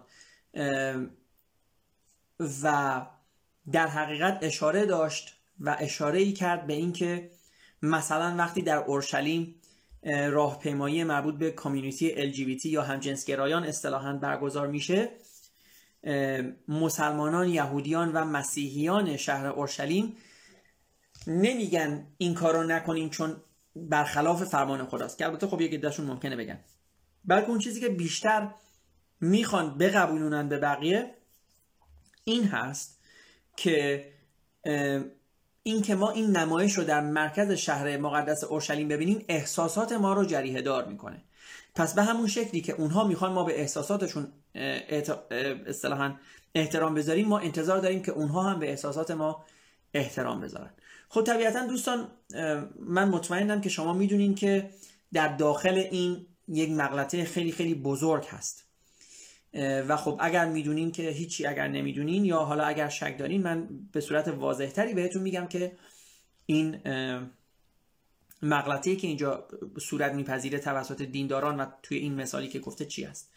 و 2.40 3.02
در 3.72 3.88
حقیقت 3.88 4.40
اشاره 4.42 4.86
داشت 4.86 5.38
و 5.60 5.78
اشاره 5.80 6.20
ای 6.20 6.32
کرد 6.32 6.68
به 6.68 6.74
اینکه 6.74 7.30
مثلا 7.82 8.36
وقتی 8.38 8.62
در 8.62 8.78
اورشلیم 8.78 9.56
راهپیمایی 10.06 11.04
مربوط 11.04 11.36
به 11.36 11.52
کامیونیتی 11.52 12.34
LGBT 12.34 12.66
یا 12.66 12.82
همجنسگرایان 12.82 13.64
اصطلاحا 13.64 14.14
برگزار 14.14 14.68
میشه 14.68 15.10
مسلمانان 16.68 17.48
یهودیان 17.48 18.12
و 18.14 18.26
مسیحیان 18.26 19.18
شهر 19.18 19.48
اورشلیم 19.48 20.18
نمیگن 21.28 22.08
این 22.18 22.34
کارو 22.34 22.64
نکنیم 22.64 23.10
چون 23.10 23.36
برخلاف 23.76 24.44
فرمان 24.44 24.86
خداست 24.86 25.18
که 25.18 25.26
البته 25.26 25.48
خب 25.48 25.62
یک 25.62 25.74
عدهشون 25.74 26.06
ممکنه 26.06 26.36
بگن. 26.36 26.60
بلکه 27.26 27.50
اون 27.50 27.60
چیزی 27.60 27.80
که 27.80 27.90
بیشتر 27.90 28.52
می‌خوان 29.22 29.78
بقبولونن 29.78 30.50
به 30.50 30.58
بقیه 30.58 31.16
این 32.24 32.44
هست 32.44 33.00
که 33.58 34.06
این 35.64 35.82
که 35.82 35.96
ما 35.96 36.12
این 36.12 36.38
نمایش 36.38 36.74
رو 36.74 36.84
در 36.84 37.02
مرکز 37.02 37.52
شهر 37.52 37.98
مقدس 37.98 38.44
اورشلیم 38.44 38.88
ببینیم 38.88 39.26
احساسات 39.28 39.92
ما 39.92 40.14
رو 40.14 40.26
جریه 40.26 40.62
دار 40.62 40.86
می‌کنه. 40.86 41.24
پس 41.76 41.94
به 41.94 42.04
همون 42.04 42.28
شکلی 42.28 42.62
که 42.62 42.74
اونها 42.74 43.08
می‌خوان 43.08 43.32
ما 43.32 43.44
به 43.44 43.60
احساساتشون 43.60 44.28
اصطلاحا 45.68 46.16
احترام 46.56 46.94
بذاریم 46.94 47.28
ما 47.28 47.40
انتظار 47.40 47.80
داریم 47.80 48.04
که 48.04 48.12
اونها 48.12 48.44
هم 48.44 48.60
به 48.60 48.70
احساسات 48.70 49.12
ما 49.12 49.46
احترام 49.94 50.42
بذارن. 50.42 50.70
خب 51.10 51.24
طبیعتا 51.24 51.66
دوستان 51.66 52.08
من 52.80 53.10
مطمئنم 53.10 53.62
که 53.62 53.70
شما 53.70 53.94
می‌دونین 53.94 54.36
که 54.36 54.70
در 55.14 55.28
داخل 55.28 55.88
این 55.92 56.28
یک 56.48 56.72
مغلطه 56.72 57.26
خیلی 57.26 57.52
خیلی 57.52 57.76
بزرگ 57.76 58.26
هست. 58.26 58.66
و 59.88 59.98
خب 59.98 60.18
اگر 60.20 60.46
می‌دونین 60.46 60.92
که 60.92 61.10
هیچی 61.10 61.46
اگر 61.46 61.68
نمی‌دونین 61.68 62.26
یا 62.26 62.40
حالا 62.40 62.64
اگر 62.64 62.90
شک 62.90 63.18
دارین 63.18 63.44
من 63.44 63.70
به 63.92 64.02
صورت 64.02 64.28
واضحتری 64.28 64.94
بهتون 64.94 65.22
میگم 65.22 65.48
که 65.48 65.72
این 66.46 66.80
مغلطه 68.42 68.96
که 68.96 69.08
اینجا 69.08 69.48
صورت 69.80 70.14
میپذیره 70.14 70.60
توسط 70.60 71.02
دینداران 71.02 71.60
و 71.60 71.66
توی 71.84 71.98
این 71.98 72.14
مثالی 72.16 72.48
که 72.48 72.60
گفته 72.60 72.86
چی 72.86 73.06
است 73.06 73.32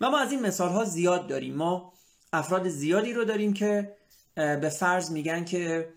و 0.00 0.10
ما 0.10 0.18
از 0.18 0.32
این 0.32 0.42
مثال 0.42 0.68
ها 0.68 0.84
زیاد 0.84 1.26
داریم. 1.26 1.54
ما 1.54 1.92
افراد 2.32 2.68
زیادی 2.68 3.12
رو 3.12 3.24
داریم 3.24 3.52
که 3.52 3.96
به 4.34 4.68
فرض 4.68 5.10
میگن 5.10 5.44
که 5.44 5.88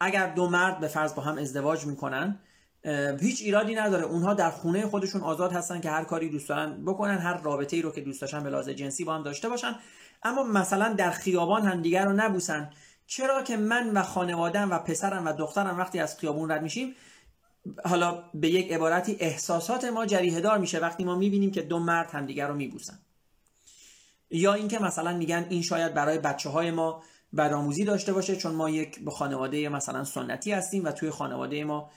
اگر 0.00 0.34
دو 0.34 0.48
مرد 0.48 0.80
به 0.80 0.88
فرض 0.88 1.14
با 1.14 1.22
هم 1.22 1.38
ازدواج 1.38 1.86
می‌کنن 1.86 2.38
هیچ 3.20 3.42
ایرادی 3.42 3.74
نداره. 3.74 4.04
اونها 4.04 4.34
در 4.34 4.50
خونه 4.50 4.86
خودشون 4.86 5.20
آزاد 5.20 5.52
هستن 5.52 5.80
که 5.80 5.90
هر 5.90 6.04
کاری 6.04 6.28
دوست 6.28 6.48
دارن 6.48 6.84
بکنن 6.84 7.18
هر 7.18 7.42
رابطه 7.42 7.76
ای 7.76 7.82
رو 7.82 7.90
که 7.90 8.00
دوست 8.00 8.20
داشتن 8.20 8.44
به 8.44 8.50
لحاظ 8.50 8.68
جنسی 8.68 9.04
با 9.04 9.14
هم 9.14 9.22
داشته 9.22 9.48
باشن. 9.48 9.76
اما 10.22 10.42
مثلا 10.42 10.92
در 10.92 11.10
خیابان 11.10 11.62
هم 11.62 11.82
دیگر 11.82 12.04
رو 12.04 12.12
نبوسن. 12.12 12.70
چرا 13.06 13.42
که 13.42 13.56
من 13.56 13.90
و 13.90 14.02
خانوادم 14.02 14.70
و 14.70 14.78
پسرم 14.78 15.26
و 15.26 15.32
دخترم 15.32 15.78
وقتی 15.78 15.98
از 15.98 16.18
خیابون 16.18 16.50
رد 16.50 16.62
میشیم 16.62 16.94
حالا 17.84 18.24
به 18.34 18.48
یک 18.48 18.72
عبارتی 18.72 19.16
احساسات 19.20 19.84
ما 19.84 20.06
جریه 20.06 20.40
دار 20.40 20.58
میشه 20.58 20.78
وقتی 20.78 21.04
ما 21.04 21.14
می‌بینیم 21.14 21.50
که 21.50 21.62
دو 21.62 21.78
مرد 21.78 22.10
هم 22.10 22.26
دیگر 22.26 22.48
رو 22.48 22.54
میبوسن. 22.54 22.98
یا 24.30 24.54
اینکه 24.54 24.78
مثلا 24.78 25.16
میگن 25.16 25.46
این 25.50 25.62
شاید 25.62 25.94
برای 25.94 26.18
بچه 26.18 26.48
های 26.48 26.70
ما 26.70 27.02
بدآموزی 27.36 27.84
داشته 27.84 28.12
باشه 28.12 28.36
چون 28.36 28.54
ما 28.54 28.70
یک 28.70 29.00
خانواده 29.08 29.68
مثلا 29.68 30.04
سنتی 30.04 30.52
هستیم 30.52 30.84
و 30.84 30.92
توی 30.92 31.10
خانواده 31.10 31.64
ما 31.64 31.90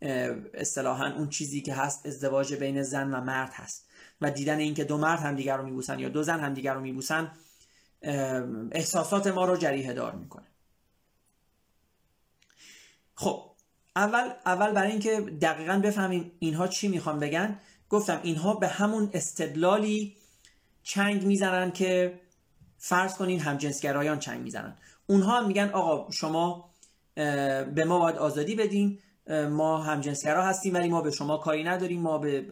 اصطلاحا 0.00 1.14
اون 1.14 1.28
چیزی 1.28 1.60
که 1.60 1.74
هست 1.74 2.06
ازدواج 2.06 2.54
بین 2.54 2.82
زن 2.82 3.14
و 3.14 3.20
مرد 3.20 3.50
هست. 3.52 3.86
و 4.20 4.30
دیدن 4.30 4.58
اینکه 4.58 4.84
دو 4.84 4.98
مرد 4.98 5.20
هم 5.20 5.36
دیگر 5.36 5.56
رو 5.56 5.64
میبوسن 5.64 5.98
یا 5.98 6.08
دو 6.08 6.22
زن 6.22 6.40
هم 6.40 6.54
دیگر 6.54 6.74
رو 6.74 6.80
میبوسن 6.80 7.32
احساسات 8.72 9.26
ما 9.26 9.44
رو 9.44 9.56
جریه 9.56 9.92
دار 9.92 10.14
می‌کنه. 10.14 10.46
خب 13.14 13.50
اول 13.96 14.30
اول 14.46 14.72
برای 14.72 14.90
اینکه 14.90 15.20
دقیقا 15.20 15.78
بفهمیم 15.78 16.32
اینها 16.38 16.68
چی 16.68 16.88
می‌خوان 16.88 17.20
بگن 17.20 17.60
گفتم 17.88 18.20
اینها 18.22 18.54
به 18.54 18.68
همون 18.68 19.10
استدلالی 19.14 20.16
چنگ 20.82 21.22
می‌زنن 21.22 21.70
که 21.72 22.20
فرض 22.78 23.14
کنین 23.14 23.40
همجنسگرایان 23.40 24.18
چنگ 24.18 24.42
می‌زنن. 24.42 24.76
اونها 25.06 25.40
هم 25.40 25.46
میگن 25.46 25.68
آقا 25.68 26.10
شما 26.10 26.70
به 27.14 27.84
ما 27.86 27.98
باید 27.98 28.16
آزادی 28.16 28.54
بدین. 28.54 28.98
ما 29.50 29.78
همجنسگرا 29.82 30.44
هستیم 30.44 30.74
ولی 30.74 30.88
ما 30.88 31.02
به 31.02 31.10
شما 31.10 31.36
کاری 31.36 31.64
نداریم 31.64 32.00
ما 32.00 32.18
به 32.18 32.46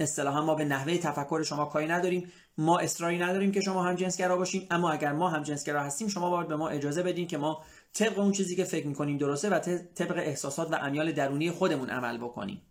اصطلاحا 0.00 0.42
ما 0.42 0.54
به 0.54 0.64
نحوه 0.64 0.98
تفکر 0.98 1.42
شما 1.42 1.64
کاری 1.64 1.86
نداریم. 1.86 2.32
ما 2.58 2.78
اصراری 2.78 3.18
نداریم 3.18 3.52
که 3.52 3.60
شما 3.60 3.82
همجنسگرا 3.82 4.36
باشیم 4.36 4.66
اما 4.70 4.90
اگر 4.90 5.12
ما 5.12 5.28
همجنسگرا 5.28 5.82
هستیم 5.82 6.08
شما 6.08 6.30
باید 6.30 6.48
به 6.48 6.56
ما 6.56 6.68
اجازه 6.68 7.02
بدین 7.02 7.26
که 7.26 7.38
ما 7.38 7.64
طبق 7.92 8.18
اون 8.18 8.32
چیزی 8.32 8.56
که 8.56 8.64
فکر 8.64 8.86
می‌کنیم 8.86 9.18
درسته 9.18 9.50
و 9.50 9.58
طبق 9.94 10.16
احساسات 10.16 10.72
و 10.72 10.74
امیال 10.74 11.12
درونی 11.12 11.50
خودمون 11.50 11.90
عمل 11.90 12.18
بکنیم. 12.18 12.62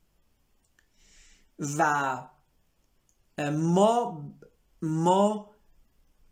و 1.78 2.18
ما 3.52 4.24
ما 4.82 5.52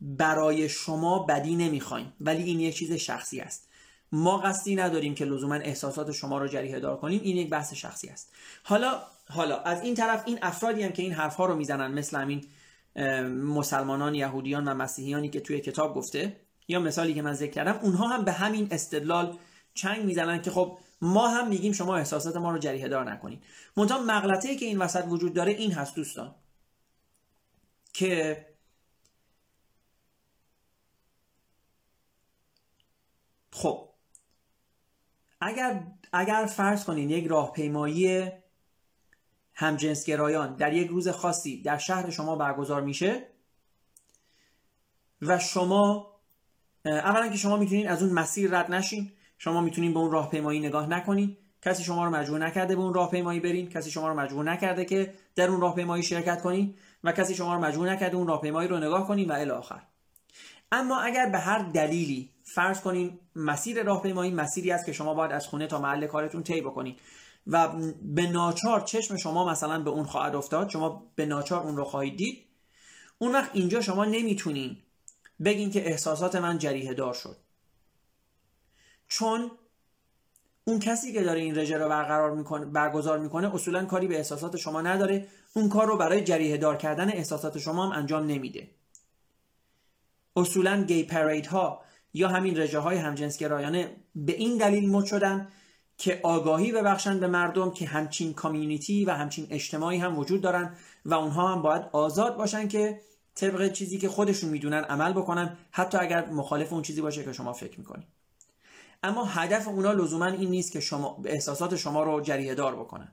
برای 0.02 0.70
شما 0.70 1.24
بدی 1.24 1.56
نمی‌خوایم 1.56 2.14
ولی 2.22 2.44
این 2.44 2.60
یک 2.60 2.76
چیز 2.76 2.92
شخصی 2.92 3.40
است. 3.40 3.70
ما 4.14 4.38
قصدی 4.38 4.76
نداریم 4.76 5.16
که 5.16 5.26
لزوما 5.26 5.55
احساسات 5.55 6.11
شما 6.11 6.38
رو 6.38 6.47
جریه 6.47 6.80
دار 6.80 6.97
کنیم. 6.97 7.22
این 7.24 7.38
یک 7.38 7.49
بحث 7.49 7.74
شخصی 7.74 8.07
است. 8.07 8.34
حالا 8.64 9.01
حالا 9.30 9.57
از 9.59 9.82
این 9.82 9.95
طرف 9.95 10.24
این 10.26 10.39
افرادی 10.41 10.84
هم 10.84 10.91
که 10.91 11.03
این 11.03 11.14
حرف 11.14 11.36
ها 11.36 11.45
رو 11.45 11.55
می‌زنن 11.55 11.91
مثل 11.91 12.18
همین 12.18 12.45
مسلمانان 13.30 14.16
یهودیان 14.16 14.68
و 14.68 14.74
مسیحیانی 14.74 15.30
که 15.30 15.39
توی 15.39 15.59
کتاب 15.59 15.95
گفته 15.95 16.36
یا 16.68 16.80
مثالی 16.80 17.14
که 17.14 17.22
من 17.22 17.34
ذکر 17.34 17.51
کردم 17.51 17.80
اونها 17.82 18.07
هم 18.07 18.26
به 18.26 18.32
همین 18.32 18.68
استدلال 18.72 19.38
چنگ 19.74 20.05
می‌زنن 20.05 20.41
که 20.41 20.51
خب 20.51 20.78
ما 21.01 21.28
هم 21.28 21.47
میگیم 21.47 21.74
شما 21.74 21.97
احساسات 21.97 22.36
ما 22.36 22.51
رو 22.51 22.57
جریه 22.57 22.88
دار 22.88 23.11
نکنید 23.11 23.43
منتها 23.78 23.99
مغلطه 23.99 24.55
که 24.55 24.66
این 24.66 24.78
وسط 24.78 25.05
وجود 25.07 25.34
داره 25.34 25.51
این 25.51 25.72
هست 25.72 25.95
دوستان 25.95 26.36
که 27.93 28.45
خب 33.51 33.93
اگر 35.44 35.84
اگر 36.14 36.46
فرض 36.46 36.84
کنین 36.84 37.10
یک 37.10 37.28
راهپیمایی 37.28 38.32
همجنسگرایان 39.54 40.56
در 40.56 40.74
یک 40.74 40.88
روز 40.88 41.08
خاصی 41.08 41.62
در 41.62 41.78
شهر 41.78 42.10
شما 42.10 42.36
برگزار 42.36 42.82
میشه 42.82 43.28
و 45.22 45.39
شما 45.39 46.14
اولا 46.86 47.30
که 47.30 47.38
شما 47.38 47.58
می‌تونین 47.58 47.89
از 47.89 48.04
اون 48.04 48.14
مسیر 48.14 48.58
رد 48.58 48.72
نشین 48.72 49.12
شما 49.38 49.62
می‌تونین 49.62 49.94
به 49.94 50.00
اون 50.00 50.12
راهپیمایی 50.12 50.60
نگاه 50.60 50.88
نکنین. 50.88 51.38
کسی 51.62 51.84
شما 51.84 52.06
رو 52.06 52.12
مجبور 52.12 52.39
نکرده 52.39 52.76
به 52.76 52.82
اون 52.82 52.94
راهپیمایی 52.94 53.39
برین. 53.39 53.70
کسی 53.70 53.91
شما 53.91 54.08
رو 54.08 54.20
مجبور 54.20 54.46
نکرده 54.46 54.86
که 54.86 55.14
در 55.36 55.48
اون 55.48 55.62
راهپیمایی 55.62 56.04
شرکت 56.04 56.41
کنین 56.41 56.76
و 57.04 57.12
کسی 57.12 57.36
شما 57.36 57.54
رو 57.54 57.60
مجبور 57.60 57.91
نکرده 57.91 58.18
اون 58.18 58.28
راهپیمایی 58.28 58.68
رو 58.68 58.78
نگاه 58.78 59.08
کنین 59.08 59.32
و 59.32 59.34
الی 59.34 59.50
آخر. 59.50 59.82
اما 60.72 61.02
اگر 61.02 61.30
به 61.30 61.39
هر 61.39 61.60
دلیلی 61.60 62.33
فرض 62.44 62.82
کنیم 62.82 63.20
مسیر 63.36 63.84
راهپیمایی 63.84 64.32
مسیری 64.32 64.72
است 64.72 64.86
که 64.86 64.94
شما 64.94 65.14
باید 65.14 65.32
از 65.32 65.48
خونه 65.48 65.68
تا 65.68 65.82
محل 65.82 66.08
کارتون 66.08 66.44
طی 66.44 66.62
بکنید 66.62 67.00
و 67.48 67.68
به 68.02 68.28
ناچار 68.28 68.82
چشم 68.82 69.18
شما 69.18 69.50
مثلا 69.50 69.84
به 69.84 69.89
اون 69.89 70.04
خواهد 70.04 70.36
افتاد 70.36 70.70
شما 70.70 71.12
به 71.16 71.26
ناچار 71.26 71.64
اون 71.64 71.78
رو 71.78 71.84
خواهید 71.84 72.18
دید. 72.18 72.46
اون 73.18 73.32
وقت 73.32 73.50
اینجا 73.54 73.82
شما 73.82 74.06
نمی‌تونین 74.06 74.78
بگین 75.46 75.72
که 75.72 75.88
احساسات 75.88 76.36
من 76.36 76.58
جریه 76.58 76.94
دار 76.94 77.14
شد. 77.14 77.38
چون 79.08 79.52
اون 80.66 80.80
کسی 80.80 81.14
که 81.14 81.24
داره 81.24 81.39
این 81.39 81.58
رژه 81.58 81.78
رو 81.78 81.89
برقرار 81.89 82.32
می‌کنه 82.32 82.66
برگزار 82.66 83.20
می‌کنه 83.20 83.56
اصولا 83.56 83.86
کاری 83.86 84.08
به 84.08 84.18
احساسات 84.18 84.58
شما 84.58 84.82
نداره. 84.82 85.28
اون 85.54 85.70
کار 85.70 85.88
رو 85.88 85.98
برای 85.98 86.24
جریه 86.24 86.58
دار 86.58 86.78
کردن 86.78 87.10
احساسات 87.10 87.58
شما 87.58 87.86
هم 87.86 87.91
انجام 87.91 88.26
نمیده. 88.26 88.70
اصولا 90.36 90.84
گی 90.84 91.04
پرید 91.04 91.46
ها 91.46 91.82
یا 92.14 92.28
همین 92.28 92.57
رژه 92.57 92.80
های 92.80 92.97
همجنسگرایانه 92.97 93.95
به 94.16 94.34
این 94.34 94.57
دلیل 94.57 94.89
مد 94.89 95.05
شدن 95.05 95.47
که 95.97 96.20
آگاهی 96.24 96.72
ببخشن 96.72 97.20
به 97.20 97.28
مردم 97.28 97.72
که 97.72 97.86
همچین 97.86 98.34
کامیونیتی 98.34 99.05
و 99.05 99.11
همچین 99.11 99.47
اجتماعی 99.49 99.97
هم 99.97 100.20
وجود 100.20 100.41
دارن 100.41 100.76
و 101.05 101.14
اونها 101.14 101.47
هم 101.47 101.61
باید 101.61 101.84
آزاد 101.91 102.38
باشن 102.38 102.68
که 102.68 103.01
طبق 103.36 103.72
چیزی 103.72 103.97
که 103.97 104.09
خودشون 104.09 104.49
می‌دونن 104.49 104.84
عمل 104.84 105.14
بکنن 105.14 105.57
حتی 105.72 105.97
اگر 105.97 106.30
مخالف 106.30 106.74
اون 106.74 106.82
چیزی 106.82 107.01
باشه 107.01 107.24
که 107.24 107.34
شما 107.34 107.53
فکر 107.53 107.80
می‌کنید 107.80 108.07
اما 109.03 109.26
هدف 109.26 109.68
اونا 109.68 109.91
لزوما 109.91 110.26
این 110.26 110.49
نیست 110.49 110.72
که 110.72 110.80
شما 110.80 111.22
احساسات 111.26 111.76
شما 111.76 112.03
رو 112.03 112.22
جریه 112.22 112.55
دار 112.55 112.76
بکنن. 112.76 113.11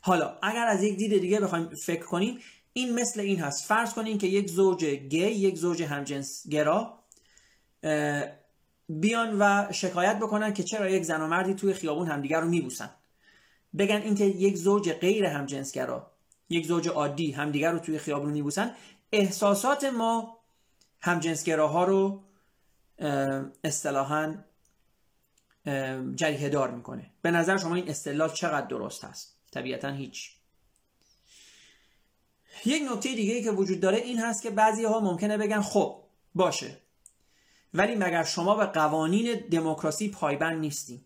حالا 0.00 0.38
اگر 0.42 0.66
از 0.66 0.82
یک 0.82 0.96
دید 0.96 1.20
دیگه 1.20 1.40
بخوایم 1.40 1.68
فکر 1.68 2.04
کنیم 2.04 2.38
این 2.72 2.94
مثل 2.94 3.20
این 3.20 3.40
هست. 3.40 3.64
فرض 3.64 3.94
کنیم 3.94 4.18
که 4.18 4.26
یک 4.26 4.50
زوج 4.50 4.84
گی 4.84 5.18
یک 5.18 5.56
زوج 5.56 5.82
همجنس 5.82 6.48
گرا 6.48 6.98
بیان 8.88 9.38
و 9.38 9.72
شکایت 9.72 10.16
بکنن 10.16 10.54
که 10.54 10.62
چرا 10.62 10.90
یک 10.90 11.02
زن 11.02 11.20
و 11.20 11.26
مردی 11.26 11.54
توی 11.54 11.74
خیابون 11.74 12.08
همدیگر 12.08 12.40
رو 12.40 12.48
میبوسن. 12.48 12.90
بگن 13.78 14.02
اینکه 14.02 14.24
یک 14.24 14.56
زوج 14.56 14.92
غیر 14.92 15.24
همجنسگرا 15.24 16.10
یک 16.48 16.66
زوج 16.66 16.88
عادی 16.88 17.32
همدیگر 17.32 17.70
رو 17.70 17.78
توی 17.78 17.98
خیابون 17.98 18.32
میبوسن 18.32 18.74
احساسات 19.12 19.84
ما 19.84 20.38
همجنسگراها 21.00 21.84
رو 21.84 22.22
اصطلاحا 23.64 24.34
جریه 26.14 26.48
دار 26.48 26.70
می‌کنه. 26.70 27.10
به 27.22 27.30
نظر 27.30 27.56
شما 27.56 27.74
این 27.74 27.88
اصطلاح 27.88 28.32
چقدر 28.32 28.66
درست 28.66 29.04
هست 29.04 29.36
طبیعتا 29.52 29.90
هیچ. 29.90 30.36
یک 32.64 32.82
نکته 32.92 33.14
دیگه 33.14 33.34
ای 33.34 33.42
که 33.42 33.50
وجود 33.50 33.80
داره 33.80 33.96
این 33.96 34.18
هست 34.18 34.42
که 34.42 34.50
بعضی 34.50 34.84
ها 34.84 35.00
ممکنه 35.00 35.36
بگن 35.36 35.60
خب 35.60 36.02
باشه. 36.34 36.85
ولی 37.76 37.94
مگر 37.94 38.24
شما 38.24 38.54
به 38.54 38.66
قوانین 38.66 39.40
دموکراسی 39.50 40.08
پایبند 40.08 40.60
نیستین؟ 40.60 41.00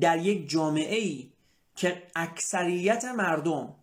در 0.00 0.18
یک 0.18 0.48
جامعه 0.50 0.96
ای 0.96 1.32
که 1.76 2.02
اکثریت 2.16 3.04
مردم 3.04 3.74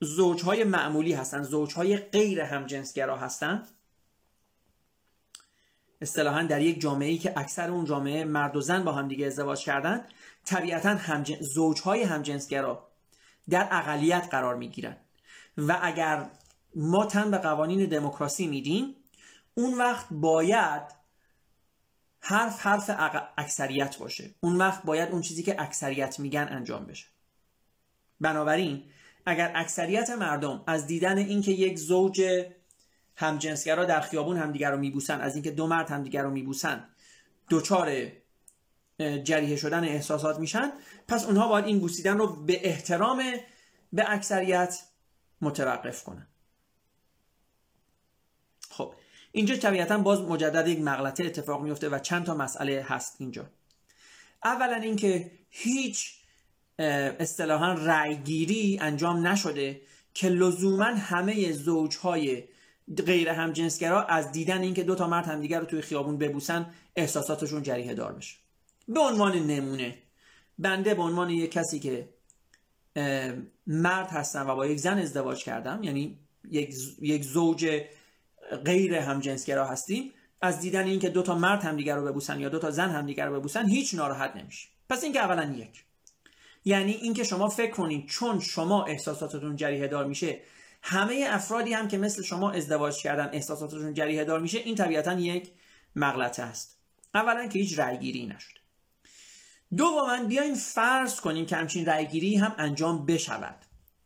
زوجهای 0.00 0.64
معمولی 0.64 1.12
هستن 1.12 1.42
زوجهای 1.42 1.96
غیر 1.96 2.40
همجنسگرا 2.40 3.16
هستن 3.16 3.62
اصطلاحا 6.00 6.42
در 6.42 6.62
یک 6.62 6.80
جامعه 6.80 7.08
ای 7.08 7.18
که 7.18 7.32
اکثر 7.36 7.70
اون 7.70 7.84
جامعه 7.84 8.24
مرد 8.24 8.56
و 8.56 8.60
زن 8.60 8.84
با 8.84 8.92
هم 8.92 9.08
دیگه 9.08 9.26
ازدواج 9.26 9.64
کردن 9.64 10.04
طبیعتا 10.44 10.88
همجن... 10.88 11.40
زوجهای 11.40 12.02
همجنسگرا 12.02 12.88
در 13.48 13.68
اقلیت 13.70 14.28
قرار 14.30 14.54
می‌گیرن. 14.54 14.96
و 15.58 15.78
اگر 15.82 16.30
ما 16.74 17.06
تن 17.06 17.30
به 17.30 17.38
قوانین 17.38 17.86
دموکراسی 17.86 18.46
میدیم 18.46 18.95
اون 19.58 19.74
وقت 19.74 20.06
باید 20.10 20.82
حرف 22.20 22.66
حرف 22.66 22.90
اکثریت 23.38 23.98
باشه. 23.98 24.34
اون 24.40 24.56
وقت 24.56 24.82
باید 24.82 25.10
اون 25.10 25.22
چیزی 25.22 25.42
که 25.42 25.62
اکثریت 25.62 26.20
میگن 26.20 26.48
انجام 26.50 26.86
بشه. 26.86 27.06
بنابراین 28.20 28.84
اگر 29.26 29.52
اکثریت 29.54 30.10
مردم 30.10 30.64
از 30.66 30.86
دیدن 30.86 31.18
اینکه 31.18 31.50
یک 31.50 31.78
زوج 31.78 32.46
همجنسگرا 33.16 33.84
در 33.84 34.00
خیابون 34.00 34.36
همدیگر 34.36 34.70
رو 34.70 34.78
میبوسن 34.78 35.20
از 35.20 35.34
اینکه 35.34 35.50
دو 35.50 35.66
مرد 35.66 35.90
همدیگر 35.90 36.22
رو 36.22 36.30
میبوسن 36.30 36.88
دچار 37.50 38.12
جریه 38.98 39.56
شدن 39.56 39.84
احساسات 39.84 40.38
میشن 40.38 40.72
پس 41.08 41.24
اونها 41.24 41.48
باید 41.48 41.64
این 41.64 41.80
بوسیدن 41.80 42.18
رو 42.18 42.26
به 42.26 42.68
احترام 42.68 43.22
به 43.92 44.10
اکثریت 44.10 44.78
متوقف 45.40 46.04
کنن 46.04 46.26
خب 48.70 48.94
اینجا 49.36 49.56
طبیعتا 49.56 49.98
باز 49.98 50.20
مجدد 50.20 50.68
یک 50.68 50.80
مغلطه 50.80 51.24
اتفاق 51.24 51.62
میفته 51.62 51.88
و 51.88 51.98
چند 51.98 52.24
تا 52.24 52.34
مسئله 52.34 52.84
هست 52.88 53.16
اینجا. 53.18 53.46
اولا 54.44 54.76
اینکه 54.76 55.30
هیچ 55.50 56.12
اصطلاحا 56.78 57.72
رأیگیری 57.72 58.78
انجام 58.80 59.26
نشده 59.26 59.80
که 60.14 60.28
لزوما 60.28 60.84
همه 60.84 61.52
زوجهای 61.52 62.44
غیر 63.06 63.28
همجنسگرا 63.28 64.02
از 64.02 64.32
دیدن 64.32 64.60
اینکه 64.60 64.82
دو 64.82 64.94
تا 64.94 65.08
مرد 65.08 65.26
همدیگر 65.26 65.60
رو 65.60 65.66
توی 65.66 65.80
خیابون 65.80 66.18
ببوسن 66.18 66.74
احساساتشون 66.96 67.62
جریه 67.62 67.94
دار 67.94 68.12
بشه 68.12 68.36
به 68.88 69.00
عنوان 69.00 69.32
نمونه 69.32 69.98
بنده 70.58 70.94
به 70.94 71.02
عنوان 71.02 71.30
یک 71.30 71.50
کسی 71.50 71.78
که 71.78 72.08
مرد 73.66 74.08
هستم 74.08 74.48
و 74.48 74.54
با 74.54 74.66
یک 74.66 74.78
زن 74.78 74.98
ازدواج 74.98 75.44
کردم 75.44 75.82
یعنی 75.82 76.18
یک, 77.00 77.24
زوج 77.24 77.82
غیر 78.64 78.94
همجنسگرا 78.94 79.66
هستیم 79.66 80.12
از 80.42 80.60
دیدن 80.60 80.84
اینکه 80.84 81.08
دو 81.08 81.22
تا 81.22 81.34
مرد 81.34 81.62
همدیگر 81.62 81.96
رو 81.96 82.04
ببوسن 82.04 82.40
یا 82.40 82.48
دو 82.48 82.58
تا 82.58 82.70
زن 82.70 82.90
همدیگر 82.90 83.26
رو 83.26 83.40
ببوسن 83.40 83.68
هیچ 83.68 83.94
ناراحت 83.94 84.36
نمیشه 84.36 84.68
پس 84.88 85.04
اینکه 85.04 85.20
اولا 85.20 85.54
یک. 85.56 85.84
یعنی 86.64 86.92
اینکه 86.92 87.24
شما 87.24 87.48
فکر 87.48 87.70
کنید 87.70 88.06
چون 88.06 88.40
شما 88.40 88.84
احساساتتون 88.84 89.56
جریه 89.56 89.88
دار 89.88 90.06
میشه 90.06 90.40
همه 90.82 91.26
افرادی 91.28 91.72
هم 91.72 91.88
که 91.88 91.98
مثل 91.98 92.22
شما 92.22 92.50
ازدواج 92.50 92.96
کردن 92.96 93.30
احساساتشون 93.32 93.94
جریه 93.94 94.24
دار 94.24 94.40
میشه 94.40 94.58
این 94.58 94.74
طبیعتا 94.74 95.12
یک 95.12 95.50
مغلطه 95.96 96.42
است. 96.42 96.78
اولا 97.14 97.46
که 97.46 97.58
هیچ 97.58 97.78
رأیگیری 97.78 98.26
نشده. 98.26 98.60
دوما 99.76 100.24
بیاین 100.28 100.54
فرض 100.54 101.20
کنیم 101.20 101.46
که 101.46 101.56
همچین 101.56 101.86
رأیگیری 101.86 102.36
هم 102.36 102.54
انجام 102.58 103.06
بشود. 103.06 103.56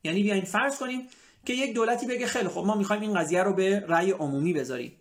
یعنی 0.05 0.23
بیاین 0.23 0.45
فرض 0.45 0.79
کنیم 0.79 1.09
که 1.47 1.53
یک 1.53 1.75
دولتی 1.75 2.07
بگه 2.07 2.27
خیلی 2.27 2.49
خب 2.49 2.61
ما 2.67 2.75
می‌خوایم 2.75 3.03
این 3.03 3.15
قضیه 3.15 3.43
رو 3.43 3.55
به 3.55 3.85
رأی 3.89 4.11
عمومی 4.11 4.53
بذاریم. 4.53 4.97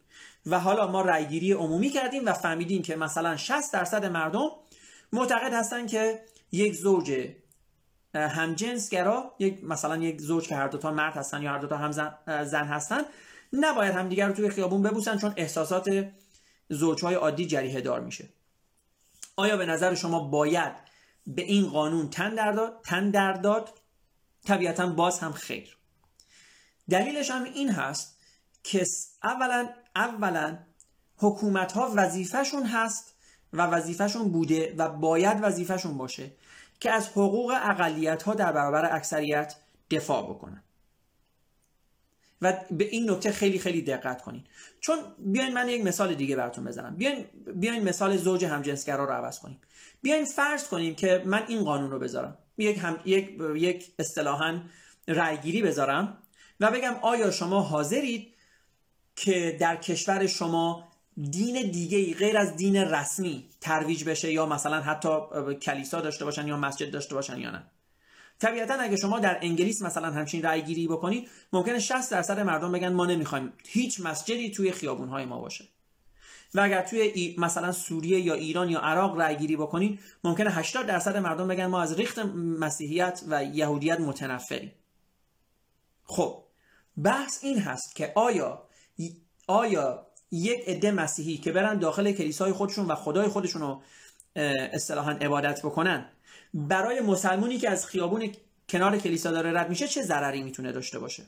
و 0.46 0.60
حالا 0.60 0.88
ما 0.88 1.02
رأیگیری 1.02 1.52
عمومی 1.52 1.90
کردیم 1.90 2.26
و 2.26 2.34
فهمیدیم 2.34 2.82
که 2.82 2.96
مثلا 2.96 3.38
60 3.38 3.74
درصد 3.74 4.06
مردم 4.06 4.50
معتقد 5.14 5.54
هستن 5.54 5.88
که 5.88 6.22
یک 6.52 6.74
زوج 6.74 7.28
همجنسگرا 8.14 9.36
یک 9.40 9.64
مثلا 9.64 9.98
یک 9.98 10.22
زوج 10.22 10.48
که 10.48 10.56
هر 10.56 10.68
دو 10.68 10.78
تا 10.78 10.92
مرد 10.92 11.14
هستن 11.14 11.42
یا 11.42 11.52
هر 11.52 11.58
دو 11.58 11.68
تا 11.68 11.78
هم 11.78 11.92
زن 12.44 12.66
هستن 12.66 13.02
نباید 13.54 13.94
همدیگر 13.94 14.28
رو 14.28 14.34
توی 14.34 14.50
خیابون 14.50 14.84
ببوسن 14.84 15.18
چون 15.18 15.34
احساسات 15.38 16.12
زوجهای 16.70 17.16
عادی 17.16 17.46
جریه 17.46 17.82
دار 17.82 18.00
میشه. 18.00 18.30
آیا 19.36 19.58
به 19.58 19.66
نظر 19.66 19.96
شما 19.96 20.20
باید 20.20 20.74
به 21.28 21.42
این 21.42 21.70
قانون 21.70 22.10
تن 22.10 22.36
در 22.36 22.52
داد؟ 22.52 22.82
تن 22.84 23.10
در 23.10 23.34
داد؟ 23.34 23.70
طبیعتا 24.46 24.88
باز 24.88 25.20
هم 25.20 25.32
خیر. 25.32 25.79
دلیلش 26.90 27.32
هم 27.32 27.44
این 27.44 27.70
هست 27.70 28.20
که 28.64 28.86
اولا 29.24 29.70
اولا 29.96 30.58
حکومت 31.18 31.72
ها 31.72 31.92
وظیفهشون 31.96 32.64
هست 32.64 33.16
و 33.54 33.62
وظیفهشون 33.62 34.32
بوده 34.32 34.76
و 34.78 34.90
باید 34.90 35.38
وظیفهشون 35.42 35.98
باشه 35.98 36.32
که 36.80 36.92
از 36.92 37.10
حقوق 37.10 37.54
اقلیت 37.62 38.24
ها 38.24 38.34
در 38.34 38.52
برابر 38.52 38.96
اکثریت 38.96 39.56
دفاع 39.92 40.24
بکنن. 40.24 40.64
و 42.42 42.54
به 42.72 42.84
این 42.86 43.12
نکته 43.12 43.32
خیلی 43.32 43.60
خیلی 43.60 43.82
دقت 43.82 44.22
کنین. 44.22 44.44
چون 44.80 44.98
بیاین 45.18 45.54
من 45.54 45.70
یک 45.70 45.86
مثال 45.86 46.14
دیگه 46.14 46.36
براتون 46.36 46.66
بزنم. 46.66 46.96
بیاین 46.96 47.26
بیاین 47.56 47.84
مثال 47.84 48.18
زوج 48.18 48.46
همجنسگرا 48.46 49.06
رو 49.06 49.12
عوض 49.12 49.40
کنیم. 49.40 49.62
بیاین 50.02 50.26
فرض 50.26 50.68
کنیم 50.68 50.96
که 50.96 51.24
من 51.26 51.44
این 51.48 51.64
قانون 51.64 51.92
رو 51.92 52.00
بذارم. 52.00 52.38
یک 52.58 52.78
هم 52.78 53.00
یک 53.06 53.40
یک 53.56 53.92
اصطلاحا 54.00 54.62
رأیگیری 55.08 55.62
بذارم. 55.62 56.18
و 56.60 56.72
بگم 56.72 56.96
آیا 57.02 57.32
شما 57.32 57.62
حاضرید 57.62 58.34
که 59.16 59.58
در 59.60 59.76
کشور 59.76 60.28
شما 60.28 60.90
دین 61.32 61.72
دیگه 61.72 62.14
غیر 62.14 62.38
از 62.38 62.56
دین 62.56 62.76
رسمی 62.76 63.50
ترویج 63.62 64.04
بشه 64.04 64.34
یا 64.34 64.46
مثلا 64.46 64.82
حتی 64.82 65.10
کلیسا 65.62 66.02
داشته 66.02 66.26
باشن 66.26 66.48
یا 66.48 66.58
مسجد 66.58 66.92
داشته 66.92 67.16
باشن 67.16 67.38
یا 67.38 67.52
نه؟ 67.52 67.64
طبیعتا 68.40 68.74
اگه 68.74 68.96
شما 68.96 69.20
در 69.20 69.40
انگلیس 69.42 69.82
مثلا 69.82 70.12
همچین 70.12 70.44
رأی 70.44 70.62
گیری 70.62 70.88
بکنید 70.88 71.30
ممکنه 71.54 71.80
60 71.80 72.12
درصد 72.12 72.40
مردم 72.40 72.72
بگن 72.72 72.94
ما 72.94 73.06
نمی‌خوایم 73.06 73.54
هیچ 73.68 74.00
مسجدی 74.00 74.52
توی 74.52 74.72
خیابون 74.72 75.10
های 75.10 75.26
ما 75.26 75.40
باشه. 75.42 75.66
و 76.54 76.60
اگر 76.60 76.82
توی 76.82 77.36
مثلا 77.38 77.72
سوریه 77.72 78.20
یا 78.20 78.34
ایران 78.34 78.70
یا 78.70 78.80
عراق 78.80 79.20
رأی 79.20 79.36
گیری 79.38 79.56
بکنید 79.56 80.00
ممکنه 80.24 80.50
80 80.50 80.86
درصد 80.86 81.18
مردم 81.18 81.48
بگن 81.48 81.66
ما 81.66 81.82
از 81.82 81.96
ریخت 81.96 82.20
مسیحیت 82.36 83.22
و 83.28 83.44
یهودیت 83.44 84.00
متنفریم. 84.00 84.72
خب 86.04 86.44
بحث 87.04 87.44
این 87.44 87.60
هست 87.60 87.96
که 87.96 88.12
آیا 88.16 88.64
آیا 89.48 90.08
یک 90.32 90.64
عده 90.68 90.92
مسیحی 90.92 91.38
که 91.38 91.52
برن 91.52 91.80
داخل 91.80 92.12
کلیسای 92.12 92.52
خودشون 92.52 92.86
و 92.86 92.96
خدای 92.96 93.28
خودشون 93.28 93.62
رو 93.62 93.82
اصطلاحا 94.74 95.12
عبادت 95.12 95.62
بکنن 95.62 96.06
برای 96.54 97.02
مسلمونی 97.02 97.58
که 97.58 97.70
از 97.70 97.86
خیابون 97.86 98.32
کنار 98.70 98.98
کلیسا 98.98 99.32
داره 99.32 99.60
رد 99.60 99.70
میشه 99.70 99.88
چه 99.88 100.02
ضرری 100.02 100.44
می‌تونه 100.44 100.72
داشته 100.72 101.00
باشه؟ 101.00 101.24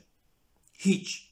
هیچ. 0.72 1.22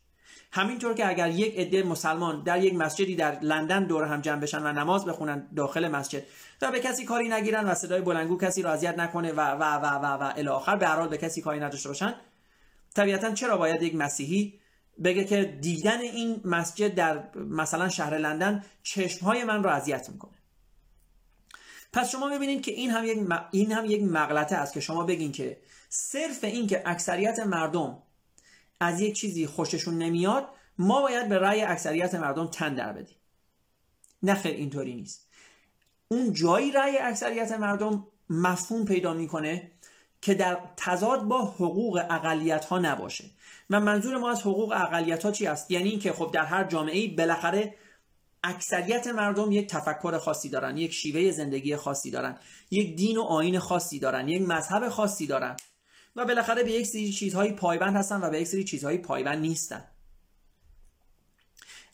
همینطور 0.53 0.95
که 0.95 1.09
اگر 1.09 1.31
یک 1.31 1.59
عده 1.59 1.83
مسلمان 1.83 2.43
در 2.43 2.65
یک 2.65 2.75
مسجدی 2.75 3.17
در 3.17 3.41
لندن 3.41 3.85
دور 3.85 4.05
هم 4.05 4.21
جمع 4.21 4.41
بشن 4.41 4.63
و 4.63 4.73
نماز 4.73 5.05
بخونن 5.05 5.49
داخل 5.57 5.89
مسجد 5.89 6.23
و 6.63 6.71
به 6.71 6.81
کسی 6.81 7.05
کاری 7.05 7.29
نگیرن 7.29 7.65
و 7.65 7.75
صدای 7.75 8.01
بلنگو 8.01 8.39
کسی 8.39 8.63
را 8.63 8.73
اذیت 8.73 8.99
نکنه 8.99 9.33
و 9.33 9.41
و 9.41 9.63
و 9.63 9.87
و 9.87 10.07
و 10.07 10.33
الی 10.37 10.49
آخر 10.49 10.77
به 10.77 10.87
هر 10.87 11.09
به 11.09 11.19
کسی 11.19 11.43
کاری 11.43 11.61
نداشته 11.61 11.89
باشن 11.89 12.15
طبیعتا 13.01 13.33
چرا 13.33 13.57
باید 13.57 13.83
یک 13.83 13.95
مسیحی 13.95 14.61
بگه 15.05 15.25
که 15.25 15.45
دیدن 15.45 16.01
این 16.01 16.41
مسجد 16.45 16.95
در 16.95 17.37
مثلا 17.37 17.89
شهر 17.89 18.19
لندن 18.19 18.65
چشمهای 18.83 19.45
من 19.45 19.63
رو 19.63 19.71
اذیت 19.71 20.11
می‌کنه؟ 20.11 20.35
پس 21.93 22.11
شما 22.11 22.29
ببینید 22.29 22.63
که 22.63 22.73
این 22.73 22.91
هم 22.91 23.05
یک 23.05 23.19
این 23.51 23.73
هم 23.73 23.85
یک 23.85 24.03
مغلطه 24.03 24.57
است 24.57 24.73
که 24.73 24.81
شما 24.81 25.05
بگین 25.05 25.33
که 25.33 25.61
صرف 25.89 26.45
این 26.45 26.67
که 26.67 26.83
اکثریت 26.87 27.39
مردم 27.39 28.03
از 28.81 29.01
یک 29.01 29.15
چیزی 29.15 29.47
خوششون 29.47 29.99
نمیاد 29.99 30.49
ما 30.79 31.03
باید 31.03 31.29
به 31.29 31.39
رأی 31.39 31.63
اکثریت 31.63 32.15
مردم 32.15 32.47
تن 32.47 32.75
در 32.75 32.93
بدیم. 32.93 33.17
نه 34.23 34.35
خیر 34.35 34.55
اینطوری 34.55 34.95
نیست. 34.95 35.29
اون 36.09 36.33
جایی 36.33 36.73
رأی 36.73 36.99
اکثریت 36.99 37.53
مردم 37.53 38.07
مفهوم 38.31 38.85
پیدا 38.85 39.15
می‌کنه 39.15 39.71
که 40.23 40.35
در 40.35 40.59
تضاد 40.77 41.23
با 41.23 41.45
حقوق 41.45 42.07
اقلیت 42.11 42.65
ها 42.65 42.79
نباشه. 42.79 43.25
و 43.71 43.81
منظور 43.81 44.17
ما 44.17 44.31
از 44.31 44.41
حقوق 44.41 44.73
اقلیت 44.73 45.25
ها 45.25 45.33
چی 45.33 45.47
است؟ 45.47 45.71
یعنی 45.71 45.89
اینکه 45.89 46.13
خب 46.13 46.31
در 46.35 46.45
هر 46.45 46.65
جامعه 46.65 46.99
ای 46.99 47.09
بالاخره 47.09 47.75
اکثریت 48.43 49.07
مردم 49.07 49.53
یک 49.53 49.69
تفکر 49.69 50.19
خاصی 50.19 50.49
دارن 50.49 50.77
یک 50.77 50.93
شیوه 50.93 51.31
زندگی 51.31 51.77
خاصی 51.77 52.11
دارن 52.11 52.39
یک 52.71 52.97
دین 52.97 53.17
و 53.17 53.23
آین 53.23 53.59
خاصی 53.59 53.99
دارن 53.99 54.29
یک 54.29 54.43
مذهب 54.43 54.89
خاصی 54.89 55.27
دارن 55.27 55.57
و 56.17 56.25
بالاخره 56.25 56.63
به 56.63 56.71
یک 56.71 56.87
سری 56.87 57.13
چیزهایی 57.13 57.53
پایبند 57.53 57.97
هستن 57.97 58.21
و 58.21 58.31
به 58.31 58.41
یک 58.41 58.47
سری 58.47 58.65
چیزهایی 58.65 58.99
پایبند 58.99 59.39
نیستن. 59.39 59.85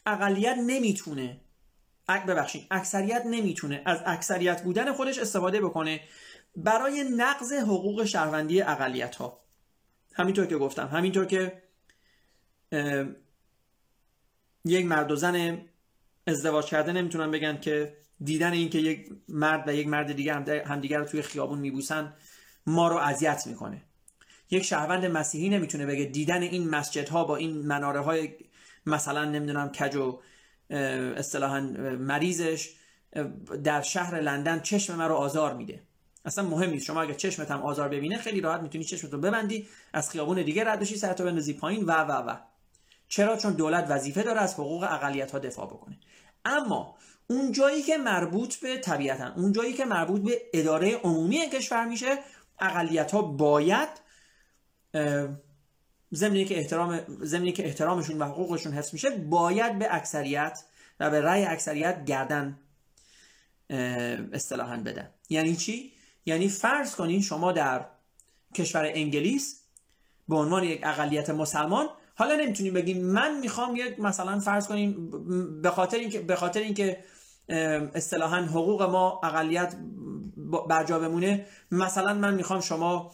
اقلیت 0.07 0.57
نمی‌تونه 0.66 1.41
ببخشید 2.09 2.66
اکثریت 2.70 3.22
نمی‌تونه 3.27 3.83
از 3.87 3.99
اکثریت 4.07 4.62
بودن 4.62 4.93
خودش 4.93 5.18
استفاده 5.18 5.61
بکنه 5.61 6.01
برای 6.57 7.04
نقض 7.16 7.52
حقوق 7.52 8.04
شهروندی 8.04 8.62
اقلیت 8.62 9.16
ها 9.16 9.40
همینطور 10.14 10.46
که 10.46 10.59
گفتم 10.59 10.86
همینطور 10.86 11.24
که 11.24 11.62
یک 14.64 14.86
مرد 14.86 15.11
و 15.11 15.16
زن 15.16 15.61
ازدواج 16.26 16.64
کرده 16.64 16.92
نمی‌تونن 16.92 17.30
بگن 17.30 17.61
که 17.61 17.96
دیدن 18.20 18.52
این 18.52 18.70
که 18.70 18.78
یک 18.78 19.09
مرد 19.28 19.68
و 19.68 19.74
یک 19.74 19.86
مرد 19.86 20.12
دیگه 20.12 20.34
همدیگر 20.66 20.98
رو 20.98 21.04
توی 21.04 21.22
خیابون 21.22 21.59
میبوسن 21.59 22.12
ما 22.66 22.88
رو 22.88 22.96
اذیت 22.96 23.46
می‌کنه. 23.46 23.82
یک 24.50 24.62
شهروند 24.62 25.04
مسیحی 25.04 25.48
نمی‌تونه 25.48 25.86
بگه 25.86 26.04
دیدن 26.04 26.42
این 26.42 26.68
مسجدها 26.68 27.24
با 27.24 27.36
این 27.36 27.66
مناره 27.66 28.00
های 28.00 28.34
مثلا 28.86 29.24
نمی‌دونم 29.24 29.68
کج 29.68 29.96
و 29.96 30.20
اصطلاحا 30.70 31.61
مریضش 32.00 32.74
در 33.64 33.82
شهر 33.82 34.20
لندن 34.20 34.61
چشم 34.61 34.96
من 34.96 35.09
رو 35.09 35.14
آزار 35.14 35.54
میده. 35.54 35.86
اصلا 36.27 36.45
مهم 36.45 36.70
نیست. 36.70 36.87
شما 36.87 37.03
اگه 37.03 37.14
چشمت 37.14 37.51
هم 37.51 37.62
آزار 37.62 37.89
ببینه 37.89 38.18
خیلی 38.18 38.41
راحت 38.41 38.61
می‌تونی 38.61 38.85
چشمت 38.85 39.12
رو 39.12 39.20
ببندی 39.20 39.68
از 39.93 40.11
خیابون 40.11 40.43
دیگه 40.43 40.64
رد 40.64 40.81
بشی 40.81 40.97
سرتو 40.97 41.24
بندازی 41.24 41.53
پایین 41.53 41.85
و 41.85 41.93
و 41.93 42.12
و. 42.12 42.37
چرا؟ 43.09 43.37
چون 43.37 43.53
دولت 43.53 43.87
وظیفه 43.89 44.22
داره 44.22 44.41
از 44.41 44.55
حقوق 44.55 44.83
اقلیت 44.83 45.31
ها 45.31 45.39
دفاع 45.39 45.66
بکنه. 45.66 45.99
اما 46.45 46.97
اون 47.27 47.53
جایی 47.53 47.83
که 47.83 47.97
مربوط 47.97 48.57
به 48.57 48.79
طبیعتا 48.79 49.33
اون 49.37 49.53
جایی 49.53 49.72
که 49.72 49.85
مربوط 49.85 50.22
به 50.22 50.43
اداره 50.55 50.97
عمومی 50.97 51.51
کشور 51.53 51.85
میشه 51.85 52.18
اقلیت 52.61 53.12
ها 53.12 53.22
باید 53.22 53.89
زمینی 56.11 56.45
که 56.45 56.59
احترام 56.59 57.01
زمینی 57.20 57.53
که 57.53 57.66
احترامشون 57.66 58.18
و 58.18 58.24
حقوقشون 58.24 58.72
حفظ 58.72 58.93
میشه 58.93 59.11
باید 59.11 59.79
به 59.79 59.95
اکثریت 59.95 60.64
و 61.01 61.11
به 61.11 61.20
رأی 61.20 61.45
اکثریت 61.45 62.05
گردن 62.05 62.59
اصطلاحا 64.33 64.77
بدن. 64.77 65.11
یعنی 65.29 65.57
چی؟ 65.57 65.95
یعنی 66.27 66.49
فرض 66.49 66.95
کنین 66.95 67.22
شما 67.22 67.53
در 67.53 67.87
کشور 68.55 68.85
انگلیس 68.95 69.62
به 70.29 70.37
عنوان 70.37 70.64
یک 70.64 70.81
اقلیت 70.85 71.31
مسلمان 71.31 71.89
حالا 72.14 72.35
نمی‌تونیم 72.37 72.74
بگیم 72.74 73.07
من 73.07 73.41
می‌خوام 73.41 73.77
یک 73.77 74.01
مثلا 74.01 74.41
فرض 74.41 74.66
کنیم 74.66 75.11
به 75.62 75.70
خاطر 75.70 75.97
اینکه 75.97 76.20
به 76.20 76.37
خاطر 76.37 76.61
اینکه 76.61 77.05
اصطلاحا 77.95 78.37
حقوق 78.37 78.83
ما 78.83 79.20
اقلیت 79.24 79.77
برجا 80.68 80.99
بمونه 80.99 81.47
مثلا 81.70 82.14
من 82.14 82.35
می‌خوام 82.35 82.61
شما 82.61 83.12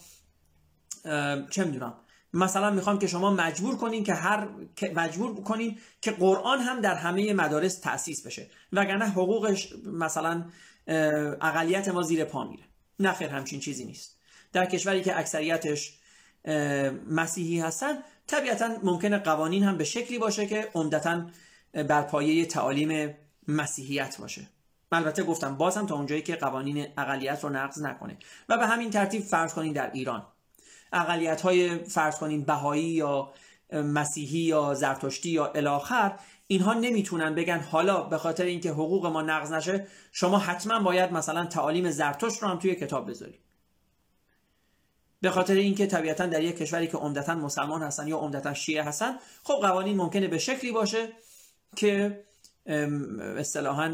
چه 1.51 1.65
می‌دونم 1.65 1.95
مثلا 2.35 2.71
می‌خوام 2.71 2.99
که 2.99 3.07
شما 3.07 3.31
مجبور 3.31 3.77
کنین 3.77 4.05
که 4.05 4.15
هر 4.15 4.49
مجبور 4.95 5.43
کنین 5.43 5.79
که 6.01 6.11
قرآن 6.11 6.61
هم 6.61 6.81
در 6.81 6.95
همه 6.95 7.33
مدارس 7.33 7.81
تأسیس 7.81 8.27
بشه 8.27 8.51
وگرنه 8.73 9.05
حقوقش 9.05 9.75
مثلا 9.87 10.45
اقلیت 11.41 11.89
ما 11.89 12.03
زیر 12.03 12.25
پا 12.25 12.45
میره. 12.45 12.72
نه 12.99 13.12
خیر 13.12 13.28
همچین 13.28 13.61
چیزی 13.61 13.84
نیست. 13.84 14.16
در 14.53 14.66
کشوری 14.66 15.03
که 15.03 15.18
اکثریتش 15.18 15.99
مسیحی 17.11 17.61
هستن 17.61 17.99
طبیعتا 18.26 18.68
ممکنه 18.82 19.18
قوانین 19.18 19.64
هم 19.64 19.76
به 19.76 19.84
شکلی 19.84 20.18
باشه 20.18 20.47
که 20.47 20.68
عمدتا 20.74 21.26
بر 21.72 22.03
پایه 22.03 22.47
تعالیم 22.47 23.14
مسیحیت 23.49 24.18
باشه. 24.18 24.49
البته 24.93 25.22
گفتم 25.22 25.57
بازم 25.57 25.86
تا 25.86 25.95
اونجایی 25.95 26.22
که 26.22 26.36
قوانین 26.36 26.86
اقلیت 26.99 27.45
رو 27.45 27.51
نقض 27.51 27.82
نکنه. 27.82 28.16
و 28.49 28.59
به 28.59 28.66
همین 28.66 28.90
ترتیب 28.90 29.22
فرض 29.22 29.55
کنین 29.55 29.72
در 29.72 29.90
ایران. 29.90 30.26
اقلیت 30.93 31.40
های 31.40 31.84
فرض 31.84 32.16
کنین 32.18 32.45
بهایی 32.45 32.84
یا 32.84 33.32
مسیحی 33.72 34.38
یا 34.38 34.74
زرتشتی 34.74 35.30
یا 35.30 35.47
الاخر 35.47 36.18
اینها 36.53 36.74
نمی‌تونن 36.74 37.34
بگن 37.34 37.61
حالا 37.61 38.03
به 38.03 38.18
خاطر 38.18 38.44
اینکه 38.44 38.70
حقوق 38.70 39.07
ما 39.07 39.22
نقض 39.22 39.53
نشه 39.53 39.86
شما 40.12 40.38
حتما 40.38 40.80
باید 40.80 41.12
مثلا 41.12 41.46
تعالیم 41.46 41.90
زرتشت 41.90 42.42
رو 42.42 42.48
هم 42.48 42.59
توی 42.59 42.74
کتاب 42.74 43.11
بذارید. 43.11 43.40
به 45.20 45.30
خاطر 45.30 45.55
اینکه 45.55 45.86
طبیعتا 45.86 46.26
در 46.26 46.42
یک 46.42 46.57
کشوری 46.57 46.86
که 46.86 46.96
عمدتا 46.96 47.34
مسلمان 47.34 47.82
هستن 47.82 48.07
یا 48.09 48.16
عمدتا 48.16 48.55
شیعه 48.55 48.82
هستن 48.82 49.18
خب 49.42 49.55
قوانین 49.55 49.96
ممکنه 49.96 50.28
به 50.28 50.38
شکلی 50.38 50.72
باشه 50.72 51.09
که 51.76 52.24
اصطلاحا 53.36 53.88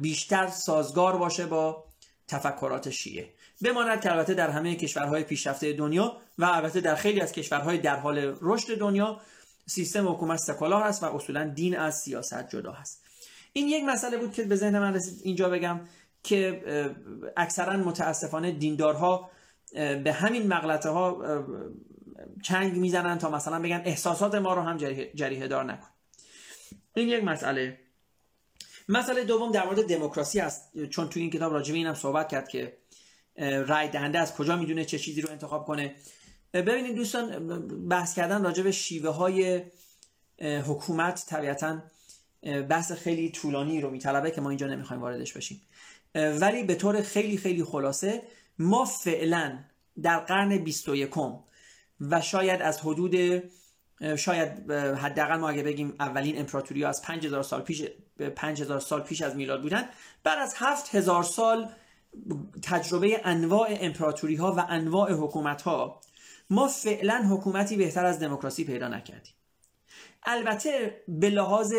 بیشتر 0.00 0.46
سازگار 0.46 1.16
باشه 1.16 1.46
با 1.46 1.84
تفکرات 2.28 2.90
شیعه. 2.90 3.28
بماند 3.62 4.00
که 4.00 4.12
البته 4.12 4.34
در 4.34 4.50
همه 4.50 4.76
کشورهای 4.76 5.22
پیشرفته 5.22 5.72
دنیا 5.72 6.16
و 6.38 6.44
البته 6.44 6.80
در 6.80 6.94
خیلی 6.94 7.20
از 7.20 7.32
کشورهای 7.32 7.78
در 7.78 7.96
حال 7.96 8.36
رشد 8.40 8.78
دنیا 8.78 9.20
سیستم 9.66 10.08
حکومت 10.08 10.38
سکولار 10.38 10.82
است 10.82 11.02
و 11.02 11.06
اصولا 11.06 11.44
دین 11.44 11.78
از 11.78 12.00
سیاست 12.00 12.48
جدا 12.48 12.72
هست. 12.72 13.02
این 13.52 13.68
یک 13.68 13.84
مسئله 13.84 14.16
بود 14.16 14.32
که 14.32 14.42
به 14.42 14.56
ذهن 14.56 14.78
من 14.78 14.94
رسید. 14.94 15.20
اینجا 15.22 15.48
بگم 15.48 15.80
که 16.22 16.62
اکثرا 17.36 17.76
متاسفانه 17.76 18.52
دیندارها 18.52 19.30
به 20.04 20.12
همین 20.12 20.46
مغلطه 20.46 20.88
ها 20.88 21.22
چنگ 22.42 22.76
می‌زنن 22.76 23.18
تا 23.18 23.30
مثلا 23.30 23.62
بگن 23.62 23.82
احساسات 23.84 24.34
ما 24.34 24.54
رو 24.54 24.62
هم 24.62 24.76
جریه 25.14 25.48
دار 25.48 25.64
نکن. 25.64 25.88
این 26.94 27.08
یک 27.08 27.24
مسئله. 27.24 27.78
مسئله 28.88 29.24
دوم 29.24 29.52
در 29.52 29.64
مورد 29.64 29.88
دموکراسی 29.88 30.40
است. 30.40 30.84
چون 30.84 31.08
توی 31.08 31.22
این 31.22 31.30
کتاب 31.30 31.52
راجع 31.52 31.72
به 31.72 31.78
اینم 31.78 31.94
صحبت 31.94 32.28
کرد 32.28 32.48
که 32.48 32.76
رای 33.38 33.88
دهنده 33.88 34.18
از 34.18 34.34
کجا 34.34 34.56
می‌دونه 34.56 34.84
چه 34.84 34.98
چیزی 34.98 35.20
رو 35.20 35.30
انتخاب 35.30 35.64
کنه. 35.64 35.94
ببینید 36.54 36.96
دوستان 36.96 37.48
بحث 37.88 38.14
کردن 38.14 38.44
راجع 38.44 38.62
به 38.62 38.72
شیوه 38.72 39.10
های 39.10 39.62
حکومت 40.40 41.24
طبیعتا 41.28 41.82
بحث 42.68 42.92
خیلی 42.92 43.30
طولانی 43.30 43.80
رو 43.80 43.90
میطلبه 43.90 44.30
که 44.30 44.40
ما 44.40 44.48
اینجا 44.50 44.66
نمی‌خوایم 44.66 45.02
واردش 45.02 45.32
بشیم. 45.32 45.60
ولی 46.14 46.62
به 46.62 46.74
طور 46.74 47.02
خیلی 47.02 47.36
خیلی 47.36 47.64
خلاصه 47.64 48.22
ما 48.58 48.84
فعلا 48.84 49.58
در 50.02 50.18
قرن 50.18 50.58
21 50.58 51.10
و 52.00 52.20
شاید 52.20 52.62
از 52.62 52.80
حدود 52.80 53.42
شاید 54.16 54.70
حداقل 54.72 55.36
ما 55.36 55.48
اگه 55.48 55.62
بگیم 55.62 55.94
اولین 56.00 56.38
امپراتوری 56.38 56.84
از 56.84 57.02
5000 57.02 57.42
سال 57.42 57.62
پیش 57.62 57.82
5000 58.36 58.80
سال 58.80 59.00
پیش 59.00 59.22
از 59.22 59.36
میلاد 59.36 59.62
بودن 59.62 59.88
بعد 60.24 60.38
از 60.38 60.54
7000 60.56 61.22
سال 61.22 61.68
تجربه 62.62 63.20
انواع 63.24 63.68
امپراتوری 63.80 64.34
ها 64.34 64.52
و 64.52 64.66
انواع 64.68 65.12
حکومت 65.12 65.62
ها 65.62 66.00
ما 66.50 66.68
فعلا 66.68 67.26
حکومتی 67.30 67.76
بهتر 67.76 68.06
از 68.06 68.20
دموکراسی 68.20 68.64
پیدا 68.64 68.88
نکردیم. 68.88 69.34
البته 70.22 71.02
به 71.08 71.30
لحاظ 71.30 71.74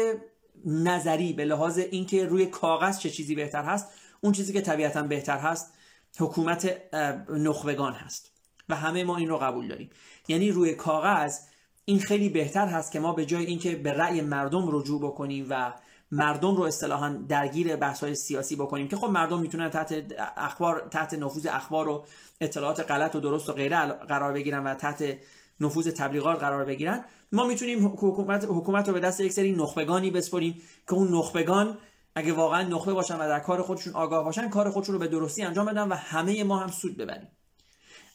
نظری 0.65 1.34
به 1.34 1.45
لحاظ 1.45 1.78
اینکه 1.78 2.26
روی 2.26 2.45
کاغذ 2.45 2.99
چه 2.99 3.09
چیزی 3.09 3.36
بهتر 3.36 3.63
هست 3.63 3.88
اون 4.22 4.34
چیزی 4.34 4.53
که 4.53 4.61
طبیعتا 4.61 5.03
بهتر 5.03 5.38
هست 5.38 5.74
حکومت 6.20 6.93
نخبگان 7.30 7.93
هست 7.93 8.32
و 8.70 8.76
همه 8.76 9.03
ما 9.03 9.18
این 9.18 9.30
رو 9.30 9.38
قبول 9.38 9.68
داریم. 9.68 9.89
یعنی 10.28 10.51
روی 10.51 10.74
کاغذ 10.74 11.39
این 11.86 11.99
خیلی 11.99 12.30
بهتر 12.30 12.68
هست 12.68 12.91
که 12.91 12.99
ما 12.99 13.13
به 13.13 13.26
جای 13.26 13.45
اینکه 13.45 13.76
به 13.76 13.93
رأی 13.93 14.22
مردم 14.22 14.76
رجوع 14.76 15.01
بکنیم 15.01 15.47
و 15.49 15.74
مردم 16.12 16.55
رو 16.55 16.64
اصطلاحا 16.64 17.10
درگیر 17.30 17.76
بحث 17.76 18.03
های 18.03 18.16
سیاسی 18.16 18.55
بکنیم 18.55 18.88
که 18.88 18.95
خب 18.95 19.08
مردم 19.08 19.39
می‌تونن 19.39 19.70
تحت 19.70 20.03
اخبار 20.38 20.88
تحت 20.91 21.14
نفوذ 21.14 21.47
اخبار 21.51 21.88
و 21.88 22.05
اطلاعات 22.41 22.91
غلط 22.91 23.16
و 23.16 23.20
درست 23.20 23.49
و 23.49 23.53
غیره 23.53 23.86
قرار 23.88 24.34
بگیرن 24.34 24.64
و 24.64 24.74
تحت 24.76 25.18
نفوذ 25.60 25.88
تبلیغات 25.88 26.39
قرار 26.39 26.66
بگیرن. 26.66 27.05
ما 27.32 27.47
می‌تونیم 27.47 27.88
حکومت 27.88 28.45
حکومت 28.45 28.88
رو 28.88 28.93
به 28.93 28.99
دست 28.99 29.20
یک 29.20 29.32
سری 29.32 29.51
نخبگانی 29.51 30.12
بسپریم 30.12 30.62
که 30.88 30.93
اون 30.93 31.08
نخبگان 31.14 31.78
اگه 32.16 32.34
واقعا 32.34 32.62
نخبه 32.62 32.93
باشن 32.93 33.16
و 33.16 33.28
در 33.28 33.39
کار 33.39 33.62
خودشون 33.62 33.93
آگاه 33.93 34.24
باشن 34.24 34.49
کار 34.49 34.70
خودشون 34.70 34.93
رو 34.93 34.99
به 34.99 35.08
درستی 35.08 35.43
انجام 35.43 35.66
بدن 35.66 35.88
و 35.88 35.95
همه 35.95 36.43
ما 36.43 36.58
هم 36.58 36.68
سود 36.68 36.97
ببریم. 36.97 37.32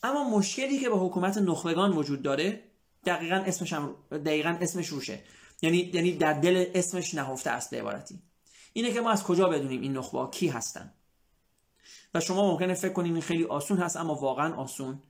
اما 0.03 0.38
مشکلی 0.38 0.78
که 0.78 0.88
با 0.88 1.07
حکومت 1.07 1.38
نخبگان 1.38 1.93
وجود 1.93 2.22
داره 2.22 2.61
دقیقا 3.07 3.36
اسمش 3.36 3.72
هم 3.72 3.95
دقیقا 4.11 4.57
اسمش 4.61 4.86
روشه. 4.86 5.20
یعنی 5.63 5.91
یعنی 5.95 6.13
در 6.13 6.33
دل 6.33 6.65
اسمش 6.75 7.15
نهفته 7.15 7.51
است 7.51 7.71
به 7.71 7.81
عبارتی. 7.81 8.23
اینه 8.73 8.93
که 8.93 9.01
ما 9.01 9.11
از 9.11 9.25
کجا 9.25 9.49
بدونیم 9.49 9.81
این 9.81 9.97
نخبه 9.97 10.31
کی 10.31 10.49
هستن؟ 10.49 10.93
و 12.15 12.21
شما 12.21 12.51
ممکنه 12.51 12.75
فکر 12.75 12.93
کنیم 12.93 13.13
این 13.13 13.23
خیلی 13.23 13.45
آسون 13.45 13.79
هست 13.79 13.97
اما 13.97 14.15
واقعا 14.15 14.55
آسون 14.55 15.03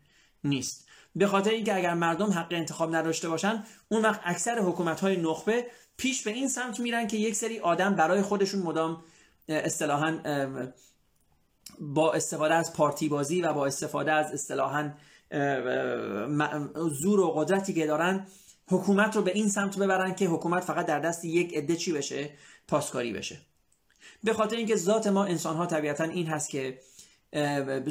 نیست. 0.45 0.89
به 1.17 1.27
خاطر 1.27 1.51
اینکه 1.51 1.77
اگر 1.77 1.95
مردم 1.95 2.31
حق 2.31 2.49
انتخاب 2.51 2.95
نداشته 2.95 3.29
باشن 3.29 3.65
اون 3.89 4.03
وقت 4.03 4.21
اکثر 4.25 4.59
حکومت 4.59 5.01
های 5.01 5.17
نخبه 5.17 5.67
پیش 5.97 6.23
به 6.23 6.31
این 6.31 6.49
سمت 6.49 6.81
میرن 6.81 7.07
که 7.07 7.17
یک 7.17 7.35
سری 7.35 7.59
آدم 7.59 7.95
برای 7.95 8.23
خودشون 8.23 8.63
مدام 8.63 9.05
اصطلاحا 9.49 10.19
با 11.81 12.13
استفاده 12.13 12.55
از 12.55 12.73
پارتی 12.73 13.09
بازی 13.09 13.43
و 13.43 13.53
با 13.53 13.67
استفاده 13.67 14.13
از 14.13 14.33
اصطلاحا 14.33 14.91
زور 16.91 17.21
و 17.21 17.31
قدرتی 17.31 17.75
که 17.75 17.87
دارن 17.87 18.27
حکومت 18.69 19.17
رو 19.17 19.23
به 19.23 19.33
این 19.35 19.49
سمت 19.49 19.79
ببرن 19.79 20.15
که 20.15 20.27
حکومت 20.27 20.65
فقط 20.65 20.87
در 20.87 20.99
دست 20.99 21.25
یک 21.25 21.57
عده 21.57 21.77
چی 21.77 21.93
بشه؟ 21.93 22.31
پاسکاری 22.69 23.13
بشه. 23.13 23.39
به 24.25 24.33
خاطر 24.33 24.57
اینکه 24.57 24.77
ذات 24.77 25.07
ما 25.07 25.25
انسان 25.25 25.57
ها 25.57 25.67
طبیعتا 25.67 26.05
این 26.05 26.27
هست 26.27 26.51
که 26.51 26.79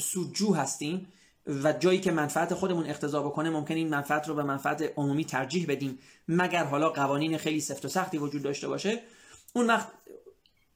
سودجو 0.02 0.54
هستیم 0.54 1.08
و 1.48 1.74
جایی 1.74 2.00
که 2.00 2.12
منفعت 2.12 2.54
خودمون 2.54 2.86
اقتضا 2.86 3.24
بکنه 3.24 3.50
ممکن 3.50 3.74
این 3.74 3.90
منفعت 3.90 4.28
رو 4.28 4.36
به 4.36 4.44
منفعت 4.44 4.94
عمومی 4.98 5.26
ترجیح 5.26 5.66
بدیم. 5.70 6.00
مگر 6.28 6.64
حالا 6.64 6.90
قوانین 6.90 7.38
خیلی 7.38 7.62
سفت 7.62 7.86
و 7.86 7.88
سختی 7.88 8.18
وجود 8.18 8.42
داشته 8.42 8.68
باشه؟ 8.68 9.00
اون 9.54 9.68
وقت 9.68 9.88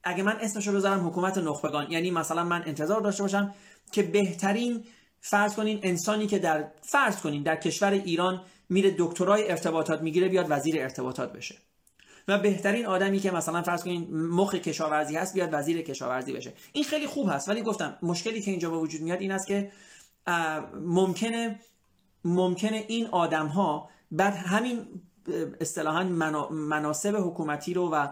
اگه 0.04 0.24
من 0.24 0.38
اسمش 0.42 0.68
رو 0.68 0.74
بذارم 0.74 1.08
حکومت 1.08 1.38
نخبگان 1.38 1.92
یعنی 1.92 2.12
مثلا 2.12 2.44
من 2.44 2.64
انتظار 2.66 3.02
داشته 3.02 3.24
باشم 3.24 3.54
که 3.92 4.04
بهترین 4.04 4.84
فرض 5.22 5.56
کنین 5.56 5.80
انسانی 5.84 6.28
که 6.28 6.40
در 6.40 6.68
فرض 6.82 7.18
کنین 7.18 7.44
در 7.44 7.56
کشور 7.56 7.92
ایران 7.92 8.42
میره 8.70 8.96
دکترای 8.98 9.52
ارتباطات 9.52 10.02
می‌گیره 10.02 10.30
بیاد 10.30 10.46
وزیر 10.50 10.82
ارتباطات 10.82 11.34
بشه. 11.34 11.56
و 12.28 12.40
بهترین 12.40 12.86
آدمی 12.86 13.20
که 13.20 13.32
مثلا 13.32 13.62
فرض 13.62 13.84
کنین 13.84 14.08
مخ 14.18 14.56
کشاورزی 14.56 15.16
هست 15.16 15.34
بیاد 15.34 15.50
وزیر 15.52 15.82
کشاورزی 15.82 16.34
بشه. 16.34 16.54
این 16.74 16.84
خیلی 16.84 17.08
خوب 17.08 17.30
هست 17.30 17.50
ولی 17.50 17.62
گفتم 17.62 17.98
مشکلی 18.02 18.42
که 18.42 18.52
اینجا 18.52 18.70
به 18.70 18.78
وجود 18.78 19.02
میاد 19.02 19.22
این 19.22 19.32
است 19.32 19.48
که 19.48 19.72
ممکنه 20.82 21.60
ممکنه 22.26 22.86
این 22.88 23.08
آدم 23.08 23.48
ها 23.48 23.90
بعد 24.12 24.34
همین 24.34 24.88
اصطلاحا 25.62 26.04
مناسب 26.52 27.16
حکومتی 27.16 27.74
رو 27.74 27.90
و 27.90 28.08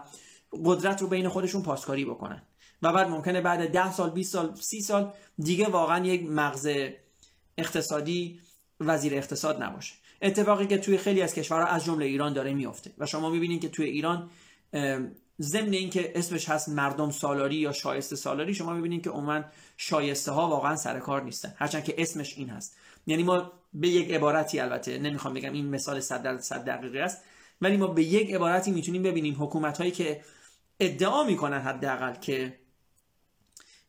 قدرت 0.64 1.02
رو 1.02 1.08
بین 1.08 1.28
خودشون 1.28 1.62
پاسکاری 1.62 2.04
بکنن. 2.04 2.42
و 2.82 2.92
بعد 2.92 3.08
ممکنه 3.08 3.40
بعد 3.40 3.72
ده 3.72 3.92
سال 3.92 4.10
20 4.10 4.32
سال 4.32 4.54
30 4.54 4.80
سال 4.80 5.12
دیگه 5.38 5.68
واقعا 5.68 6.06
یک 6.06 6.30
مغز 6.30 6.68
اقتصادی 7.58 8.40
وزیر 8.80 9.14
اقتصاد 9.14 9.62
نباشه. 9.62 9.94
اتفاقی 10.22 10.66
که 10.66 10.78
توی 10.78 10.98
خیلی 10.98 11.22
از 11.22 11.34
کشورها 11.34 11.66
از 11.66 11.84
جمله 11.84 12.04
ایران 12.04 12.32
داره 12.32 12.54
میفته 12.54 12.90
و 12.98 13.06
شما 13.06 13.30
می‌بینید 13.30 13.60
که 13.60 13.68
توی 13.68 13.86
ایران 13.86 14.30
ضمن 15.40 15.72
اینکه 15.72 16.12
اسمش 16.14 16.48
هست 16.48 16.68
مردم 16.68 17.10
سالاری 17.10 17.56
یا 17.56 17.72
شایسته 17.72 18.16
سالاری 18.16 18.54
شما 18.54 18.72
می‌بینید 18.72 19.04
که 19.04 19.10
عموما 19.10 19.42
شایسته 19.76 20.32
ها 20.32 20.48
واقعا 20.48 20.76
سر 20.76 20.98
کار 20.98 21.22
نیستن 21.22 21.54
هرچند 21.56 21.84
که 21.84 21.94
اسمش 21.98 22.38
این 22.38 22.50
هست. 22.50 22.76
یعنی 23.06 23.22
ما 23.22 23.52
به 23.72 23.88
یک 23.88 24.10
عبارتی 24.10 24.60
البته 24.60 24.98
نمی‌خوام 24.98 25.34
بگم 25.34 25.52
این 25.52 25.66
مثال 25.66 26.00
100 26.00 26.40
صد 26.40 26.64
دقیقه 26.64 26.98
است 26.98 27.22
ولی 27.60 27.76
ما 27.76 27.86
به 27.86 28.02
یک 28.02 28.34
عبارتی 28.34 28.70
می‌تونیم 28.70 29.02
ببینیم 29.02 29.42
حکومت 29.42 29.78
هایی 29.78 29.90
که 29.90 30.20
ادعا 30.80 31.24
می‌کنن 31.24 31.60
حداقل 31.60 32.14
که 32.14 32.58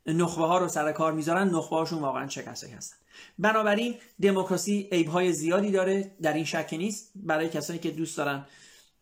نخبه 0.05 0.45
ها 0.45 0.57
رو 0.57 0.67
سر 0.67 0.91
کار 0.91 1.13
می‌ذارن 1.13 1.49
نخبه 1.49 1.75
هاشون 1.75 1.99
واقعا 1.99 2.27
چه 2.27 2.43
کسایی 2.43 2.73
هستن. 2.73 2.97
بنابراین 3.39 3.95
دموکراسی 4.21 4.89
عیب 4.91 5.07
های 5.07 5.33
زیادی 5.33 5.71
داره. 5.71 6.11
در 6.21 6.33
این 6.33 6.45
شک 6.45 6.69
نیست. 6.71 7.11
برای 7.15 7.49
کسانی 7.49 7.79
که 7.79 7.91
دوست 7.91 8.17
دارن 8.17 8.45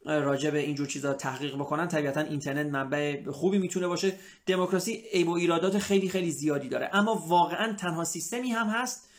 راجع 0.06 0.50
به 0.50 0.60
اینجور 0.60 0.88
چیزا 0.88 1.14
تحقیق 1.14 1.56
بکنن 1.56 1.88
طبیعتا 1.88 2.22
اینترنت 2.22 2.68
منبع 2.68 3.32
خوبی 3.32 3.58
می‌تونه 3.58 3.88
باشه. 3.88 4.14
دموکراسی 4.46 5.04
عیب 5.14 5.28
و 5.28 5.32
ایرادات 5.32 5.78
خیلی 5.78 6.10
خیلی 6.10 6.32
زیادی 6.32 6.70
داره. 6.70 6.90
اما 6.94 7.24
واقعا 7.28 7.74
تنها 7.74 8.04
سیستمی 8.04 8.52
هم 8.52 8.68
هست 8.68 9.10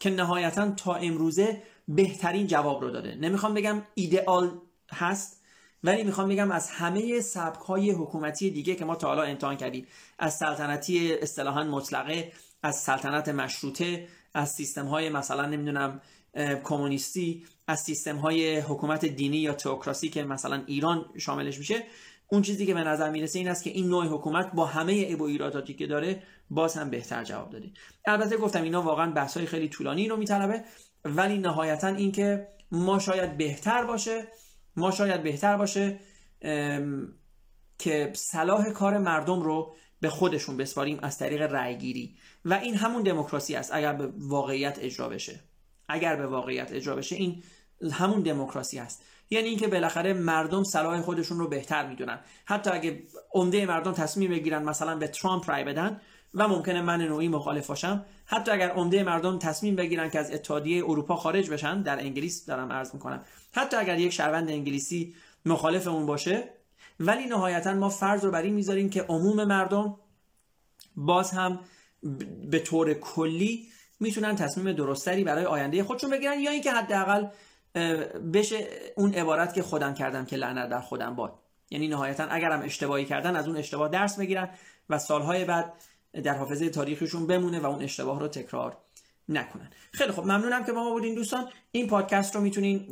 که 0.00 0.10
نهایتا 0.10 0.70
تا 0.70 0.94
امروزه 0.94 1.62
بهترین 1.88 2.46
جواب 2.46 2.82
رو 2.82 2.90
داده. 2.90 3.14
نمی‌خوام 3.14 3.54
بگم 3.54 3.82
ایدئال 3.94 4.60
هست 4.92 5.40
ولی 5.84 6.04
می‌خوام 6.04 6.28
بگم 6.28 6.50
از 6.50 6.70
همه 6.70 7.20
سبک 7.20 7.60
های 7.60 7.90
حکومتی 7.90 8.50
دیگه 8.50 8.74
که 8.74 8.84
ما 8.84 8.94
تا 8.94 9.08
حالا 9.08 9.22
امتحان 9.22 9.56
کردیم 9.56 9.86
از 10.18 10.36
سلطنتی 10.36 11.14
اصطلاحا 11.14 11.64
مطلقه 11.64 12.32
از 12.62 12.76
سلطنت 12.76 13.28
مشروطه 13.28 14.08
از 14.34 14.50
سیستم 14.50 14.86
های 14.86 15.08
مثلا 15.08 15.46
نمی‌دونم 15.46 16.00
کمونیستی 16.64 17.46
از 17.66 17.80
سیستم 17.80 18.16
های 18.16 18.58
حکومت 18.58 19.04
دینی 19.04 19.36
یا 19.36 19.52
تئوکراسی 19.52 20.08
که 20.08 20.24
مثلا 20.24 20.62
ایران 20.66 21.04
شاملش 21.18 21.58
میشه. 21.58 21.84
اون 22.28 22.42
چیزی 22.42 22.66
که 22.66 22.74
به 22.74 22.84
نظر 22.84 23.10
می‌رسه 23.10 23.38
این 23.38 23.48
است 23.48 23.64
که 23.64 23.70
این 23.70 23.88
نوع 23.88 24.06
حکومت 24.06 24.52
با 24.52 24.66
همه 24.66 24.92
ایب 24.92 25.20
و 25.20 25.24
ایراداتی 25.24 25.74
که 25.74 25.86
داره 25.86 26.22
باز 26.50 26.76
هم 26.76 26.90
بهتر 26.90 27.24
جواب 27.24 27.50
داده. 27.50 27.70
البته 28.06 28.36
گفتم 28.36 28.62
اینا 28.62 28.82
واقعا 28.82 29.10
بحث 29.10 29.36
های 29.36 29.46
خیلی 29.46 29.68
طولانی 29.68 30.08
رو 30.08 30.16
میطلبه 30.16 30.64
ولی 31.04 31.38
نهایتا 31.38 31.88
اینکه 31.88 32.48
ما 32.72 32.98
شاید 32.98 33.36
بهتر 33.36 33.84
باشه 33.84 34.24
ما 34.76 34.90
شاید 34.90 35.22
بهتر 35.22 35.56
باشه 35.56 36.00
که 37.78 38.12
صلاح 38.14 38.70
کار 38.70 38.98
مردم 38.98 39.40
رو 39.40 39.76
به 40.04 40.10
خودشون 40.10 40.56
بسپاریم 40.56 40.98
از 41.02 41.18
طریق 41.18 41.42
رأیگیری. 41.42 42.14
و 42.44 42.54
این 42.54 42.74
همون 42.74 43.02
دموکراسی 43.02 43.54
است 43.54 43.74
اگر 43.74 43.92
به 43.92 44.08
واقعیت 44.18 44.78
اجرا 44.80 45.08
بشه. 45.08 45.40
اگر 45.88 46.16
به 46.16 46.26
واقعیت 46.26 46.72
اجرا 46.72 46.96
بشه 46.96 47.16
این 47.16 47.42
همون 47.92 48.20
دموکراسی 48.20 48.78
است. 48.78 49.02
یعنی 49.30 49.48
اینکه 49.48 49.68
بالاخره 49.68 50.12
مردم 50.12 50.64
صلاح 50.64 51.00
خودشون 51.00 51.38
رو 51.38 51.48
بهتر 51.48 51.88
می‌دونن. 51.88 52.18
حتی 52.44 52.70
اگه 52.70 53.02
عمده 53.34 53.66
مردم 53.66 53.92
تصمیم 53.92 54.30
بگیرن 54.30 54.62
مثلا 54.62 54.96
به 54.96 55.08
ترامپ 55.08 55.50
رای 55.50 55.64
بدن 55.64 56.00
و 56.34 56.48
ممکنه 56.48 56.82
من 56.82 57.02
نوعی 57.02 57.28
مخالف 57.28 57.66
باشم 57.66 58.04
حتی 58.26 58.50
اگر 58.50 58.70
عمده 58.70 59.02
مردم 59.02 59.38
تصمیم 59.38 59.76
بگیرن 59.76 60.10
که 60.10 60.18
از 60.18 60.30
اتحادیه 60.30 60.84
اروپا 60.84 61.16
خارج 61.16 61.50
بشن 61.50 61.82
در 61.82 61.98
انگلیس 61.98 62.46
دارم 62.46 62.72
عرض 62.72 62.94
می‌کنم. 62.94 63.24
حتی 63.52 63.76
اگر 63.76 63.98
یک 63.98 64.12
شهروند 64.12 64.50
انگلیسی 64.50 65.14
مخالف 65.46 65.86
اون 65.86 66.06
باشه 66.06 66.48
ولی 67.00 67.26
نهایتا 67.26 67.74
ما 67.74 67.88
فرض 67.88 68.24
رو 68.24 68.30
بر 68.30 68.42
این 68.42 68.54
می‌ذاریم 68.54 68.90
که 68.90 69.02
عموم 69.02 69.44
مردم 69.44 69.96
باز 70.96 71.30
هم 71.30 71.60
به 72.50 72.58
طور 72.58 72.94
کلی 72.94 73.68
می‌تونن 74.00 74.36
تصمیم 74.36 74.72
درستری 74.72 75.24
برای 75.24 75.44
آینده 75.44 75.84
خودشون 75.84 76.10
بگیرن 76.10 76.40
یا 76.40 76.50
اینکه 76.50 76.72
حداقل 76.72 77.26
بشه 78.32 78.68
اون 78.96 79.14
عبارت 79.14 79.54
که 79.54 79.62
خودم 79.62 79.94
کردم 79.94 80.24
که 80.24 80.36
لعنت 80.36 80.68
در 80.68 80.80
خودم 80.80 81.14
باد. 81.14 81.38
یعنی 81.70 81.88
نهایتا 81.88 82.24
اگرم 82.24 82.62
اشتباهی 82.62 83.04
کردن 83.04 83.36
از 83.36 83.48
اون 83.48 83.56
اشتباه 83.56 83.88
درس 83.88 84.18
بگیرن 84.18 84.48
و 84.90 84.98
سالهای 84.98 85.44
بعد 85.44 85.72
در 86.24 86.34
حافظه 86.34 86.70
تاریخشون 86.70 87.26
بمونه 87.26 87.60
و 87.60 87.66
اون 87.66 87.82
اشتباه 87.82 88.20
رو 88.20 88.28
تکرار 88.28 88.76
نکنن. 89.28 89.70
خیلی 89.92 90.12
خب 90.12 90.22
ممنونم 90.22 90.64
که 90.64 90.72
با 90.72 90.84
ما 90.84 90.90
بودین 90.90 91.14
دوستان. 91.14 91.48
این 91.72 91.86
پادکست 91.86 92.34
رو 92.34 92.40
می‌تونین 92.40 92.86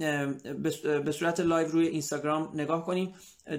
به 1.05 1.13
صورت 1.13 1.41
live 1.41 1.69
روی 1.69 1.87
Instagram 1.87 2.51
نگاه 2.55 2.87
کنین. 2.87 3.15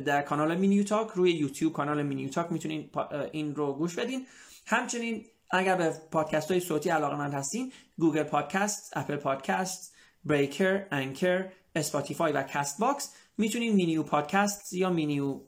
در 0.05 0.21
کانال 0.21 0.55
مینیو 0.55 0.83
تاک 0.83 1.07
روی 1.15 1.31
یوتیوب 1.31 1.73
کانال 1.73 2.03
مینیو 2.03 2.29
تاک 2.29 2.51
می‌تونین 2.51 2.89
این 3.31 3.55
رو 3.55 3.73
گوش 3.73 3.95
بدین. 3.95 4.25
همچنین 4.65 5.25
اگر 5.51 5.75
به 5.75 5.93
پادکست 6.11 6.51
های 6.51 6.59
صوتی 6.59 6.89
علاقه 6.89 7.15
مند 7.15 7.31
هستین 7.31 7.71
Google 7.97 8.23
Podcast 8.23 8.97
Apple 8.97 9.15
Podcast 9.15 9.93
Breaker 10.25 10.85
Anchor 10.91 11.45
Spotify 11.75 12.31
و 12.31 12.43
Castbox 12.43 13.13
می‌تونین 13.37 13.73
مینیو 13.73 14.03
پادکست 14.03 14.73
یا 14.73 14.89
مینیو 14.89 15.39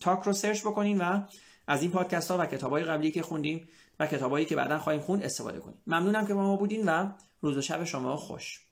تاک 0.00 0.22
رو 0.24 0.32
search 0.32 0.60
بکنین 0.60 1.00
و 1.00 1.22
از 1.66 1.82
این 1.82 1.90
پادکست 1.90 2.30
ها 2.30 2.38
و 2.38 2.46
کتاب 2.46 2.70
های 2.70 2.84
قبلی 2.84 3.10
که 3.10 3.22
خوندیم 3.22 3.68
و 4.02 4.06
کتابایی 4.06 4.46
که 4.46 4.56
بعدا 4.56 4.78
خواهیم 4.78 5.00
خوند 5.00 5.22
استفاده 5.22 5.60
کنیم. 5.60 5.82
ممنونم 5.86 6.26
که 6.26 6.34
با 6.34 6.42
ما 6.42 6.56
بودین 6.56 6.88
و 6.88 7.12
روز 7.40 7.56
و 7.56 7.60
شب 7.60 7.84
شما 7.84 8.16
خوش. 8.16 8.71